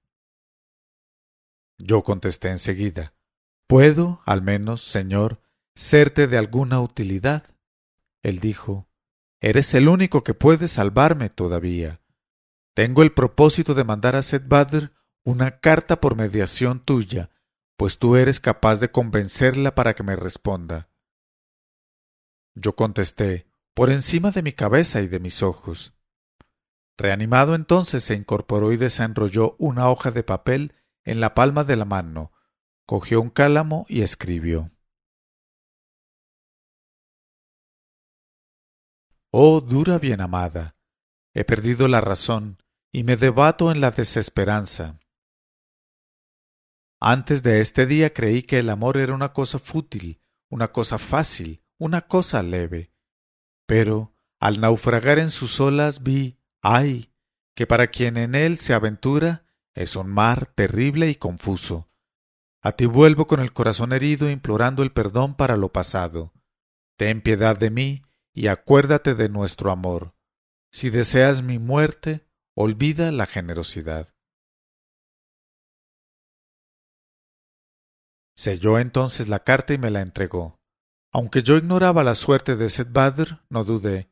Yo 1.78 2.02
contesté 2.02 2.50
enseguida 2.50 3.14
¿Puedo, 3.66 4.22
al 4.26 4.42
menos, 4.42 4.82
señor, 4.82 5.40
serte 5.74 6.26
de 6.26 6.36
alguna 6.36 6.80
utilidad? 6.80 7.44
Él 8.22 8.40
dijo 8.40 8.88
Eres 9.40 9.74
el 9.74 9.88
único 9.88 10.22
que 10.22 10.34
puede 10.34 10.68
salvarme 10.68 11.30
todavía. 11.30 12.00
Tengo 12.74 13.02
el 13.02 13.12
propósito 13.12 13.74
de 13.74 13.84
mandar 13.84 14.16
a 14.16 14.22
Seth 14.22 14.46
Badr 14.46 14.92
una 15.24 15.60
carta 15.60 16.00
por 16.00 16.14
mediación 16.14 16.84
tuya 16.84 17.30
pues 17.80 17.96
tú 17.96 18.16
eres 18.16 18.40
capaz 18.40 18.78
de 18.78 18.90
convencerla 18.90 19.74
para 19.74 19.94
que 19.94 20.02
me 20.02 20.14
responda. 20.14 20.90
Yo 22.54 22.76
contesté, 22.76 23.49
por 23.74 23.90
encima 23.90 24.30
de 24.30 24.42
mi 24.42 24.52
cabeza 24.52 25.00
y 25.00 25.06
de 25.06 25.20
mis 25.20 25.42
ojos. 25.42 25.94
Reanimado 26.98 27.54
entonces 27.54 28.04
se 28.04 28.14
incorporó 28.14 28.72
y 28.72 28.76
desenrolló 28.76 29.56
una 29.58 29.88
hoja 29.88 30.10
de 30.10 30.22
papel 30.22 30.74
en 31.04 31.20
la 31.20 31.34
palma 31.34 31.64
de 31.64 31.76
la 31.76 31.84
mano, 31.84 32.32
cogió 32.84 33.20
un 33.20 33.30
cálamo 33.30 33.86
y 33.88 34.02
escribió. 34.02 34.70
Oh 39.32 39.60
dura 39.60 39.98
bien 39.98 40.20
amada, 40.20 40.74
he 41.34 41.44
perdido 41.44 41.86
la 41.88 42.00
razón 42.00 42.58
y 42.92 43.04
me 43.04 43.16
debato 43.16 43.70
en 43.70 43.80
la 43.80 43.92
desesperanza. 43.92 44.98
Antes 47.00 47.42
de 47.42 47.60
este 47.60 47.86
día 47.86 48.12
creí 48.12 48.42
que 48.42 48.58
el 48.58 48.68
amor 48.68 48.98
era 48.98 49.14
una 49.14 49.32
cosa 49.32 49.58
fútil, 49.58 50.20
una 50.50 50.72
cosa 50.72 50.98
fácil, 50.98 51.64
una 51.78 52.02
cosa 52.02 52.42
leve. 52.42 52.89
Pero, 53.70 54.12
al 54.40 54.60
naufragar 54.60 55.20
en 55.20 55.30
sus 55.30 55.60
olas, 55.60 56.02
vi, 56.02 56.40
ay, 56.60 57.14
que 57.54 57.68
para 57.68 57.86
quien 57.86 58.16
en 58.16 58.34
él 58.34 58.58
se 58.58 58.74
aventura 58.74 59.46
es 59.74 59.94
un 59.94 60.08
mar 60.08 60.48
terrible 60.48 61.08
y 61.08 61.14
confuso. 61.14 61.88
A 62.62 62.72
ti 62.72 62.86
vuelvo 62.86 63.28
con 63.28 63.38
el 63.38 63.52
corazón 63.52 63.92
herido 63.92 64.28
implorando 64.28 64.82
el 64.82 64.90
perdón 64.90 65.36
para 65.36 65.56
lo 65.56 65.68
pasado. 65.72 66.32
Ten 66.96 67.22
piedad 67.22 67.56
de 67.56 67.70
mí 67.70 68.02
y 68.32 68.48
acuérdate 68.48 69.14
de 69.14 69.28
nuestro 69.28 69.70
amor. 69.70 70.16
Si 70.72 70.90
deseas 70.90 71.44
mi 71.44 71.60
muerte, 71.60 72.26
olvida 72.54 73.12
la 73.12 73.26
generosidad. 73.26 74.12
Selló 78.34 78.80
entonces 78.80 79.28
la 79.28 79.44
carta 79.44 79.74
y 79.74 79.78
me 79.78 79.90
la 79.90 80.00
entregó. 80.00 80.59
Aunque 81.12 81.42
yo 81.42 81.56
ignoraba 81.56 82.04
la 82.04 82.14
suerte 82.14 82.56
de 82.56 82.68
Seth 82.68 82.96
no 83.48 83.64
dudé. 83.64 84.10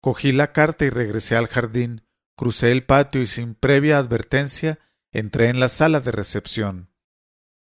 Cogí 0.00 0.32
la 0.32 0.52
carta 0.52 0.84
y 0.84 0.90
regresé 0.90 1.36
al 1.36 1.46
jardín, 1.46 2.02
crucé 2.36 2.72
el 2.72 2.84
patio 2.84 3.20
y 3.20 3.26
sin 3.26 3.54
previa 3.54 3.98
advertencia 3.98 4.78
entré 5.12 5.48
en 5.48 5.60
la 5.60 5.68
sala 5.68 6.00
de 6.00 6.10
recepción. 6.10 6.90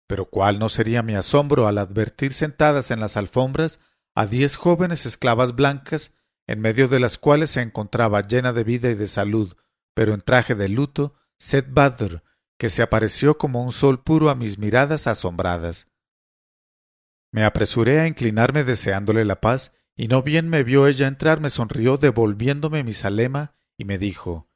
Pero 0.08 0.30
cuál 0.30 0.60
no 0.60 0.70
sería 0.70 1.04
mi 1.04 1.16
asombro 1.16 1.68
al 1.68 1.78
advertir 1.78 2.34
sentadas 2.34 2.92
en 2.92 3.00
las 3.00 3.18
alfombras 3.18 3.80
a 4.16 4.26
diez 4.26 4.56
jóvenes 4.56 5.06
esclavas 5.06 5.56
blancas, 5.56 6.14
en 6.48 6.62
medio 6.62 6.88
de 6.88 7.00
las 7.00 7.18
cuales 7.18 7.52
se 7.52 7.62
encontraba 7.62 8.22
llena 8.22 8.54
de 8.54 8.64
vida 8.64 8.90
y 8.90 8.96
de 8.96 9.08
salud, 9.08 9.56
pero 9.94 10.14
en 10.14 10.22
traje 10.22 10.56
de 10.56 10.70
luto, 10.70 11.16
Seth 11.40 11.68
que 12.58 12.70
se 12.70 12.82
apareció 12.82 13.38
como 13.38 13.64
un 13.64 13.72
sol 13.72 14.04
puro 14.04 14.30
a 14.30 14.36
mis 14.36 14.58
miradas 14.58 15.08
asombradas. 15.08 15.88
Me 17.34 17.44
apresuré 17.46 18.00
a 18.00 18.08
inclinarme 18.08 18.64
deseándole 18.64 19.26
la 19.26 19.42
paz, 19.42 19.74
y 19.96 20.08
no 20.08 20.22
bien 20.22 20.50
me 20.50 20.64
vio 20.64 20.86
ella 20.86 21.08
entrar, 21.08 21.42
me 21.42 21.50
sonrió 21.50 21.98
devolviéndome 21.98 22.84
mi 22.84 22.94
salema 22.94 23.56
y 23.76 23.86
me 23.86 23.98
dijo 23.98 24.52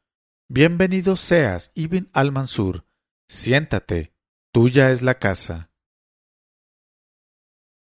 Bienvenido 0.47 1.15
seas, 1.15 1.71
Ibn 1.73 2.11
al-Mansur. 2.13 2.85
Siéntate, 3.27 4.13
tuya 4.53 4.91
es 4.91 5.01
la 5.01 5.17
casa. 5.17 5.71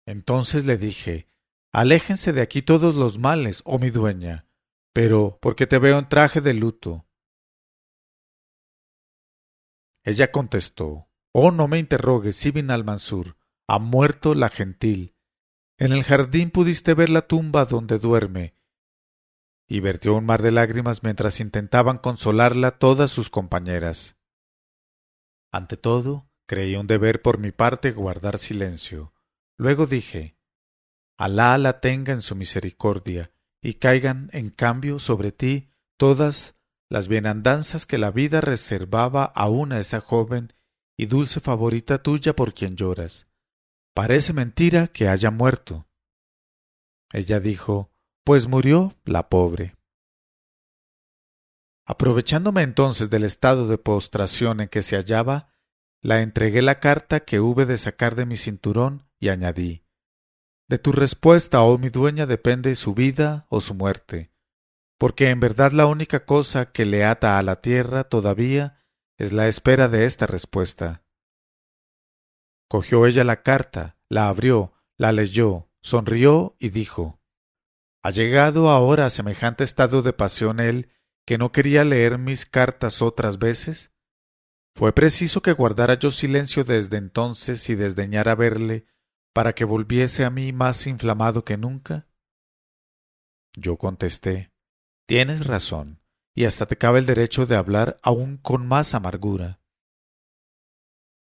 Entonces 0.08 0.66
le 0.66 0.78
dije 0.78 1.28
Aléjense 1.72 2.34
de 2.34 2.42
aquí 2.42 2.64
todos 2.64 2.96
los 2.96 3.20
males, 3.20 3.62
oh 3.66 3.78
mi 3.78 3.92
dueña, 3.92 4.48
pero 4.94 5.38
porque 5.44 5.68
te 5.68 5.78
veo 5.78 6.00
en 6.00 6.10
traje 6.10 6.42
de 6.42 6.56
luto. 6.56 7.06
Ella 10.04 10.32
contestó 10.32 11.08
Oh, 11.34 11.52
no 11.52 11.68
me 11.68 11.78
interrogues, 11.78 12.44
Ibn 12.48 12.72
al-Mansur 12.72 13.38
ha 13.68 13.80
muerto 13.80 14.34
la 14.36 14.50
gentil. 14.50 15.16
En 15.78 15.92
el 15.92 16.04
jardín 16.04 16.52
pudiste 16.52 16.94
ver 16.94 17.10
la 17.10 17.28
tumba 17.28 17.66
donde 17.66 18.00
duerme. 18.00 18.56
Y 19.68 19.80
vertió 19.80 20.16
un 20.16 20.26
mar 20.26 20.42
de 20.42 20.52
lágrimas 20.52 21.04
mientras 21.04 21.40
intentaban 21.40 21.98
consolarla 21.98 22.78
todas 22.78 23.12
sus 23.12 23.30
compañeras. 23.30 24.18
Ante 25.52 25.78
todo, 25.78 26.30
creí 26.46 26.76
un 26.76 26.88
deber 26.88 27.22
por 27.22 27.40
mi 27.40 27.52
parte 27.52 27.92
guardar 27.92 28.38
silencio. 28.38 29.14
Luego 29.58 29.86
dije 29.86 30.38
Alá 31.18 31.58
la 31.58 31.80
tenga 31.80 32.14
en 32.14 32.22
su 32.22 32.36
misericordia, 32.36 33.32
y 33.62 33.76
caigan 33.76 34.30
en 34.34 34.50
cambio 34.50 35.00
sobre 35.00 35.32
ti 35.32 35.70
todas 35.98 36.56
las 36.90 37.08
bienandanzas 37.08 37.86
que 37.86 37.98
la 37.98 38.12
vida 38.12 38.42
reservaba 38.42 39.24
aún 39.24 39.72
a 39.72 39.80
esa 39.80 40.02
joven 40.02 40.54
y 40.98 41.06
dulce 41.06 41.40
favorita 41.40 42.02
tuya 42.02 42.36
por 42.36 42.54
quien 42.54 42.76
lloras. 42.76 43.28
Parece 44.02 44.34
mentira 44.34 44.88
que 44.88 45.08
haya 45.08 45.30
muerto. 45.30 45.88
Ella 47.14 47.40
dijo, 47.40 47.94
Pues 48.24 48.48
murió 48.48 48.96
la 49.06 49.30
pobre. 49.30 49.76
Aprovechándome 51.86 52.64
entonces 52.64 53.12
del 53.12 53.24
estado 53.24 53.68
de 53.68 53.78
postración 53.78 54.60
en 54.60 54.70
que 54.70 54.82
se 54.82 54.96
hallaba, 54.96 55.54
la 56.02 56.24
entregué 56.24 56.64
la 56.64 56.80
carta 56.80 57.20
que 57.20 57.40
hube 57.40 57.68
de 57.68 57.78
sacar 57.78 58.16
de 58.16 58.26
mi 58.26 58.38
cinturón 58.38 59.08
y 59.20 59.30
añadí 59.30 59.86
De 60.68 60.80
tu 60.80 60.94
respuesta, 60.94 61.62
oh 61.62 61.78
mi 61.78 61.90
dueña, 61.90 62.26
depende 62.26 62.74
su 62.74 62.96
vida 62.96 63.46
o 63.50 63.62
su 63.62 63.76
muerte, 63.76 64.34
porque 64.98 65.30
en 65.30 65.40
verdad 65.40 65.74
la 65.74 65.86
única 65.86 66.26
cosa 66.26 66.72
que 66.72 66.86
le 66.86 67.06
ata 67.06 67.38
a 67.38 67.44
la 67.44 67.62
tierra 67.62 68.06
todavía 68.06 68.84
es 69.20 69.32
la 69.32 69.48
espera 69.48 69.90
de 69.90 70.06
esta 70.06 70.26
respuesta. 70.26 71.04
Cogió 72.72 73.06
ella 73.06 73.26
la 73.26 73.44
carta, 73.44 73.98
la 74.08 74.30
abrió, 74.30 74.72
la 74.96 75.12
leyó, 75.12 75.68
sonrió 75.82 76.56
y 76.58 76.70
dijo 76.70 77.20
¿Ha 78.02 78.12
llegado 78.12 78.70
ahora 78.70 79.08
a 79.08 79.10
semejante 79.10 79.66
estado 79.66 80.02
de 80.02 80.14
pasión 80.14 80.62
él 80.62 80.90
que 81.26 81.38
no 81.38 81.52
quería 81.52 81.84
leer 81.84 82.18
mis 82.18 82.46
cartas 82.46 83.02
otras 83.02 83.40
veces? 83.40 83.92
¿Fue 84.74 84.94
preciso 84.94 85.42
que 85.42 85.52
guardara 85.52 85.96
yo 85.96 86.12
silencio 86.12 86.64
desde 86.64 86.96
entonces 86.96 87.70
y 87.70 87.76
desdeñara 87.76 88.36
verle 88.36 88.86
para 89.34 89.54
que 89.54 89.66
volviese 89.66 90.24
a 90.24 90.30
mí 90.30 90.54
más 90.54 90.88
inflamado 90.88 91.44
que 91.44 91.58
nunca? 91.58 92.08
Yo 93.54 93.76
contesté 93.76 94.54
Tienes 95.08 95.46
razón, 95.46 96.00
y 96.34 96.46
hasta 96.46 96.68
te 96.68 96.78
cabe 96.78 97.00
el 97.00 97.06
derecho 97.06 97.46
de 97.46 97.58
hablar 97.58 98.00
aún 98.02 98.38
con 98.38 98.66
más 98.66 98.94
amargura. 98.94 99.61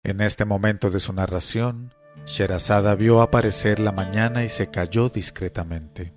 En 0.03 0.21
este 0.21 0.45
momento 0.45 0.89
de 0.89 0.99
su 0.99 1.11
narración, 1.11 1.93
Sherazada 2.25 2.95
vio 2.95 3.21
aparecer 3.21 3.79
la 3.79 3.91
mañana 3.91 4.43
y 4.43 4.49
se 4.49 4.69
calló 4.69 5.09
discretamente. 5.09 6.13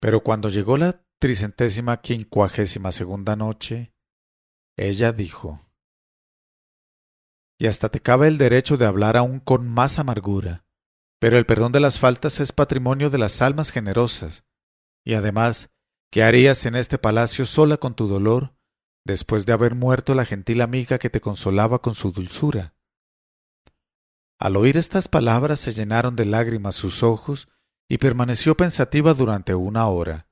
Pero 0.00 0.22
cuando 0.22 0.48
llegó 0.48 0.76
la 0.76 1.00
tricentésima 1.18 2.00
quincuagésima 2.00 2.92
segunda 2.92 3.34
noche, 3.34 3.92
ella 4.76 5.12
dijo 5.12 5.65
Y 7.58 7.66
hasta 7.66 7.88
te 7.88 8.00
cabe 8.00 8.28
el 8.28 8.38
derecho 8.38 8.76
de 8.76 8.86
hablar 8.86 9.16
aún 9.16 9.40
con 9.40 9.66
más 9.68 9.98
amargura, 9.98 10.64
pero 11.18 11.38
el 11.38 11.46
perdón 11.46 11.72
de 11.72 11.80
las 11.80 11.98
faltas 11.98 12.40
es 12.40 12.52
patrimonio 12.52 13.10
de 13.10 13.18
las 13.18 13.40
almas 13.40 13.70
generosas, 13.70 14.44
y 15.04 15.14
además, 15.14 15.70
¿qué 16.10 16.22
harías 16.22 16.66
en 16.66 16.76
este 16.76 16.98
palacio 16.98 17.46
sola 17.46 17.78
con 17.78 17.94
tu 17.94 18.06
dolor, 18.08 18.54
después 19.04 19.46
de 19.46 19.52
haber 19.52 19.74
muerto 19.74 20.14
la 20.14 20.24
gentil 20.24 20.60
amiga 20.60 20.98
que 20.98 21.10
te 21.10 21.20
consolaba 21.20 21.80
con 21.80 21.94
su 21.94 22.12
dulzura? 22.12 22.74
Al 24.38 24.56
oír 24.56 24.76
estas 24.76 25.08
palabras 25.08 25.60
se 25.60 25.72
llenaron 25.72 26.14
de 26.14 26.26
lágrimas 26.26 26.74
sus 26.74 27.02
ojos 27.02 27.48
y 27.88 27.98
permaneció 27.98 28.56
pensativa 28.56 29.14
durante 29.14 29.54
una 29.54 29.86
hora, 29.86 30.28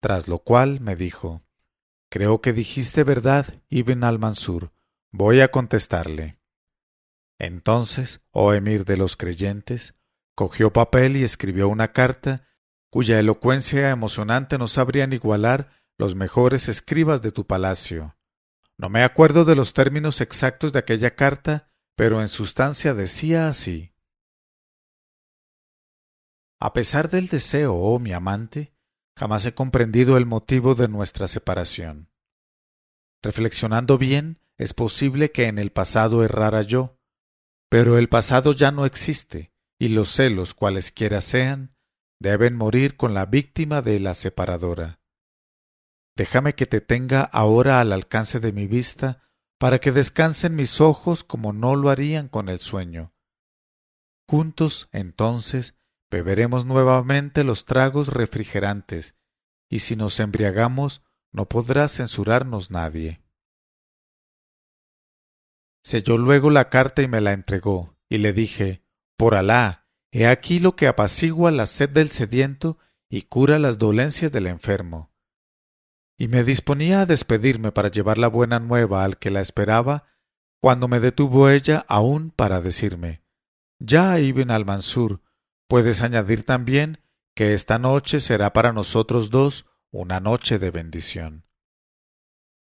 tras 0.00 0.26
lo 0.26 0.40
cual 0.40 0.80
me 0.80 0.96
dijo 0.96 1.42
Creo 2.08 2.40
que 2.40 2.52
dijiste 2.52 3.04
verdad, 3.04 3.62
Ibn 3.68 4.04
al-Mansur. 4.04 4.72
Voy 5.10 5.40
a 5.40 5.48
contestarle. 5.48 6.38
Entonces, 7.38 8.20
oh 8.30 8.54
emir 8.54 8.84
de 8.84 8.96
los 8.96 9.16
creyentes, 9.16 9.94
cogió 10.34 10.72
papel 10.72 11.16
y 11.16 11.24
escribió 11.24 11.68
una 11.68 11.92
carta 11.92 12.46
cuya 12.90 13.18
elocuencia 13.18 13.90
emocionante 13.90 14.58
no 14.58 14.68
sabrían 14.68 15.12
igualar 15.12 15.70
los 15.98 16.14
mejores 16.14 16.68
escribas 16.68 17.22
de 17.22 17.32
tu 17.32 17.46
palacio. 17.46 18.16
No 18.78 18.88
me 18.88 19.02
acuerdo 19.02 19.44
de 19.44 19.54
los 19.54 19.72
términos 19.72 20.20
exactos 20.20 20.72
de 20.72 20.78
aquella 20.78 21.14
carta, 21.14 21.70
pero 21.94 22.20
en 22.20 22.28
sustancia 22.28 22.94
decía 22.94 23.48
así 23.48 23.94
A 26.60 26.72
pesar 26.72 27.10
del 27.10 27.28
deseo, 27.28 27.74
oh 27.74 27.98
mi 27.98 28.12
amante, 28.12 28.74
jamás 29.16 29.46
he 29.46 29.54
comprendido 29.54 30.16
el 30.16 30.26
motivo 30.26 30.74
de 30.74 30.88
nuestra 30.88 31.26
separación. 31.28 32.10
Reflexionando 33.22 33.98
bien, 33.98 34.40
es 34.58 34.74
posible 34.74 35.30
que 35.32 35.46
en 35.46 35.58
el 35.58 35.72
pasado 35.72 36.22
errara 36.22 36.62
yo, 36.62 36.95
pero 37.68 37.98
el 37.98 38.08
pasado 38.08 38.52
ya 38.52 38.70
no 38.70 38.86
existe, 38.86 39.52
y 39.78 39.88
los 39.88 40.10
celos, 40.10 40.54
cualesquiera 40.54 41.20
sean, 41.20 41.76
deben 42.20 42.56
morir 42.56 42.96
con 42.96 43.14
la 43.14 43.26
víctima 43.26 43.82
de 43.82 44.00
la 44.00 44.14
separadora. 44.14 45.00
Déjame 46.16 46.54
que 46.54 46.66
te 46.66 46.80
tenga 46.80 47.22
ahora 47.22 47.80
al 47.80 47.92
alcance 47.92 48.40
de 48.40 48.52
mi 48.52 48.66
vista 48.66 49.22
para 49.58 49.78
que 49.78 49.92
descansen 49.92 50.54
mis 50.54 50.80
ojos 50.80 51.24
como 51.24 51.52
no 51.52 51.76
lo 51.76 51.90
harían 51.90 52.28
con 52.28 52.48
el 52.48 52.58
sueño. 52.58 53.14
Juntos, 54.28 54.88
entonces, 54.92 55.74
beberemos 56.10 56.64
nuevamente 56.64 57.44
los 57.44 57.64
tragos 57.64 58.08
refrigerantes, 58.08 59.14
y 59.68 59.80
si 59.80 59.96
nos 59.96 60.20
embriagamos, 60.20 61.02
no 61.32 61.48
podrá 61.48 61.88
censurarnos 61.88 62.70
nadie. 62.70 63.22
Selló 65.86 66.18
luego 66.18 66.50
la 66.50 66.68
carta 66.68 67.02
y 67.02 67.08
me 67.08 67.20
la 67.20 67.32
entregó, 67.32 67.96
y 68.08 68.18
le 68.18 68.32
dije 68.32 68.82
Por 69.16 69.36
Alá, 69.36 69.86
he 70.10 70.26
aquí 70.26 70.58
lo 70.58 70.74
que 70.74 70.88
apacigua 70.88 71.50
la 71.52 71.66
sed 71.66 71.90
del 71.90 72.10
sediento 72.10 72.78
y 73.08 73.22
cura 73.22 73.58
las 73.58 73.78
dolencias 73.78 74.32
del 74.32 74.48
enfermo 74.48 75.12
y 76.18 76.28
me 76.28 76.44
disponía 76.44 77.02
a 77.02 77.06
despedirme 77.06 77.72
para 77.72 77.90
llevar 77.90 78.18
la 78.18 78.28
buena 78.28 78.58
nueva 78.58 79.04
al 79.04 79.18
que 79.18 79.30
la 79.30 79.40
esperaba, 79.40 80.04
cuando 80.60 80.88
me 80.88 81.00
detuvo 81.00 81.50
ella 81.50 81.84
aún 81.88 82.30
para 82.30 82.60
decirme 82.60 83.22
Ya, 83.78 84.18
Ibn 84.18 84.50
al-Mansur, 84.50 85.20
puedes 85.68 86.02
añadir 86.02 86.44
también 86.44 87.02
que 87.34 87.52
esta 87.52 87.78
noche 87.78 88.20
será 88.20 88.52
para 88.52 88.72
nosotros 88.72 89.30
dos 89.30 89.66
una 89.90 90.20
noche 90.20 90.58
de 90.58 90.70
bendición. 90.70 91.44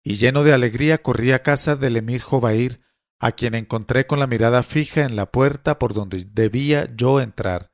Y 0.04 0.16
lleno 0.16 0.44
de 0.44 0.52
alegría 0.52 1.02
corrí 1.02 1.32
a 1.32 1.42
casa 1.42 1.74
del 1.74 1.96
emir 1.96 2.20
Jobair, 2.20 2.80
a 3.20 3.32
quien 3.32 3.54
encontré 3.54 4.06
con 4.06 4.18
la 4.18 4.26
mirada 4.26 4.62
fija 4.62 5.02
en 5.02 5.16
la 5.16 5.30
puerta 5.30 5.78
por 5.78 5.94
donde 5.94 6.24
debía 6.24 6.94
yo 6.94 7.20
entrar. 7.20 7.72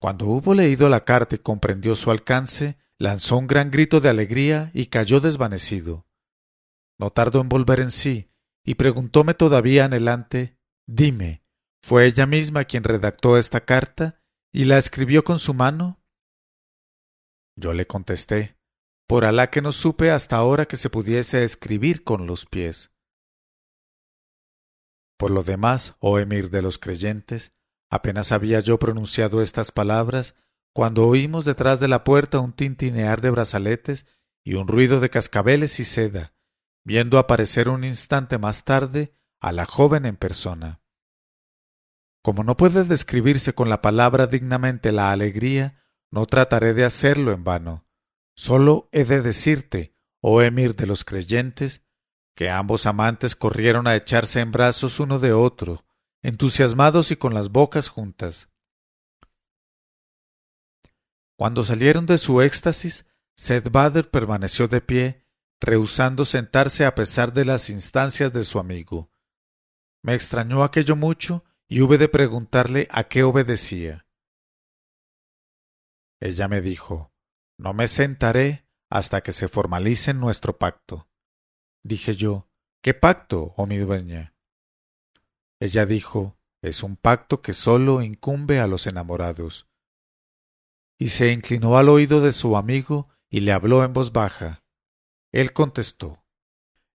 Cuando 0.00 0.26
hubo 0.26 0.54
leído 0.54 0.88
la 0.88 1.04
carta 1.04 1.36
y 1.36 1.38
comprendió 1.38 1.94
su 1.94 2.10
alcance, 2.10 2.76
lanzó 2.98 3.36
un 3.36 3.46
gran 3.46 3.70
grito 3.70 4.00
de 4.00 4.08
alegría 4.08 4.70
y 4.74 4.86
cayó 4.86 5.20
desvanecido. 5.20 6.06
No 6.98 7.10
tardó 7.10 7.40
en 7.40 7.48
volver 7.48 7.80
en 7.80 7.90
sí, 7.90 8.32
y 8.64 8.74
preguntóme 8.74 9.34
todavía 9.34 9.84
anhelante 9.84 10.58
Dime, 10.86 11.44
¿fue 11.82 12.06
ella 12.06 12.26
misma 12.26 12.64
quien 12.64 12.84
redactó 12.84 13.38
esta 13.38 13.64
carta 13.64 14.20
y 14.52 14.64
la 14.64 14.78
escribió 14.78 15.22
con 15.24 15.38
su 15.38 15.54
mano? 15.54 16.02
Yo 17.56 17.72
le 17.72 17.86
contesté 17.86 18.56
Por 19.06 19.24
Alá 19.24 19.50
que 19.50 19.62
no 19.62 19.72
supe 19.72 20.10
hasta 20.10 20.36
ahora 20.36 20.66
que 20.66 20.76
se 20.76 20.90
pudiese 20.90 21.44
escribir 21.44 22.02
con 22.02 22.26
los 22.26 22.46
pies. 22.46 22.90
Por 25.22 25.30
lo 25.30 25.44
demás, 25.44 25.94
oh 26.00 26.18
emir 26.18 26.50
de 26.50 26.62
los 26.62 26.80
creyentes, 26.80 27.52
apenas 27.88 28.32
había 28.32 28.58
yo 28.58 28.80
pronunciado 28.80 29.40
estas 29.40 29.70
palabras 29.70 30.34
cuando 30.74 31.06
oímos 31.06 31.44
detrás 31.44 31.78
de 31.78 31.86
la 31.86 32.02
puerta 32.02 32.40
un 32.40 32.52
tintinear 32.52 33.20
de 33.20 33.30
brazaletes 33.30 34.04
y 34.42 34.54
un 34.54 34.66
ruido 34.66 34.98
de 34.98 35.10
cascabeles 35.10 35.78
y 35.78 35.84
seda, 35.84 36.34
viendo 36.82 37.20
aparecer 37.20 37.68
un 37.68 37.84
instante 37.84 38.36
más 38.36 38.64
tarde 38.64 39.14
a 39.40 39.52
la 39.52 39.64
joven 39.64 40.06
en 40.06 40.16
persona. 40.16 40.82
Como 42.20 42.42
no 42.42 42.56
puede 42.56 42.82
describirse 42.82 43.52
con 43.52 43.68
la 43.68 43.80
palabra 43.80 44.26
dignamente 44.26 44.90
la 44.90 45.12
alegría, 45.12 45.84
no 46.10 46.26
trataré 46.26 46.74
de 46.74 46.84
hacerlo 46.84 47.30
en 47.30 47.44
vano. 47.44 47.86
Solo 48.34 48.88
he 48.90 49.04
de 49.04 49.22
decirte, 49.22 49.94
oh 50.20 50.42
emir 50.42 50.74
de 50.74 50.86
los 50.86 51.04
creyentes, 51.04 51.81
que 52.34 52.50
ambos 52.50 52.86
amantes 52.86 53.36
corrieron 53.36 53.86
a 53.86 53.94
echarse 53.94 54.40
en 54.40 54.52
brazos 54.52 55.00
uno 55.00 55.18
de 55.18 55.32
otro, 55.32 55.84
entusiasmados 56.22 57.10
y 57.10 57.16
con 57.16 57.34
las 57.34 57.50
bocas 57.50 57.88
juntas. 57.88 58.48
Cuando 61.36 61.64
salieron 61.64 62.06
de 62.06 62.18
su 62.18 62.40
éxtasis, 62.40 63.06
Seth 63.36 63.70
permaneció 64.10 64.68
de 64.68 64.80
pie, 64.80 65.26
rehusando 65.60 66.24
sentarse 66.24 66.84
a 66.84 66.94
pesar 66.94 67.32
de 67.32 67.44
las 67.44 67.70
instancias 67.70 68.32
de 68.32 68.44
su 68.44 68.58
amigo. 68.58 69.10
Me 70.02 70.14
extrañó 70.14 70.64
aquello 70.64 70.96
mucho 70.96 71.44
y 71.68 71.80
hube 71.80 71.98
de 71.98 72.08
preguntarle 72.08 72.88
a 72.90 73.04
qué 73.04 73.22
obedecía. 73.22 74.06
Ella 76.20 76.46
me 76.48 76.60
dijo 76.60 77.12
No 77.58 77.72
me 77.72 77.88
sentaré 77.88 78.68
hasta 78.90 79.22
que 79.22 79.32
se 79.32 79.48
formalice 79.48 80.14
nuestro 80.14 80.58
pacto. 80.58 81.08
Dije 81.82 82.14
yo 82.14 82.48
¿Qué 82.82 82.94
pacto, 82.94 83.54
oh 83.56 83.66
mi 83.66 83.78
dueña? 83.78 84.34
Ella 85.60 85.86
dijo 85.86 86.36
Es 86.62 86.82
un 86.82 86.96
pacto 86.96 87.42
que 87.42 87.52
sólo 87.52 88.02
incumbe 88.02 88.60
a 88.60 88.66
los 88.66 88.86
enamorados 88.86 89.66
y 91.02 91.08
se 91.08 91.32
inclinó 91.32 91.78
al 91.78 91.88
oído 91.88 92.20
de 92.20 92.30
su 92.30 92.56
amigo 92.56 93.08
y 93.28 93.40
le 93.40 93.50
habló 93.50 93.82
en 93.82 93.92
voz 93.92 94.12
baja. 94.12 94.62
Él 95.32 95.52
contestó 95.52 96.24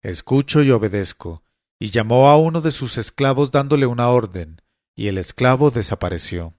Escucho 0.00 0.62
y 0.62 0.70
obedezco, 0.70 1.42
y 1.78 1.90
llamó 1.90 2.30
a 2.30 2.38
uno 2.38 2.62
de 2.62 2.70
sus 2.70 2.96
esclavos 2.96 3.50
dándole 3.50 3.84
una 3.84 4.08
orden, 4.08 4.62
y 4.96 5.08
el 5.08 5.18
esclavo 5.18 5.70
desapareció. 5.70 6.56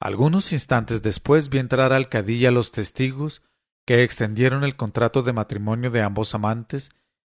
Algunos 0.00 0.52
instantes 0.52 1.02
después 1.02 1.50
vi 1.50 1.58
entrar 1.58 1.92
al 1.92 2.08
cadilla 2.08 2.50
los 2.50 2.72
testigos 2.72 3.42
que 3.86 4.02
extendieron 4.02 4.64
el 4.64 4.74
contrato 4.74 5.22
de 5.22 5.32
matrimonio 5.32 5.92
de 5.92 6.02
ambos 6.02 6.34
amantes 6.34 6.90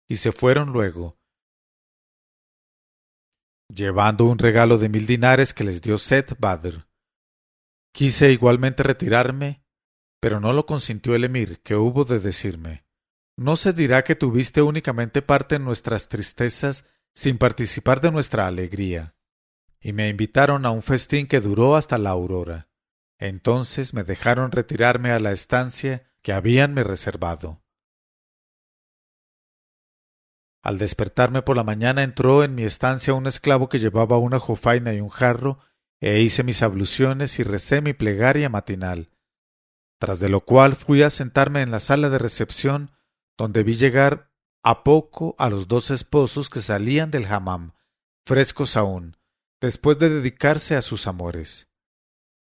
y 0.08 0.16
se 0.16 0.32
fueron 0.32 0.72
luego, 0.72 1.18
llevando 3.68 4.24
un 4.24 4.38
regalo 4.38 4.78
de 4.78 4.88
mil 4.88 5.06
dinares 5.06 5.54
que 5.54 5.64
les 5.64 5.82
dio 5.82 5.98
Seth 5.98 6.38
Badr. 6.38 6.86
Quise 7.92 8.32
igualmente 8.32 8.82
retirarme, 8.82 9.64
pero 10.20 10.40
no 10.40 10.52
lo 10.52 10.66
consintió 10.66 11.14
el 11.14 11.24
emir, 11.24 11.60
que 11.62 11.76
hubo 11.76 12.04
de 12.04 12.18
decirme 12.18 12.84
No 13.36 13.56
se 13.56 13.72
dirá 13.72 14.04
que 14.04 14.16
tuviste 14.16 14.62
únicamente 14.62 15.22
parte 15.22 15.56
en 15.56 15.64
nuestras 15.64 16.08
tristezas 16.08 16.84
sin 17.14 17.38
participar 17.38 18.00
de 18.00 18.10
nuestra 18.10 18.46
alegría. 18.46 19.14
Y 19.80 19.92
me 19.92 20.08
invitaron 20.08 20.66
a 20.66 20.70
un 20.70 20.82
festín 20.82 21.26
que 21.26 21.40
duró 21.40 21.76
hasta 21.76 21.98
la 21.98 22.10
aurora. 22.10 22.68
Entonces 23.18 23.94
me 23.94 24.02
dejaron 24.02 24.50
retirarme 24.50 25.10
a 25.10 25.20
la 25.20 25.32
estancia 25.32 26.10
que 26.22 26.32
habíanme 26.32 26.82
reservado. 26.82 27.63
Al 30.64 30.78
despertarme 30.78 31.42
por 31.42 31.56
la 31.56 31.62
mañana 31.62 32.02
entró 32.02 32.42
en 32.42 32.54
mi 32.54 32.64
estancia 32.64 33.12
un 33.12 33.26
esclavo 33.26 33.68
que 33.68 33.78
llevaba 33.78 34.16
una 34.16 34.40
jofaina 34.40 34.94
y 34.94 35.00
un 35.02 35.10
jarro 35.10 35.58
e 36.00 36.20
hice 36.20 36.42
mis 36.42 36.62
abluciones 36.62 37.38
y 37.38 37.42
recé 37.42 37.82
mi 37.82 37.92
plegaria 37.92 38.48
matinal, 38.48 39.10
tras 40.00 40.20
de 40.20 40.30
lo 40.30 40.40
cual 40.40 40.74
fui 40.74 41.02
a 41.02 41.10
sentarme 41.10 41.60
en 41.60 41.70
la 41.70 41.80
sala 41.80 42.08
de 42.08 42.18
recepción, 42.18 42.92
donde 43.36 43.62
vi 43.62 43.74
llegar 43.74 44.32
a 44.62 44.84
poco 44.84 45.34
a 45.38 45.50
los 45.50 45.68
dos 45.68 45.90
esposos 45.90 46.48
que 46.48 46.60
salían 46.60 47.10
del 47.10 47.26
hammam, 47.26 47.74
frescos 48.24 48.78
aún, 48.78 49.18
después 49.60 49.98
de 49.98 50.08
dedicarse 50.08 50.76
a 50.76 50.82
sus 50.82 51.06
amores. 51.06 51.68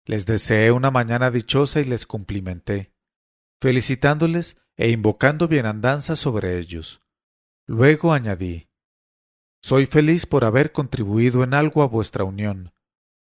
Les 0.05 0.27
deseé 0.27 0.71
una 0.71 0.93
mañana 0.93 1.33
dichosa 1.33 1.81
y 1.81 1.85
les 1.85 2.07
cumplimenté. 2.07 2.95
felicitándoles 3.61 4.59
e 4.77 4.91
invocando 4.91 5.49
bienandanza 5.49 6.15
sobre 6.15 6.59
ellos. 6.59 7.02
Luego 7.73 8.13
añadí 8.13 8.69
Soy 9.63 9.87
feliz 9.87 10.27
por 10.27 10.45
haber 10.45 10.73
contribuido 10.73 11.43
en 11.43 11.55
algo 11.55 11.83
a 11.83 11.87
vuestra 11.87 12.23
unión. 12.23 12.75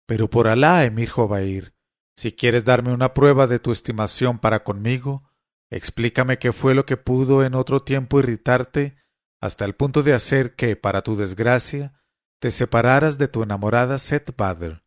Pero 0.08 0.28
por 0.28 0.48
Alá, 0.48 0.84
Emir 0.84 1.08
Jobair, 1.08 1.72
si 2.16 2.32
quieres 2.32 2.64
darme 2.64 2.92
una 2.92 3.14
prueba 3.14 3.46
de 3.46 3.60
tu 3.60 3.70
estimación 3.70 4.40
para 4.40 4.64
conmigo, 4.64 5.30
explícame 5.70 6.40
qué 6.40 6.52
fue 6.52 6.74
lo 6.74 6.84
que 6.84 6.96
pudo 6.96 7.44
en 7.44 7.54
otro 7.54 7.84
tiempo 7.84 8.18
irritarte 8.18 8.96
hasta 9.40 9.66
el 9.66 9.76
punto 9.76 10.02
de 10.02 10.14
hacer 10.14 10.56
que, 10.56 10.74
para 10.74 11.02
tu 11.02 11.14
desgracia, 11.14 12.02
te 12.40 12.50
separaras 12.50 13.18
de 13.18 13.28
tu 13.28 13.44
enamorada 13.44 13.98
Set 13.98 14.34
Badr. 14.36 14.82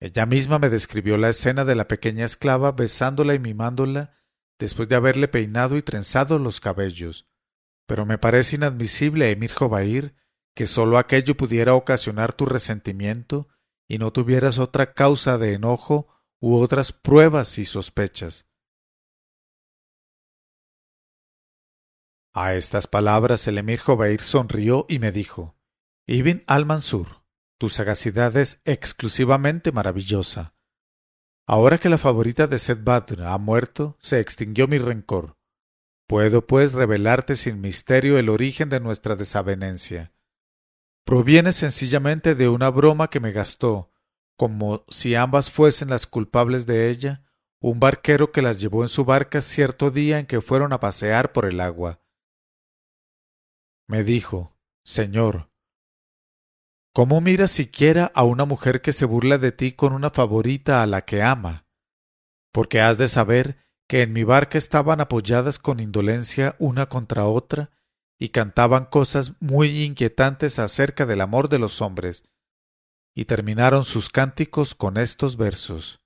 Ella 0.00 0.24
misma 0.24 0.58
me 0.58 0.70
describió 0.70 1.18
la 1.18 1.28
escena 1.28 1.66
de 1.66 1.74
la 1.74 1.88
pequeña 1.88 2.24
esclava 2.24 2.72
besándola 2.72 3.34
y 3.34 3.38
mimándola 3.38 4.16
después 4.58 4.88
de 4.88 4.94
haberle 4.94 5.28
peinado 5.28 5.76
y 5.76 5.82
trenzado 5.82 6.38
los 6.38 6.58
cabellos. 6.58 7.28
Pero 7.86 8.04
me 8.04 8.18
parece 8.18 8.56
inadmisible, 8.56 9.30
Emir 9.30 9.52
Jobair, 9.52 10.16
que 10.54 10.66
sólo 10.66 10.98
aquello 10.98 11.36
pudiera 11.36 11.74
ocasionar 11.74 12.32
tu 12.32 12.46
resentimiento 12.46 13.48
y 13.88 13.98
no 13.98 14.12
tuvieras 14.12 14.58
otra 14.58 14.92
causa 14.94 15.38
de 15.38 15.52
enojo 15.52 16.08
u 16.40 16.56
otras 16.56 16.92
pruebas 16.92 17.58
y 17.58 17.64
sospechas. 17.64 18.46
A 22.34 22.54
estas 22.54 22.86
palabras 22.86 23.46
el 23.46 23.58
emir 23.58 23.80
Jobair 23.80 24.20
sonrió 24.20 24.84
y 24.88 24.98
me 24.98 25.10
dijo 25.10 25.56
Ibn 26.06 26.42
al-Mansur, 26.46 27.22
tu 27.58 27.68
sagacidad 27.68 28.36
es 28.36 28.60
exclusivamente 28.64 29.72
maravillosa. 29.72 30.54
Ahora 31.46 31.78
que 31.78 31.88
la 31.88 31.96
favorita 31.96 32.46
de 32.46 32.58
Seth 32.58 32.84
Badr 32.84 33.22
ha 33.22 33.38
muerto, 33.38 33.96
se 34.00 34.20
extinguió 34.20 34.68
mi 34.68 34.78
rencor. 34.78 35.35
Puedo, 36.06 36.46
pues, 36.46 36.72
revelarte 36.72 37.36
sin 37.36 37.60
misterio 37.60 38.18
el 38.18 38.28
origen 38.28 38.68
de 38.68 38.80
nuestra 38.80 39.16
desavenencia. 39.16 40.12
Proviene 41.04 41.52
sencillamente 41.52 42.34
de 42.34 42.48
una 42.48 42.70
broma 42.70 43.08
que 43.08 43.20
me 43.20 43.32
gastó, 43.32 43.92
como 44.36 44.84
si 44.88 45.14
ambas 45.14 45.50
fuesen 45.50 45.90
las 45.90 46.06
culpables 46.06 46.66
de 46.66 46.90
ella, 46.90 47.24
un 47.60 47.80
barquero 47.80 48.32
que 48.32 48.42
las 48.42 48.60
llevó 48.60 48.82
en 48.82 48.88
su 48.88 49.04
barca 49.04 49.40
cierto 49.40 49.90
día 49.90 50.18
en 50.18 50.26
que 50.26 50.40
fueron 50.40 50.72
a 50.72 50.80
pasear 50.80 51.32
por 51.32 51.46
el 51.46 51.60
agua. 51.60 52.00
Me 53.88 54.04
dijo, 54.04 54.56
Señor, 54.84 55.50
¿Cómo 56.96 57.20
miras 57.20 57.50
siquiera 57.50 58.10
a 58.14 58.24
una 58.24 58.46
mujer 58.46 58.80
que 58.80 58.94
se 58.94 59.04
burla 59.04 59.36
de 59.36 59.52
ti 59.52 59.72
con 59.72 59.92
una 59.92 60.08
favorita 60.08 60.82
a 60.82 60.86
la 60.86 61.04
que 61.04 61.22
ama? 61.22 61.66
Porque 62.52 62.80
has 62.80 62.96
de 62.96 63.06
saber 63.06 63.65
que 63.88 64.02
en 64.02 64.12
mi 64.12 64.24
barca 64.24 64.58
estaban 64.58 65.00
apoyadas 65.00 65.58
con 65.58 65.80
indolencia 65.80 66.56
una 66.58 66.88
contra 66.88 67.26
otra 67.26 67.70
y 68.18 68.30
cantaban 68.30 68.86
cosas 68.86 69.32
muy 69.40 69.82
inquietantes 69.84 70.58
acerca 70.58 71.06
del 71.06 71.20
amor 71.20 71.48
de 71.48 71.58
los 71.58 71.82
hombres, 71.82 72.24
y 73.14 73.26
terminaron 73.26 73.84
sus 73.84 74.08
cánticos 74.08 74.74
con 74.74 74.96
estos 74.96 75.36
versos. 75.36 76.00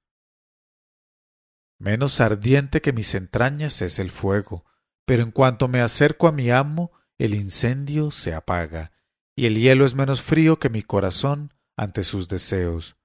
Menos 1.78 2.20
ardiente 2.20 2.82
que 2.82 2.92
mis 2.92 3.14
entrañas 3.14 3.80
es 3.80 3.98
el 3.98 4.10
fuego, 4.10 4.64
pero 5.06 5.22
en 5.22 5.30
cuanto 5.30 5.66
me 5.66 5.80
acerco 5.80 6.28
a 6.28 6.32
mi 6.32 6.50
amo, 6.50 6.92
el 7.18 7.34
incendio 7.34 8.10
se 8.10 8.34
apaga 8.34 8.92
y 9.34 9.46
el 9.46 9.58
hielo 9.58 9.86
es 9.86 9.94
menos 9.94 10.20
frío 10.20 10.58
que 10.58 10.68
mi 10.68 10.82
corazón 10.82 11.54
ante 11.76 12.04
sus 12.04 12.28
deseos. 12.28 12.96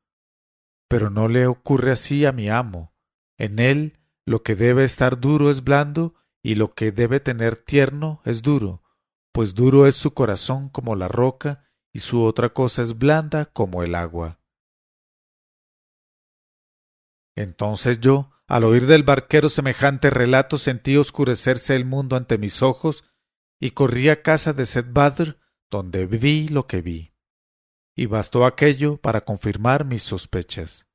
Pero 0.90 1.10
no 1.10 1.28
le 1.28 1.48
ocurre 1.48 1.92
así 1.92 2.26
a 2.26 2.32
mi 2.32 2.50
amo. 2.50 2.94
En 3.38 3.60
él 3.60 3.98
lo 4.26 4.44
que 4.44 4.56
debe 4.56 4.84
estar 4.84 5.20
duro 5.20 5.50
es 5.50 5.64
blando 5.64 6.16
y 6.44 6.56
lo 6.56 6.74
que 6.74 6.92
debe 6.92 7.20
tener 7.20 7.58
tierno 7.58 8.22
es 8.26 8.42
duro, 8.42 8.84
pues 9.32 9.56
duro 9.56 9.88
es 9.88 9.96
su 9.96 10.14
corazón 10.14 10.70
como 10.70 10.96
la 10.96 11.08
roca 11.08 11.70
y 11.94 12.00
su 12.00 12.24
otra 12.24 12.50
cosa 12.50 12.82
es 12.82 12.98
blanda 12.98 13.46
como 13.46 13.84
el 13.84 13.96
agua. 13.96 14.40
Entonces 17.36 18.00
yo, 18.00 18.32
al 18.48 18.64
oír 18.64 18.86
del 18.86 19.04
barquero 19.04 19.50
semejante 19.50 20.10
relato, 20.10 20.58
sentí 20.58 20.98
oscurecerse 20.98 21.76
el 21.76 21.86
mundo 21.86 22.16
ante 22.16 22.38
mis 22.38 22.62
ojos 22.62 23.04
y 23.60 23.72
corrí 23.72 24.10
a 24.10 24.22
casa 24.22 24.54
de 24.54 24.66
Seth 24.66 24.92
Badr 24.92 25.40
donde 25.70 26.06
vi 26.06 26.48
lo 26.48 26.68
que 26.68 26.82
vi, 26.82 27.14
y 27.96 28.06
bastó 28.06 28.46
aquello 28.46 28.98
para 28.98 29.26
confirmar 29.26 29.86
mis 29.86 30.04
sospechas. 30.04 30.88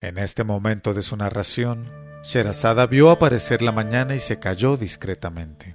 En 0.00 0.16
este 0.16 0.44
momento 0.44 0.94
de 0.94 1.02
su 1.02 1.16
narración, 1.16 1.90
Sherazada 2.22 2.86
vio 2.86 3.10
aparecer 3.10 3.62
la 3.62 3.72
mañana 3.72 4.14
y 4.14 4.20
se 4.20 4.38
calló 4.38 4.76
discretamente. 4.76 5.74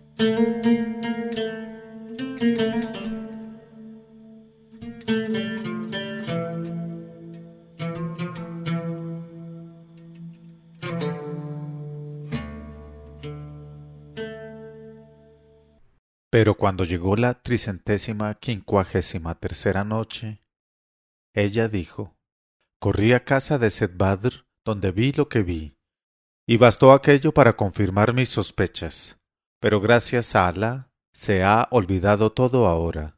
Pero 16.30 16.55
cuando 16.55 16.86
llegó 16.86 17.17
la 17.17 17.41
tricentésima 17.41 18.36
quincuagésima 18.36 19.36
tercera 19.36 19.84
noche, 19.84 20.41
ella 21.34 21.67
dijo, 21.67 22.15
Corrí 22.84 23.13
a 23.13 23.23
casa 23.23 23.57
de 23.59 23.69
Seth 23.69 23.95
Badr, 23.95 24.45
donde 24.65 24.91
vi 24.91 25.13
lo 25.13 25.29
que 25.29 25.41
vi, 25.41 25.77
y 26.45 26.57
bastó 26.57 26.91
aquello 26.91 27.34
para 27.34 27.55
confirmar 27.55 28.13
mis 28.13 28.27
sospechas, 28.27 29.17
pero 29.61 29.79
gracias 29.79 30.36
a 30.36 30.49
Alá 30.49 30.91
se 31.13 31.45
ha 31.45 31.69
olvidado 31.71 32.34
todo 32.34 32.67
ahora. 32.67 33.17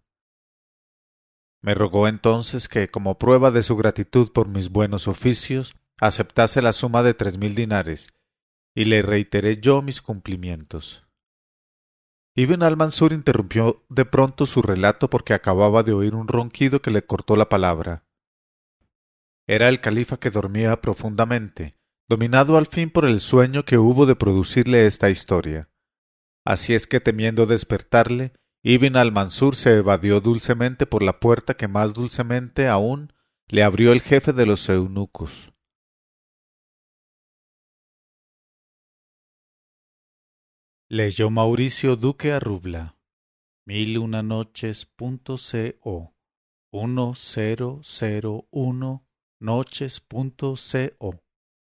Me 1.64 1.74
rogó 1.74 2.08
entonces 2.08 2.70
que, 2.70 2.90
como 2.90 3.18
prueba 3.18 3.50
de 3.50 3.64
su 3.64 3.76
gratitud 3.76 4.32
por 4.32 4.48
mis 4.48 4.70
buenos 4.70 5.08
oficios, 5.08 5.74
aceptase 6.00 6.62
la 6.62 6.72
suma 6.72 7.02
de 7.02 7.16
tres 7.16 7.40
mil 7.40 7.56
dinares, 7.56 8.10
y 8.76 8.86
le 8.86 9.02
reiteré 9.02 9.60
yo 9.60 9.82
mis 9.82 10.00
cumplimientos. 10.00 11.08
Ibn 12.36 12.62
al-Mansur 12.62 13.14
interrumpió 13.14 13.84
de 13.90 14.06
pronto 14.06 14.46
su 14.46 14.62
relato 14.62 15.10
porque 15.10 15.34
acababa 15.34 15.82
de 15.82 15.94
oír 15.94 16.14
un 16.14 16.28
ronquido 16.28 16.84
que 16.84 16.92
le 16.92 17.04
cortó 17.04 17.36
la 17.36 17.50
palabra. 17.50 18.05
Era 19.48 19.70
el 19.70 19.80
califa 19.80 20.18
que 20.18 20.32
dormía 20.32 20.82
profundamente, 20.82 21.76
dominado 22.10 22.58
al 22.58 22.66
fin 22.66 22.90
por 22.90 23.06
el 23.06 23.20
sueño 23.20 23.64
que 23.64 23.78
hubo 23.78 24.06
de 24.06 24.16
producirle 24.16 24.88
esta 24.88 25.10
historia. 25.10 25.70
Así 26.44 26.74
es 26.74 26.88
que 26.88 27.00
temiendo 27.00 27.46
despertarle, 27.46 28.34
Ibn 28.64 28.98
al-Mansur 28.98 29.56
se 29.56 29.78
evadió 29.78 30.22
dulcemente 30.22 30.88
por 30.88 31.04
la 31.04 31.20
puerta 31.20 31.56
que 31.56 31.68
más 31.68 31.94
dulcemente 31.94 32.68
aún 32.68 33.14
le 33.48 33.62
abrió 33.62 33.92
el 33.92 34.02
jefe 34.02 34.34
de 34.34 34.48
los 34.48 34.68
eunucos. 34.70 35.52
Leyó 40.90 41.30
Mauricio 41.30 41.96
Duque 41.96 42.32
Arrubla. 42.32 42.98
Mil 43.68 44.00
una 44.00 44.24
noches.co 44.24 46.16
1001 46.72 49.05
noches.co. 49.40 51.25